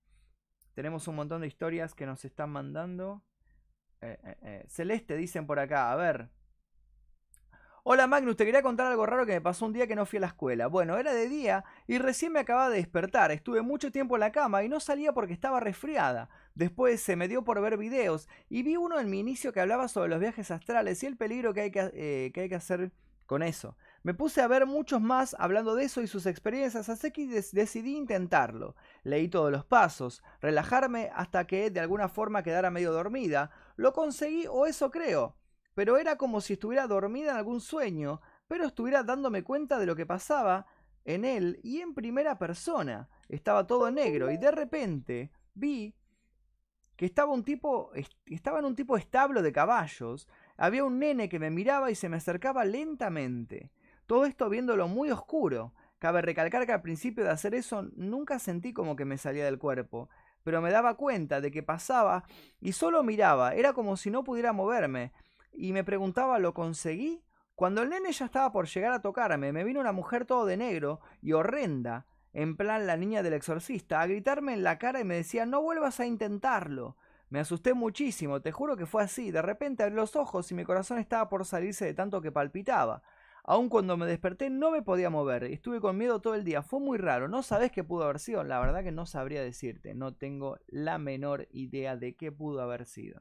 Tenemos 0.74 1.08
un 1.08 1.16
montón 1.16 1.40
de 1.40 1.46
historias 1.46 1.94
que 1.94 2.04
nos 2.06 2.24
están 2.24 2.50
mandando. 2.50 3.24
Eh, 4.02 4.18
eh, 4.24 4.36
eh. 4.42 4.64
Celeste, 4.68 5.16
dicen 5.16 5.46
por 5.46 5.58
acá. 5.58 5.90
A 5.90 5.96
ver. 5.96 6.28
Hola 7.86 8.06
Magnus, 8.06 8.36
te 8.36 8.46
quería 8.46 8.62
contar 8.62 8.86
algo 8.86 9.04
raro 9.04 9.26
que 9.26 9.32
me 9.32 9.42
pasó 9.42 9.66
un 9.66 9.74
día 9.74 9.86
que 9.86 9.94
no 9.94 10.06
fui 10.06 10.16
a 10.16 10.20
la 10.20 10.28
escuela. 10.28 10.68
Bueno, 10.68 10.96
era 10.96 11.12
de 11.12 11.28
día 11.28 11.64
y 11.86 11.98
recién 11.98 12.32
me 12.32 12.40
acababa 12.40 12.70
de 12.70 12.76
despertar. 12.76 13.30
Estuve 13.30 13.60
mucho 13.60 13.92
tiempo 13.92 14.16
en 14.16 14.20
la 14.20 14.32
cama 14.32 14.64
y 14.64 14.70
no 14.70 14.80
salía 14.80 15.12
porque 15.12 15.34
estaba 15.34 15.60
resfriada. 15.60 16.30
Después 16.54 17.00
se 17.00 17.16
me 17.16 17.28
dio 17.28 17.44
por 17.44 17.60
ver 17.60 17.76
videos 17.76 18.28
y 18.48 18.62
vi 18.62 18.76
uno 18.76 19.00
en 19.00 19.10
mi 19.10 19.20
inicio 19.20 19.52
que 19.52 19.60
hablaba 19.60 19.88
sobre 19.88 20.08
los 20.08 20.20
viajes 20.20 20.50
astrales 20.50 21.02
y 21.02 21.06
el 21.06 21.16
peligro 21.16 21.52
que 21.52 21.62
hay 21.62 21.70
que, 21.70 21.90
eh, 21.94 22.30
que, 22.32 22.42
hay 22.42 22.48
que 22.48 22.54
hacer 22.54 22.92
con 23.26 23.42
eso. 23.42 23.76
Me 24.02 24.14
puse 24.14 24.42
a 24.42 24.48
ver 24.48 24.66
muchos 24.66 25.00
más 25.00 25.34
hablando 25.38 25.74
de 25.74 25.84
eso 25.84 26.02
y 26.02 26.06
sus 26.06 26.26
experiencias, 26.26 26.88
así 26.88 27.10
que 27.10 27.26
decidí 27.26 27.96
intentarlo. 27.96 28.76
Leí 29.02 29.28
todos 29.28 29.50
los 29.50 29.64
pasos, 29.64 30.22
relajarme 30.40 31.10
hasta 31.14 31.46
que 31.46 31.70
de 31.70 31.80
alguna 31.80 32.08
forma 32.08 32.42
quedara 32.42 32.70
medio 32.70 32.92
dormida. 32.92 33.50
Lo 33.76 33.92
conseguí 33.92 34.46
o 34.48 34.66
eso 34.66 34.90
creo 34.90 35.36
pero 35.74 35.98
era 35.98 36.16
como 36.16 36.40
si 36.40 36.54
estuviera 36.54 36.86
dormida 36.86 37.32
en 37.32 37.36
algún 37.36 37.60
sueño, 37.60 38.20
pero 38.46 38.66
estuviera 38.66 39.02
dándome 39.02 39.42
cuenta 39.42 39.78
de 39.78 39.86
lo 39.86 39.96
que 39.96 40.06
pasaba 40.06 40.66
en 41.04 41.24
él 41.24 41.60
y 41.62 41.80
en 41.80 41.94
primera 41.94 42.38
persona. 42.38 43.08
Estaba 43.28 43.66
todo 43.66 43.90
negro 43.90 44.30
y 44.30 44.38
de 44.38 44.50
repente 44.50 45.32
vi 45.54 45.94
que 46.96 47.06
estaba 47.06 47.32
un 47.32 47.44
tipo 47.44 47.90
estaba 48.26 48.58
en 48.58 48.64
un 48.64 48.76
tipo 48.76 48.96
establo 48.96 49.42
de 49.42 49.52
caballos. 49.52 50.28
Había 50.56 50.84
un 50.84 50.98
nene 50.98 51.28
que 51.28 51.38
me 51.38 51.50
miraba 51.50 51.90
y 51.90 51.94
se 51.94 52.08
me 52.08 52.16
acercaba 52.16 52.64
lentamente. 52.64 53.70
Todo 54.06 54.26
esto 54.26 54.48
viéndolo 54.48 54.86
muy 54.88 55.10
oscuro. 55.10 55.74
Cabe 55.98 56.22
recalcar 56.22 56.66
que 56.66 56.72
al 56.72 56.82
principio 56.82 57.24
de 57.24 57.30
hacer 57.30 57.54
eso 57.54 57.88
nunca 57.96 58.38
sentí 58.38 58.72
como 58.72 58.94
que 58.94 59.06
me 59.06 59.16
salía 59.16 59.46
del 59.46 59.58
cuerpo, 59.58 60.10
pero 60.42 60.60
me 60.60 60.70
daba 60.70 60.96
cuenta 60.96 61.40
de 61.40 61.50
que 61.50 61.62
pasaba 61.62 62.24
y 62.60 62.72
solo 62.72 63.02
miraba, 63.02 63.54
era 63.54 63.72
como 63.72 63.96
si 63.96 64.10
no 64.10 64.22
pudiera 64.22 64.52
moverme, 64.52 65.12
y 65.50 65.72
me 65.72 65.82
preguntaba, 65.82 66.38
¿lo 66.38 66.52
conseguí? 66.52 67.24
Cuando 67.54 67.82
el 67.82 67.88
nene 67.88 68.12
ya 68.12 68.26
estaba 68.26 68.52
por 68.52 68.66
llegar 68.66 68.92
a 68.92 69.00
tocarme, 69.00 69.52
me 69.52 69.64
vino 69.64 69.80
una 69.80 69.92
mujer 69.92 70.26
todo 70.26 70.44
de 70.44 70.56
negro 70.56 71.00
y 71.22 71.32
horrenda, 71.32 72.06
en 72.34 72.56
plan 72.56 72.86
la 72.86 72.96
niña 72.98 73.22
del 73.22 73.32
exorcista, 73.32 74.00
a 74.02 74.06
gritarme 74.06 74.52
en 74.54 74.62
la 74.64 74.78
cara 74.78 75.00
y 75.00 75.04
me 75.04 75.16
decía, 75.16 75.46
no 75.46 75.62
vuelvas 75.62 76.00
a 76.00 76.06
intentarlo. 76.06 76.96
Me 77.30 77.40
asusté 77.40 77.74
muchísimo, 77.74 78.42
te 78.42 78.52
juro 78.52 78.76
que 78.76 78.86
fue 78.86 79.02
así. 79.02 79.30
De 79.30 79.40
repente 79.42 79.82
abrí 79.82 79.94
los 79.96 80.16
ojos 80.16 80.50
y 80.50 80.54
mi 80.54 80.64
corazón 80.64 80.98
estaba 80.98 81.28
por 81.28 81.44
salirse 81.46 81.86
de 81.86 81.94
tanto 81.94 82.20
que 82.20 82.32
palpitaba. 82.32 83.02
Aun 83.44 83.68
cuando 83.68 83.96
me 83.96 84.06
desperté 84.06 84.50
no 84.50 84.70
me 84.70 84.82
podía 84.82 85.10
mover, 85.10 85.44
estuve 85.44 85.80
con 85.80 85.96
miedo 85.98 86.20
todo 86.20 86.34
el 86.34 86.44
día, 86.44 86.62
fue 86.62 86.80
muy 86.80 86.98
raro, 86.98 87.28
no 87.28 87.42
sabes 87.42 87.70
qué 87.72 87.84
pudo 87.84 88.04
haber 88.04 88.18
sido, 88.18 88.42
la 88.44 88.58
verdad 88.58 88.82
que 88.82 88.92
no 88.92 89.04
sabría 89.06 89.42
decirte, 89.42 89.94
no 89.94 90.14
tengo 90.14 90.58
la 90.66 90.98
menor 90.98 91.46
idea 91.52 91.96
de 91.96 92.14
qué 92.16 92.32
pudo 92.32 92.62
haber 92.62 92.86
sido. 92.86 93.20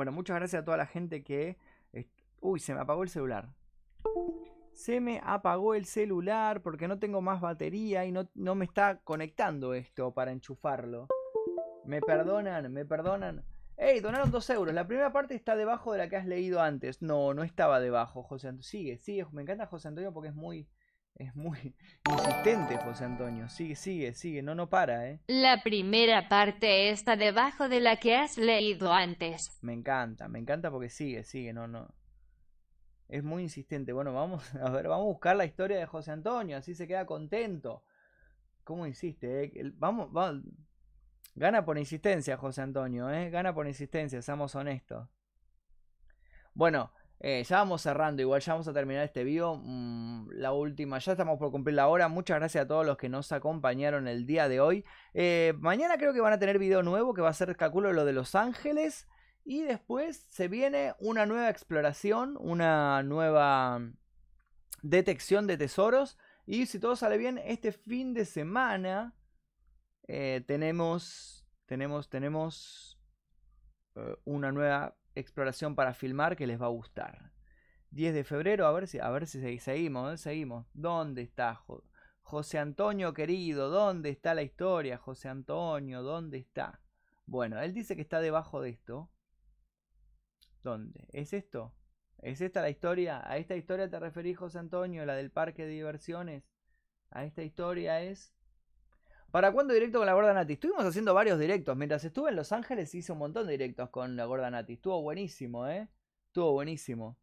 Bueno, 0.00 0.12
muchas 0.12 0.36
gracias 0.36 0.62
a 0.62 0.64
toda 0.64 0.78
la 0.78 0.86
gente 0.86 1.22
que... 1.22 1.58
Uy, 2.40 2.58
se 2.58 2.72
me 2.72 2.80
apagó 2.80 3.02
el 3.02 3.10
celular. 3.10 3.50
Se 4.72 4.98
me 4.98 5.20
apagó 5.22 5.74
el 5.74 5.84
celular 5.84 6.62
porque 6.62 6.88
no 6.88 6.98
tengo 6.98 7.20
más 7.20 7.42
batería 7.42 8.06
y 8.06 8.10
no, 8.10 8.26
no 8.34 8.54
me 8.54 8.64
está 8.64 9.02
conectando 9.04 9.74
esto 9.74 10.14
para 10.14 10.32
enchufarlo. 10.32 11.06
Me 11.84 12.00
perdonan, 12.00 12.72
me 12.72 12.86
perdonan. 12.86 13.44
¡Ey! 13.76 14.00
Donaron 14.00 14.30
dos 14.30 14.48
euros. 14.48 14.74
La 14.74 14.86
primera 14.86 15.12
parte 15.12 15.34
está 15.34 15.54
debajo 15.54 15.92
de 15.92 15.98
la 15.98 16.08
que 16.08 16.16
has 16.16 16.24
leído 16.24 16.62
antes. 16.62 17.02
No, 17.02 17.34
no 17.34 17.42
estaba 17.42 17.78
debajo, 17.78 18.22
José 18.22 18.48
Antonio. 18.48 18.62
Sigue, 18.62 18.96
sigue. 18.96 19.26
Me 19.32 19.42
encanta 19.42 19.66
José 19.66 19.88
Antonio 19.88 20.14
porque 20.14 20.30
es 20.30 20.34
muy, 20.34 20.66
Es 21.20 21.36
muy 21.36 21.74
insistente, 22.10 22.78
José 22.78 23.04
Antonio. 23.04 23.46
Sigue, 23.50 23.76
sigue, 23.76 24.14
sigue. 24.14 24.42
No, 24.42 24.54
no 24.54 24.70
para, 24.70 25.06
¿eh? 25.06 25.20
La 25.26 25.62
primera 25.62 26.30
parte 26.30 26.88
está 26.88 27.14
debajo 27.14 27.68
de 27.68 27.80
la 27.80 27.96
que 27.96 28.16
has 28.16 28.38
leído 28.38 28.90
antes. 28.90 29.58
Me 29.60 29.74
encanta, 29.74 30.28
me 30.28 30.38
encanta 30.38 30.70
porque 30.70 30.88
sigue, 30.88 31.22
sigue, 31.24 31.52
no, 31.52 31.68
no. 31.68 31.94
Es 33.06 33.22
muy 33.22 33.42
insistente. 33.42 33.92
Bueno, 33.92 34.14
vamos 34.14 34.54
a 34.62 34.70
ver, 34.70 34.88
vamos 34.88 35.04
a 35.04 35.08
buscar 35.08 35.36
la 35.36 35.44
historia 35.44 35.78
de 35.78 35.84
José 35.84 36.10
Antonio, 36.10 36.56
así 36.56 36.74
se 36.74 36.88
queda 36.88 37.04
contento. 37.04 37.84
¿Cómo 38.64 38.86
insiste? 38.86 39.44
eh? 39.44 39.72
Vamos, 39.74 40.10
vamos. 40.10 40.42
Gana 41.34 41.66
por 41.66 41.76
insistencia, 41.76 42.38
José 42.38 42.62
Antonio, 42.62 43.10
¿eh? 43.10 43.28
Gana 43.28 43.52
por 43.54 43.66
insistencia, 43.66 44.22
seamos 44.22 44.54
honestos. 44.54 45.06
Bueno, 46.54 46.92
eh, 47.22 47.44
ya 47.46 47.58
vamos 47.58 47.82
cerrando, 47.82 48.22
igual 48.22 48.40
ya 48.40 48.54
vamos 48.54 48.66
a 48.68 48.72
terminar 48.72 49.04
este 49.04 49.24
video. 49.24 49.56
mm, 49.56 50.30
la 50.32 50.52
última, 50.52 50.98
ya 50.98 51.12
estamos 51.12 51.38
por 51.38 51.50
cumplir 51.50 51.76
la 51.76 51.86
hora. 51.88 52.08
Muchas 52.08 52.38
gracias 52.38 52.64
a 52.64 52.66
todos 52.66 52.86
los 52.86 52.96
que 52.96 53.10
nos 53.10 53.30
acompañaron 53.32 54.08
el 54.08 54.24
día 54.26 54.48
de 54.48 54.60
hoy. 54.60 54.84
Eh, 55.12 55.52
mañana 55.58 55.98
creo 55.98 56.14
que 56.14 56.20
van 56.22 56.32
a 56.32 56.38
tener 56.38 56.58
video 56.58 56.82
nuevo, 56.82 57.12
que 57.12 57.20
va 57.20 57.28
a 57.28 57.34
ser, 57.34 57.54
calculo, 57.56 57.92
lo 57.92 58.06
de 58.06 58.14
Los 58.14 58.34
Ángeles. 58.34 59.06
Y 59.44 59.62
después 59.62 60.26
se 60.30 60.48
viene 60.48 60.94
una 60.98 61.26
nueva 61.26 61.50
exploración, 61.50 62.38
una 62.40 63.02
nueva 63.02 63.82
detección 64.82 65.46
de 65.46 65.58
tesoros. 65.58 66.16
Y 66.46 66.66
si 66.66 66.78
todo 66.78 66.96
sale 66.96 67.18
bien, 67.18 67.36
este 67.44 67.72
fin 67.72 68.14
de 68.14 68.24
semana 68.24 69.14
eh, 70.08 70.42
tenemos, 70.46 71.46
tenemos, 71.66 72.08
tenemos 72.08 72.98
eh, 73.96 74.16
una 74.24 74.52
nueva 74.52 74.96
exploración 75.14 75.74
para 75.74 75.94
filmar 75.94 76.36
que 76.36 76.46
les 76.46 76.60
va 76.60 76.66
a 76.66 76.70
gustar. 76.70 77.32
10 77.90 78.14
de 78.14 78.24
febrero, 78.24 78.66
a 78.66 78.72
ver 78.72 78.86
si, 78.88 78.98
a 79.00 79.10
ver 79.10 79.26
si 79.26 79.40
segui- 79.40 79.58
seguimos, 79.60 80.14
¿eh? 80.14 80.18
seguimos. 80.18 80.66
¿Dónde 80.74 81.22
está 81.22 81.54
Jo- 81.56 81.84
José 82.22 82.58
Antonio 82.58 83.14
querido? 83.14 83.70
¿Dónde 83.70 84.10
está 84.10 84.34
la 84.34 84.42
historia, 84.42 84.98
José 84.98 85.28
Antonio? 85.28 86.02
¿Dónde 86.02 86.38
está? 86.38 86.80
Bueno, 87.26 87.60
él 87.60 87.74
dice 87.74 87.96
que 87.96 88.02
está 88.02 88.20
debajo 88.20 88.60
de 88.62 88.70
esto. 88.70 89.10
¿Dónde? 90.62 91.06
¿Es 91.12 91.32
esto? 91.34 91.74
¿Es 92.18 92.40
esta 92.40 92.62
la 92.62 92.70
historia? 92.70 93.22
¿A 93.28 93.36
esta 93.38 93.56
historia 93.56 93.90
te 93.90 93.98
referís, 93.98 94.38
José 94.38 94.58
Antonio? 94.58 95.04
¿La 95.06 95.14
del 95.14 95.30
parque 95.30 95.64
de 95.66 95.72
diversiones? 95.72 96.44
¿A 97.10 97.24
esta 97.24 97.42
historia 97.42 98.02
es? 98.02 98.34
¿Para 99.30 99.52
cuándo 99.52 99.74
directo 99.74 99.98
con 99.98 100.06
la 100.06 100.14
gorda 100.14 100.34
Nati? 100.34 100.54
Estuvimos 100.54 100.84
haciendo 100.84 101.14
varios 101.14 101.38
directos. 101.38 101.76
Mientras 101.76 102.04
estuve 102.04 102.30
en 102.30 102.36
Los 102.36 102.50
Ángeles 102.50 102.92
hice 102.94 103.12
un 103.12 103.18
montón 103.18 103.46
de 103.46 103.52
directos 103.52 103.88
con 103.90 104.16
la 104.16 104.24
gorda 104.24 104.50
Nati. 104.50 104.72
Estuvo 104.72 105.00
buenísimo, 105.02 105.68
¿eh? 105.68 105.88
Estuvo 106.26 106.52
buenísimo. 106.52 107.16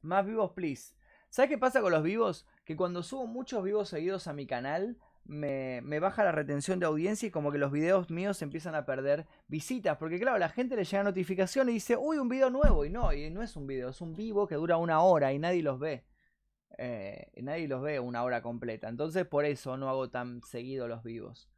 Más 0.00 0.26
vivos, 0.26 0.50
please. 0.52 0.94
¿Sabes 1.28 1.50
qué 1.50 1.58
pasa 1.58 1.80
con 1.80 1.92
los 1.92 2.02
vivos? 2.02 2.46
Que 2.64 2.76
cuando 2.76 3.04
subo 3.04 3.26
muchos 3.28 3.62
vivos 3.62 3.88
seguidos 3.88 4.26
a 4.26 4.32
mi 4.32 4.46
canal, 4.46 4.98
me, 5.24 5.80
baja 6.00 6.24
la 6.24 6.32
retención 6.32 6.80
de 6.80 6.86
audiencia 6.86 7.28
y 7.28 7.30
como 7.30 7.52
que 7.52 7.58
los 7.58 7.70
videos 7.70 8.10
míos 8.10 8.42
empiezan 8.42 8.74
a 8.74 8.84
perder 8.84 9.26
visitas. 9.46 9.98
Porque 9.98 10.18
claro, 10.18 10.38
la 10.38 10.48
gente 10.48 10.74
le 10.74 10.84
llega 10.84 11.04
notificación 11.04 11.68
y 11.68 11.74
dice, 11.74 11.96
uy, 11.96 12.18
un 12.18 12.28
video 12.28 12.50
nuevo. 12.50 12.84
Y 12.84 12.90
no, 12.90 13.12
y 13.12 13.30
no 13.30 13.42
es 13.42 13.54
un 13.54 13.68
video, 13.68 13.90
es 13.90 14.00
un 14.00 14.14
vivo 14.14 14.48
que 14.48 14.56
dura 14.56 14.78
una 14.78 15.00
hora 15.00 15.32
y 15.32 15.38
nadie 15.38 15.62
los 15.62 15.78
ve. 15.78 16.04
Eh, 16.78 17.30
nadie 17.42 17.68
los 17.68 17.82
ve 17.82 18.00
una 18.00 18.22
hora 18.24 18.42
completa. 18.42 18.88
Entonces 18.88 19.26
por 19.26 19.44
eso 19.44 19.76
no 19.76 19.88
hago 19.88 20.10
tan 20.10 20.42
seguido 20.42 20.88
los 20.88 21.02
vivos. 21.02 21.48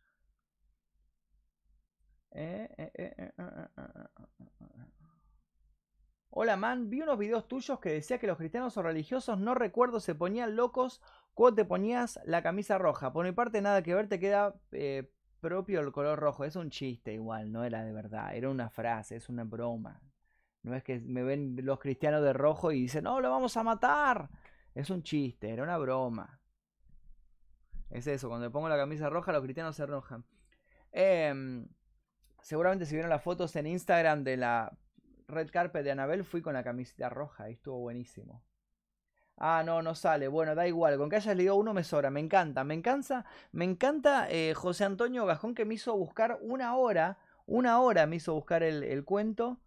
Hola 6.30 6.56
man, 6.56 6.90
vi 6.90 7.00
unos 7.00 7.16
videos 7.16 7.46
tuyos 7.46 7.78
que 7.78 7.90
decía 7.90 8.18
que 8.18 8.26
los 8.26 8.36
cristianos 8.36 8.76
o 8.76 8.82
religiosos, 8.82 9.38
no 9.38 9.54
recuerdo, 9.54 10.00
se 10.00 10.16
ponían 10.16 10.56
locos 10.56 11.00
cuando 11.32 11.56
te 11.56 11.64
ponías 11.64 12.18
la 12.24 12.42
camisa 12.42 12.76
roja. 12.76 13.12
Por 13.12 13.24
mi 13.24 13.32
parte 13.32 13.60
nada 13.60 13.82
que 13.82 13.94
ver, 13.94 14.08
te 14.08 14.18
queda 14.18 14.54
eh, 14.72 15.12
propio 15.40 15.80
el 15.80 15.92
color 15.92 16.18
rojo. 16.18 16.44
Es 16.44 16.56
un 16.56 16.70
chiste 16.70 17.12
igual, 17.12 17.52
no 17.52 17.62
era 17.64 17.84
de 17.84 17.92
verdad, 17.92 18.34
era 18.34 18.50
una 18.50 18.68
frase, 18.68 19.16
es 19.16 19.28
una 19.28 19.44
broma. 19.44 20.00
No 20.62 20.74
es 20.74 20.82
que 20.82 20.98
me 21.00 21.22
ven 21.22 21.56
los 21.62 21.78
cristianos 21.78 22.22
de 22.22 22.32
rojo 22.32 22.72
y 22.72 22.80
dicen, 22.80 23.04
no, 23.04 23.20
lo 23.20 23.30
vamos 23.30 23.56
a 23.56 23.62
matar. 23.62 24.28
Es 24.74 24.90
un 24.90 25.02
chiste, 25.02 25.50
era 25.50 25.62
una 25.62 25.78
broma. 25.78 26.40
Es 27.90 28.06
eso, 28.06 28.28
cuando 28.28 28.46
me 28.46 28.50
pongo 28.50 28.68
la 28.68 28.76
camisa 28.76 29.08
roja 29.08 29.32
los 29.32 29.42
cristianos 29.42 29.76
se 29.76 29.84
enojan. 29.84 30.24
Em, 30.90 31.68
seguramente 32.42 32.86
si 32.86 32.94
vieron 32.94 33.10
las 33.10 33.22
fotos 33.22 33.54
en 33.56 33.66
Instagram 33.66 34.24
de 34.24 34.36
la 34.36 34.76
red 35.28 35.50
carpet 35.50 35.84
de 35.84 35.92
Anabel, 35.92 36.24
fui 36.24 36.42
con 36.42 36.54
la 36.54 36.64
camiseta 36.64 37.08
roja 37.08 37.50
y 37.50 37.54
estuvo 37.54 37.78
buenísimo. 37.78 38.42
Ah, 39.36 39.62
no, 39.64 39.82
no 39.82 39.94
sale. 39.94 40.28
Bueno, 40.28 40.54
da 40.54 40.66
igual. 40.66 40.96
Con 40.96 41.10
que 41.10 41.16
hayas 41.16 41.36
leído 41.36 41.56
uno 41.56 41.74
me 41.74 41.82
sobra. 41.82 42.10
Me 42.10 42.20
encanta. 42.20 42.62
Me 42.62 42.74
encanta. 42.74 43.24
Me 43.50 43.64
encanta 43.64 44.30
eh, 44.30 44.54
José 44.54 44.84
Antonio 44.84 45.26
Gajón 45.26 45.54
que 45.56 45.64
me 45.64 45.74
hizo 45.74 45.96
buscar 45.96 46.38
una 46.40 46.76
hora. 46.76 47.18
Una 47.46 47.80
hora 47.80 48.06
me 48.06 48.16
hizo 48.16 48.34
buscar 48.34 48.62
el 48.62 49.04
cuento. 49.04 49.60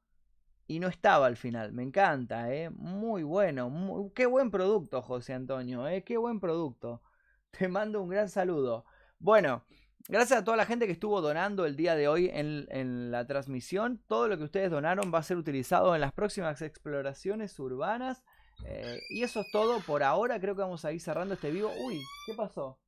Y 0.67 0.79
no 0.79 0.87
estaba 0.87 1.27
al 1.27 1.37
final. 1.37 1.71
Me 1.71 1.83
encanta, 1.83 2.53
eh. 2.53 2.69
Muy 2.69 3.23
bueno. 3.23 4.11
qué 4.13 4.25
buen 4.25 4.51
producto, 4.51 5.01
José 5.01 5.33
Antonio, 5.33 5.87
eh. 5.87 6.03
Qué 6.03 6.17
buen 6.17 6.39
producto. 6.39 7.01
Te 7.51 7.67
mando 7.67 8.01
un 8.01 8.09
gran 8.09 8.29
saludo. 8.29 8.85
Bueno, 9.19 9.63
gracias 10.09 10.41
a 10.41 10.43
toda 10.43 10.57
la 10.57 10.65
gente 10.65 10.85
que 10.85 10.91
estuvo 10.91 11.21
donando 11.21 11.65
el 11.65 11.75
día 11.75 11.95
de 11.95 12.07
hoy 12.07 12.29
en, 12.33 12.67
en 12.69 13.11
la 13.11 13.25
transmisión. 13.25 14.03
Todo 14.07 14.27
lo 14.27 14.37
que 14.37 14.43
ustedes 14.43 14.69
donaron 14.69 15.11
va 15.13 15.19
a 15.19 15.23
ser 15.23 15.37
utilizado 15.37 15.95
en 15.95 16.01
las 16.01 16.11
próximas 16.11 16.61
exploraciones 16.61 17.57
urbanas. 17.59 18.23
Eh, 18.65 18.99
y 19.09 19.23
eso 19.23 19.41
es 19.41 19.47
todo 19.51 19.79
por 19.81 20.03
ahora. 20.03 20.39
Creo 20.39 20.55
que 20.55 20.61
vamos 20.61 20.83
a 20.85 20.91
ir 20.91 20.99
cerrando 20.99 21.35
este 21.35 21.51
vivo. 21.51 21.71
Uy, 21.85 22.01
¿qué 22.25 22.33
pasó? 22.33 22.79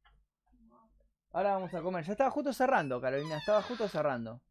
Ahora 1.32 1.54
vamos 1.54 1.74
a 1.74 1.82
comer. 1.82 2.04
Ya 2.06 2.14
estaba 2.14 2.32
justo 2.32 2.54
cerrando, 2.54 3.00
Carolina. 3.00 3.38
Estaba 3.38 3.62
justo 3.62 3.88
cerrando. 3.88 4.42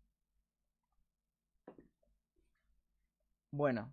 Bueno, 3.59 3.90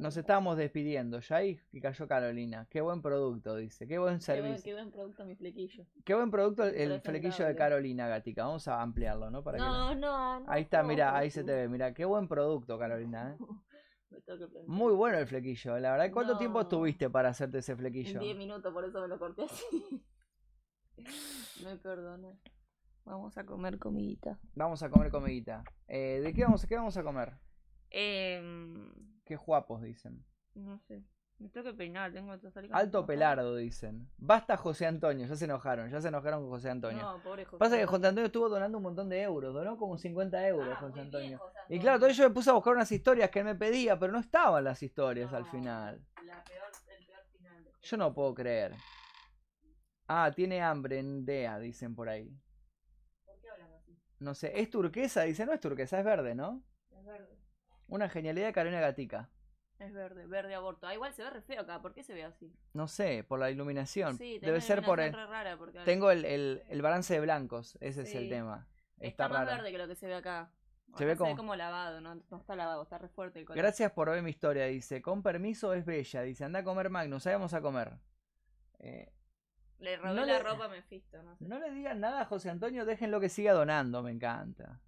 nos 0.00 0.16
estábamos 0.16 0.56
despidiendo. 0.56 1.20
Ya 1.20 1.36
ahí 1.36 1.56
cayó 1.80 2.08
Carolina. 2.08 2.66
Qué 2.68 2.80
buen 2.80 3.00
producto, 3.00 3.54
dice. 3.54 3.86
Qué 3.86 3.96
buen 3.96 4.18
Qué 4.18 4.40
buen, 4.40 4.56
servicio. 4.56 4.64
qué 4.64 4.72
buen 4.72 4.90
producto 4.90 5.24
mi 5.24 5.36
flequillo. 5.36 5.86
Qué 6.04 6.14
buen 6.14 6.32
producto 6.32 6.64
el, 6.64 7.00
flequillo 7.00 7.46
de. 7.46 7.54
Carolina, 7.54 8.08
Gatica. 8.08 8.44
Vamos 8.44 8.66
a 8.66 8.82
ampliarlo, 8.82 9.30
¿no? 9.30 9.44
Para 9.44 9.58
No, 9.58 9.94
no, 9.94 10.40
no. 10.40 10.50
Ahí 10.50 10.62
está, 10.62 10.82
no, 10.82 10.88
mira, 10.88 11.16
ahí 11.16 11.30
se 11.30 11.44
te 11.44 11.54
ve. 11.54 11.68
Mira, 11.68 11.94
qué 11.94 12.04
buen 12.04 12.26
producto, 12.26 12.76
Carolina. 12.76 13.30
¿eh? 13.30 13.36
Me 14.10 14.20
tengo 14.22 14.40
que 14.40 14.48
plantar. 14.48 14.74
Muy 14.74 14.92
bueno 14.94 15.18
el 15.18 15.28
flequillo. 15.28 15.78
La 15.78 15.92
verdad, 15.92 16.10
¿cuánto 16.12 16.36
tiempo 16.36 16.62
estuviste 16.62 17.08
para 17.08 17.28
hacerte 17.28 17.58
ese 17.58 17.76
flequillo? 17.76 18.18
10 18.18 18.36
minutos, 18.36 18.72
por 18.72 18.84
eso 18.84 19.00
me 19.00 19.06
lo 19.06 19.16
corté 19.20 19.44
así. 19.44 20.04
me 21.64 21.76
perdona. 21.76 22.36
Vamos 23.04 23.38
a 23.38 23.46
comer 23.46 23.78
comidita. 23.78 24.40
Vamos 24.56 24.82
a 24.82 24.90
comer 24.90 25.12
comidita. 25.12 25.62
Eh, 25.86 26.20
¿De 26.20 26.32
qué 26.32 26.42
vamos, 26.42 26.66
qué 26.66 26.74
vamos 26.74 26.96
a 26.96 27.04
comer? 27.04 27.34
Eh, 27.96 28.42
Qué 29.24 29.36
guapos, 29.36 29.80
dicen. 29.82 30.24
no 30.54 30.78
sé. 30.80 31.04
Me 31.38 31.48
tengo 31.48 31.66
que 31.70 31.74
peinar, 31.74 32.12
tengo 32.12 32.38
que 32.40 32.50
salir 32.50 32.70
con 32.70 32.78
Alto 32.78 33.04
pelardo, 33.06 33.56
dicen. 33.56 34.08
Basta 34.16 34.56
José 34.56 34.86
Antonio, 34.86 35.26
ya 35.26 35.34
se 35.36 35.44
enojaron, 35.44 35.90
ya 35.90 36.00
se 36.00 36.08
enojaron 36.08 36.42
con 36.42 36.50
José 36.50 36.70
Antonio. 36.70 37.02
No, 37.02 37.22
pobre 37.22 37.44
José. 37.44 37.58
Pasa 37.58 37.76
que 37.76 37.86
José 37.86 38.06
Antonio 38.06 38.26
estuvo 38.26 38.48
donando 38.48 38.78
un 38.78 38.84
montón 38.84 39.08
de 39.08 39.20
euros, 39.22 39.52
donó 39.54 39.76
como 39.76 39.96
50 39.98 40.46
euros 40.48 40.68
Ah, 40.72 40.76
José 40.80 40.94
bien, 40.94 41.04
Antonio. 41.06 41.40
Y 41.68 41.78
claro, 41.80 41.96
entonces 41.96 42.16
yo 42.16 42.28
me 42.28 42.34
puse 42.34 42.50
a 42.50 42.52
buscar 42.54 42.74
unas 42.74 42.90
historias 42.90 43.30
que 43.30 43.40
él 43.40 43.44
me 43.44 43.54
pedía, 43.56 43.98
pero 43.98 44.12
no 44.12 44.18
estaban 44.20 44.62
las 44.64 44.82
historias 44.82 45.32
al 45.32 45.44
final. 45.46 46.04
la 46.24 46.44
peor, 46.44 46.70
el 46.98 47.06
peor 47.06 47.24
final 47.36 47.68
Yo 47.82 47.96
no 47.96 48.14
puedo 48.14 48.34
creer. 48.34 48.74
Ah, 50.06 50.30
tiene 50.34 50.62
hambre 50.62 50.98
en 51.00 51.24
DEA, 51.24 51.58
dicen 51.58 51.94
por 51.96 52.08
ahí. 52.08 52.30
¿Por 53.24 53.40
qué 53.40 53.50
hablan 53.50 53.72
así? 53.72 53.98
No 54.20 54.34
sé, 54.34 54.52
es 54.60 54.70
turquesa, 54.70 55.22
dice, 55.22 55.44
no 55.46 55.52
es 55.52 55.60
turquesa, 55.60 55.98
es 55.98 56.04
verde, 56.04 56.34
¿no? 56.34 56.62
Es 56.90 57.04
verde. 57.04 57.38
Una 57.88 58.08
genialidad 58.08 58.46
de 58.46 58.52
Carolina 58.52 58.80
Gatica. 58.80 59.28
Es 59.78 59.92
verde, 59.92 60.26
verde 60.26 60.54
aborto. 60.54 60.86
Ah, 60.86 60.94
igual 60.94 61.12
se 61.12 61.22
ve 61.24 61.30
re 61.30 61.42
feo 61.42 61.60
acá. 61.62 61.82
¿Por 61.82 61.92
qué 61.94 62.02
se 62.02 62.14
ve 62.14 62.24
así? 62.24 62.52
No 62.72 62.86
sé, 62.88 63.24
por 63.24 63.38
la 63.40 63.50
iluminación. 63.50 64.16
Sí, 64.16 64.38
Debe 64.38 64.60
ser 64.60 64.82
por 64.84 65.00
el... 65.00 65.12
Rara 65.12 65.56
porque 65.56 65.80
Tengo 65.80 66.10
el, 66.10 66.24
el, 66.24 66.62
el 66.68 66.82
balance 66.82 67.12
de 67.12 67.20
blancos, 67.20 67.76
ese 67.80 68.02
es 68.02 68.14
el 68.14 68.28
tema. 68.28 68.66
Está, 68.98 69.24
Está, 69.24 69.28
más 69.28 69.46
verde 69.46 69.72
que 69.72 69.78
lo 69.78 69.88
que 69.88 69.96
se 69.96 70.06
ve 70.06 70.14
acá. 70.14 70.50
Se 70.96 71.02
Acá 71.02 71.04
ve 71.06 71.16
como- 71.16 71.36
como 71.36 71.56
lavado, 71.56 72.00
¿no? 72.00 72.14
No 72.14 72.36
está 72.36 72.54
lavado, 72.54 72.84
está 72.84 72.98
re 72.98 73.08
fuerte 73.08 73.40
el 73.40 73.44
color. 73.46 73.58
Gracias 73.58 73.90
por 73.92 74.08
ver 74.10 74.22
mi 74.22 74.30
historia, 74.30 74.66
dice. 74.66 75.02
Con 75.02 75.22
permiso 75.24 75.74
es 75.74 75.84
bella, 75.84 76.22
dice. 76.22 76.44
Anda 76.44 76.60
a 76.60 76.64
comer 76.64 76.88
Magnus, 76.88 77.26
ahí 77.26 77.32
vamos 77.34 77.52
a 77.52 77.60
comer. 77.60 77.94
Eh, 78.78 79.12
Le 79.80 79.96
robé 79.96 80.14
No 80.14 80.24
la 80.24 80.38
le- 80.38 80.42
ropa 80.42 80.66
a 80.66 80.68
Mephisto, 80.68 81.20
no 81.24 81.36
sé. 81.36 81.44
no 81.46 81.58
le 81.58 81.72
digan 81.72 81.98
nada 82.00 82.20
a 82.22 82.24
José 82.26 82.48
Antonio, 82.48 82.84
déjenlo 82.84 83.18
que 83.18 83.28
siga 83.28 83.52
donando, 83.52 84.02
me 84.04 84.12
encanta. 84.12 84.80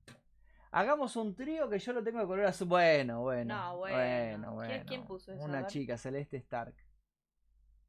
Hagamos 0.71 1.17
un 1.17 1.35
trío 1.35 1.69
que 1.69 1.79
yo 1.79 1.93
lo 1.93 2.03
tengo 2.03 2.19
de 2.19 2.27
color 2.27 2.47
azul. 2.47 2.69
Bueno, 2.69 3.23
bueno. 3.23 3.57
No, 3.57 3.79
bueno. 3.79 3.97
Bueno, 3.97 4.47
¿Quién- 4.49 4.55
bueno. 4.55 4.85
quién 4.87 5.07
puso 5.07 5.33
eso? 5.33 5.45
Una 5.45 5.67
chica, 5.67 5.97
Celeste 5.97 6.37
Stark. 6.39 6.75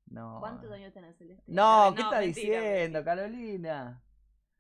No. 0.07 0.38
¿Cuántos 0.39 0.71
años 0.71 0.93
tenés, 0.93 1.17
Celeste? 1.17 1.43
No, 1.47 1.93
¿qué 1.95 2.01
está 2.01 2.19
mentira, 2.19 2.61
diciendo, 2.61 3.03
Carolina? 3.03 4.01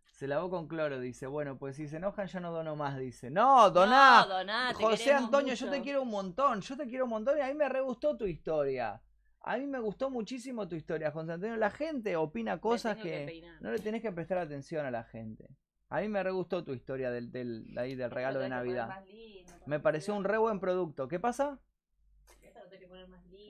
Se 0.03 0.27
lavó 0.27 0.49
con 0.49 0.67
cloro, 0.67 0.99
dice. 0.99 1.27
Bueno, 1.27 1.57
pues 1.57 1.75
si 1.75 1.87
se 1.87 1.97
enojan 1.97 2.27
yo 2.27 2.39
no 2.39 2.51
dono 2.51 2.75
más, 2.75 2.97
dice. 2.97 3.29
No, 3.29 3.69
doná. 3.69 4.25
No, 4.27 4.37
doná, 4.37 4.73
José 4.73 5.13
Antonio, 5.13 5.53
yo 5.53 5.69
te 5.69 5.81
quiero 5.81 6.01
un 6.01 6.09
montón. 6.09 6.61
Yo 6.61 6.75
te 6.75 6.87
quiero 6.87 7.03
un 7.05 7.11
montón 7.11 7.37
y 7.37 7.41
a 7.41 7.47
mí 7.47 7.53
me 7.53 7.69
re 7.69 7.81
gustó 7.81 8.17
tu 8.17 8.25
historia. 8.25 9.01
A 9.41 9.57
mí 9.57 9.67
me 9.67 9.79
gustó 9.79 10.09
muchísimo 10.09 10.67
tu 10.67 10.75
historia, 10.75 11.11
José 11.11 11.33
Antonio. 11.33 11.55
La 11.55 11.69
gente 11.69 12.15
opina 12.17 12.59
cosas 12.59 12.97
que 12.97 13.03
que, 13.03 13.51
no 13.61 13.71
le 13.71 13.79
tenés 13.79 14.01
que 14.01 14.11
prestar 14.11 14.39
atención 14.39 14.85
a 14.85 14.91
la 14.91 15.03
gente. 15.03 15.47
A 15.89 16.01
mí 16.01 16.07
me 16.09 16.21
re 16.21 16.31
gustó 16.31 16.63
tu 16.63 16.73
historia 16.73 17.11
del, 17.11 17.31
del, 17.31 17.73
de 17.73 17.79
ahí, 17.81 17.95
del 17.95 18.11
regalo 18.11 18.39
lo 18.39 18.43
de 18.43 18.49
Navidad. 18.49 19.03
lindo, 19.05 19.53
Me 19.65 19.79
pareció 19.79 20.15
un 20.15 20.23
re 20.23 20.37
buen 20.37 20.59
producto. 20.59 21.07
¿Qué 21.07 21.19
pasa? 21.19 21.59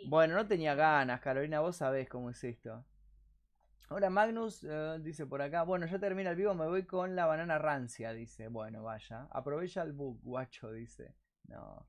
Bueno, 0.08 0.36
no 0.36 0.48
tenía 0.48 0.74
ganas, 0.74 1.20
Carolina, 1.20 1.60
vos 1.60 1.76
sabés 1.76 2.08
cómo 2.08 2.30
es 2.30 2.42
esto. 2.44 2.86
Ahora 3.90 4.10
Magnus 4.10 4.64
eh, 4.64 5.00
dice 5.02 5.26
por 5.26 5.42
acá, 5.42 5.64
bueno, 5.64 5.86
ya 5.86 6.00
termina 6.00 6.30
el 6.30 6.36
vivo, 6.36 6.54
me 6.54 6.66
voy 6.66 6.86
con 6.86 7.16
la 7.16 7.26
banana 7.26 7.58
rancia, 7.58 8.14
dice. 8.14 8.48
Bueno, 8.48 8.84
vaya. 8.84 9.28
Aprovecha 9.32 9.82
el 9.82 9.92
book, 9.92 10.20
guacho, 10.24 10.72
dice. 10.72 11.14
No. 11.48 11.86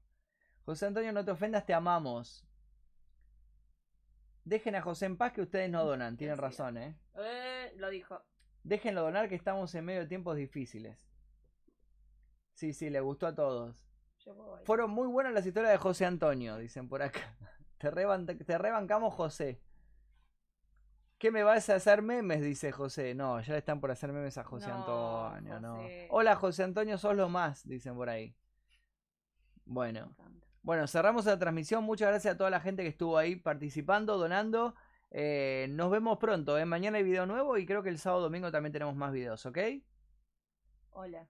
José 0.65 0.87
Antonio, 0.87 1.13
no 1.13 1.25
te 1.25 1.31
ofendas, 1.31 1.65
te 1.65 1.75
amamos. 1.75 2.45
Dejen 4.45 4.75
a 4.75 4.83
José 4.83 5.07
en 5.07 5.17
paz 5.17 5.33
que 5.33 5.43
ustedes 5.43 5.71
no 5.71 5.85
donan, 5.85 6.17
tienen 6.17 6.39
razón, 6.39 6.79
¿eh? 6.79 6.97
Eh, 7.17 7.73
lo 7.77 7.91
dijo. 7.91 8.21
Déjenlo 8.69 9.01
donar 9.03 9.29
que 9.31 9.35
estamos 9.35 9.75
en 9.75 9.85
medio 9.87 10.01
de 10.01 10.07
tiempos 10.07 10.37
difíciles. 10.37 10.99
Sí, 12.53 12.73
sí, 12.75 12.91
le 12.91 13.01
gustó 13.01 13.27
a 13.27 13.35
todos. 13.35 13.87
Fueron 14.65 14.91
muy 14.91 15.07
buenas 15.09 15.33
las 15.33 15.47
historias 15.47 15.73
de 15.73 15.79
José 15.79 16.05
Antonio, 16.05 16.59
dicen 16.59 16.89
por 16.89 17.03
acá. 17.03 17.35
Te, 17.79 17.91
reban- 17.91 18.27
te 18.27 18.59
rebancamos, 18.59 19.15
José. 19.15 19.61
¿Qué 21.17 21.31
me 21.31 21.43
vas 21.45 21.71
a 21.71 21.77
hacer 21.77 22.03
memes? 22.03 22.43
Dice 22.43 22.71
José. 22.73 23.15
No, 23.15 23.41
ya 23.41 23.53
le 23.53 23.59
están 23.61 23.81
por 23.81 23.91
hacer 23.91 24.13
memes 24.13 24.37
a 24.37 24.45
José 24.45 24.69
No, 24.69 24.75
Antonio, 25.29 25.61
no. 25.61 25.81
Hola, 26.11 26.37
José 26.37 26.65
Antonio, 26.65 26.99
sos 26.99 27.17
lo 27.17 27.29
más, 27.29 27.67
dicen 27.67 27.95
por 27.95 28.09
ahí. 28.11 28.37
Bueno, 29.65 30.15
bueno, 30.63 30.87
cerramos 30.87 31.25
la 31.27 31.39
transmisión. 31.39 31.85
Muchas 31.85 32.09
gracias 32.09 32.35
a 32.35 32.37
toda 32.37 32.51
la 32.51 32.61
gente 32.61 32.83
que 32.83 32.89
estuvo 32.89 33.17
ahí 33.17 33.37
participando, 33.37 34.19
donando. 34.19 34.75
Eh, 35.11 35.67
nos 35.71 35.91
vemos 35.91 36.19
pronto. 36.19 36.59
¿eh? 36.59 36.65
Mañana 36.65 36.99
hay 36.99 37.05
video 37.05 37.27
nuevo 37.27 37.57
y 37.57 37.67
creo 37.67 37.83
que 37.83 37.89
el 37.89 37.99
sábado 37.99 38.23
domingo 38.23 38.51
también 38.51 38.73
tenemos 38.73 38.95
más 38.95 39.13
videos, 39.13 39.45
¿ok? 39.47 39.59
Hola. 40.91 41.29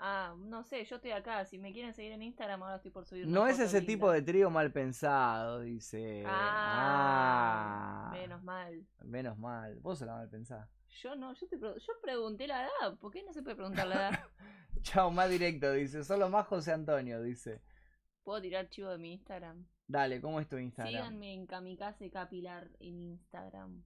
Ah, 0.00 0.36
no 0.38 0.62
sé, 0.62 0.84
yo 0.84 0.96
estoy 0.96 1.10
acá. 1.10 1.44
Si 1.44 1.58
me 1.58 1.72
quieren 1.72 1.92
seguir 1.92 2.12
en 2.12 2.22
Instagram, 2.22 2.62
ahora 2.62 2.76
estoy 2.76 2.92
por 2.92 3.04
subir. 3.04 3.26
No 3.26 3.48
es 3.48 3.58
ese 3.58 3.78
linda. 3.80 3.86
tipo 3.92 4.10
de 4.12 4.22
trío 4.22 4.48
mal 4.48 4.70
pensado, 4.72 5.60
dice. 5.60 6.22
Ah, 6.24 8.10
Ah. 8.10 8.12
menos 8.12 8.42
mal. 8.44 8.86
Menos 9.02 9.36
mal. 9.38 9.76
Vos 9.80 10.00
la 10.02 10.14
mal 10.14 10.28
pensás. 10.28 10.68
Yo 11.02 11.16
no, 11.16 11.34
yo, 11.34 11.48
te 11.48 11.58
yo 11.58 11.92
pregunté 12.00 12.46
la 12.46 12.62
edad. 12.64 12.96
¿Por 12.98 13.12
qué 13.12 13.24
no 13.24 13.32
se 13.32 13.42
puede 13.42 13.56
preguntar 13.56 13.88
la 13.88 13.94
edad? 13.96 14.10
Chao, 14.82 15.10
más 15.10 15.28
directo, 15.30 15.72
dice. 15.72 16.04
Solo 16.04 16.28
más 16.28 16.46
José 16.46 16.72
Antonio, 16.72 17.20
dice. 17.20 17.60
¿Puedo 18.22 18.40
tirar 18.40 18.68
chivo 18.68 18.90
de 18.90 18.98
mi 18.98 19.12
Instagram? 19.14 19.66
Dale, 19.88 20.20
¿cómo 20.20 20.38
es 20.38 20.48
tu 20.48 20.58
Instagram? 20.58 20.92
Síganme 20.94 21.32
en 21.32 21.46
Kamikaze 21.46 22.10
Capilar 22.10 22.68
en 22.78 23.00
Instagram. 23.02 23.82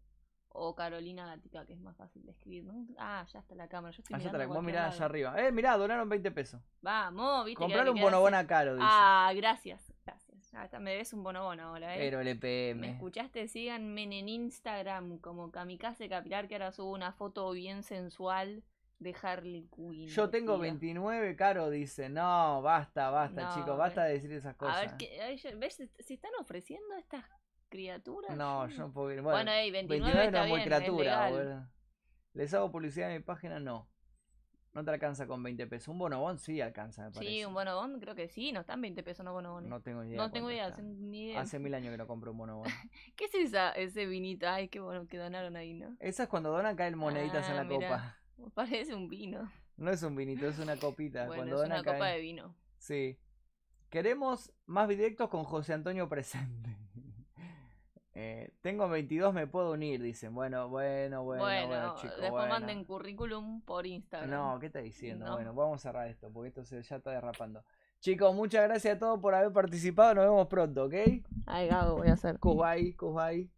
O 0.54 0.74
Carolina 0.74 1.24
Gatica, 1.26 1.64
que 1.64 1.72
es 1.72 1.80
más 1.80 1.96
fácil 1.96 2.26
de 2.26 2.32
escribir. 2.32 2.64
¿no? 2.64 2.86
Ah, 2.98 3.24
ya 3.32 3.38
está 3.38 3.54
la 3.54 3.68
cámara. 3.68 3.92
Yo 3.96 4.02
estoy 4.02 4.16
Allá 4.16 4.26
está 4.26 4.36
mirando 4.36 4.52
la- 4.52 4.58
a 4.58 4.60
vos 4.60 4.66
mirá 4.66 4.86
allá 4.88 5.04
arriba. 5.06 5.40
Eh, 5.40 5.50
mirá, 5.50 5.78
donaron 5.78 6.08
20 6.10 6.30
pesos. 6.30 6.60
Vamos, 6.82 7.46
viste. 7.46 7.66
me 7.66 7.90
un 7.90 8.00
bonobón 8.00 8.34
a 8.34 8.46
Caro, 8.46 8.74
dice. 8.74 8.86
Ah, 8.86 9.32
gracias. 9.34 9.94
Gracias. 10.04 10.32
Ah, 10.74 10.78
me 10.80 10.90
debes 10.90 11.14
un 11.14 11.22
bonobón 11.22 11.60
ahora, 11.60 11.94
¿eh? 11.94 11.98
Pero 11.98 12.20
el 12.20 12.38
¿Me 12.76 12.90
escuchaste? 12.90 13.48
Síganme 13.48 14.02
en 14.02 14.28
Instagram 14.28 15.18
como 15.18 15.50
Kamikaze 15.50 16.10
Capilar, 16.10 16.46
que 16.48 16.56
ahora 16.56 16.72
subo 16.72 16.92
una 16.92 17.12
foto 17.12 17.50
bien 17.52 17.82
sensual 17.82 18.62
de 19.02 19.14
Harley 19.22 19.68
Quinn. 19.74 20.06
Yo 20.08 20.30
tengo 20.30 20.52
vestida. 20.58 20.72
29, 20.72 21.36
Caro 21.36 21.70
dice. 21.70 22.08
No, 22.08 22.62
basta, 22.62 23.10
basta, 23.10 23.42
No, 23.48 23.54
chicos. 23.54 23.76
Basta 23.76 24.04
de 24.04 24.12
decir 24.14 24.32
esas 24.32 24.54
cosas. 24.56 24.76
A 24.76 24.80
ver, 24.80 24.96
¿qué- 24.98 25.20
ay, 25.20 25.36
yo- 25.36 25.58
¿ves? 25.58 25.74
¿Se 25.98 26.14
están 26.14 26.32
ofreciendo 26.40 26.94
estas 26.96 27.24
criaturas? 27.68 28.36
No, 28.36 28.68
Yo 28.68 28.78
no 28.78 28.92
puedo 28.92 29.10
ir. 29.12 29.20
Bueno, 29.22 29.36
Bueno, 29.38 29.52
ey, 29.52 29.70
29 29.70 30.04
29 30.12 30.26
está 30.26 30.38
no 30.38 30.44
es 30.44 30.50
muy 30.50 30.58
bien, 30.58 30.68
criatura, 30.68 31.30
es. 31.30 31.68
Les 32.34 32.54
hago 32.54 32.70
publicidad 32.70 33.10
en 33.10 33.18
mi 33.18 33.22
página, 33.22 33.60
no. 33.60 33.88
No 34.74 34.82
te 34.82 34.90
alcanza 34.90 35.26
con 35.26 35.42
20 35.42 35.66
pesos. 35.66 35.88
Un 35.88 35.98
bonobón 35.98 36.38
sí 36.38 36.62
alcanza, 36.62 37.04
me 37.04 37.10
parece. 37.10 37.30
Sí, 37.30 37.44
un 37.44 37.52
bonobón, 37.52 38.00
creo 38.00 38.14
que 38.14 38.28
sí, 38.30 38.52
no 38.52 38.60
están 38.60 38.80
20 38.80 39.02
pesos 39.02 39.22
no 39.22 39.34
bonobones. 39.34 39.68
No 39.68 39.82
tengo 39.82 40.02
idea. 40.02 40.16
No 40.16 40.30
tengo 40.32 40.50
idea, 40.50 40.64
hace- 40.68 40.82
ni 40.82 41.24
idea. 41.24 41.40
Hace 41.42 41.58
mil 41.58 41.74
años 41.74 41.90
que 41.90 41.98
no 41.98 42.06
compro 42.06 42.30
un 42.32 42.38
bonobón. 42.38 42.64
¿Qué 43.16 43.26
es 43.26 43.34
esa, 43.34 43.72
ese 43.72 44.06
vinito? 44.06 44.48
Ay, 44.48 44.68
qué 44.68 44.80
bueno 44.80 45.06
que 45.06 45.18
donaron 45.18 45.56
ahí, 45.56 45.74
¿no? 45.74 45.94
Esa 46.00 46.22
es 46.22 46.28
cuando 46.30 46.50
donan 46.50 46.74
caen 46.74 46.96
moneditas 46.96 47.46
en 47.50 47.52
Ah, 47.52 47.56
la 47.56 47.64
mirá. 47.64 47.86
copa. 47.88 48.16
Parece 48.54 48.94
un 48.94 49.08
vino. 49.08 49.50
No 49.76 49.90
es 49.90 50.02
un 50.02 50.14
vinito, 50.14 50.46
es 50.46 50.58
una 50.58 50.76
copita. 50.76 51.26
Bueno, 51.26 51.42
cuando 51.42 51.62
es 51.62 51.66
una 51.66 51.82
copa 51.82 52.06
de 52.06 52.20
vino. 52.20 52.54
Sí. 52.78 53.18
Queremos 53.90 54.52
más 54.66 54.88
directos 54.88 55.28
con 55.28 55.44
José 55.44 55.74
Antonio 55.74 56.08
presente. 56.08 56.76
Eh, 58.14 58.52
tengo 58.60 58.90
22, 58.90 59.32
me 59.32 59.46
puedo 59.46 59.72
unir, 59.72 60.02
dicen. 60.02 60.34
Bueno, 60.34 60.68
bueno, 60.68 61.24
bueno, 61.24 61.44
Bueno, 61.44 61.66
bueno, 61.66 61.94
chicos. 61.94 62.10
después 62.20 62.30
bueno. 62.30 62.48
manden 62.48 62.84
currículum 62.84 63.62
por 63.62 63.86
Instagram. 63.86 64.28
No, 64.30 64.58
¿qué 64.60 64.66
estás 64.66 64.82
diciendo? 64.82 65.24
No. 65.24 65.32
Bueno, 65.32 65.54
vamos 65.54 65.76
a 65.80 65.82
cerrar 65.88 66.08
esto, 66.08 66.30
porque 66.30 66.48
esto 66.48 66.62
se, 66.62 66.82
ya 66.82 66.96
está 66.96 67.10
derrapando. 67.10 67.64
Chicos, 68.00 68.34
muchas 68.34 68.64
gracias 68.68 68.96
a 68.96 68.98
todos 68.98 69.18
por 69.18 69.34
haber 69.34 69.50
participado. 69.52 70.14
Nos 70.14 70.24
vemos 70.24 70.46
pronto, 70.48 70.84
¿ok? 70.84 70.94
Ay, 71.46 71.68
Gabo, 71.68 71.96
voy 71.96 72.08
a 72.08 72.12
hacer. 72.12 72.38
Kubai, 72.38 72.92
Kubai. 72.92 73.48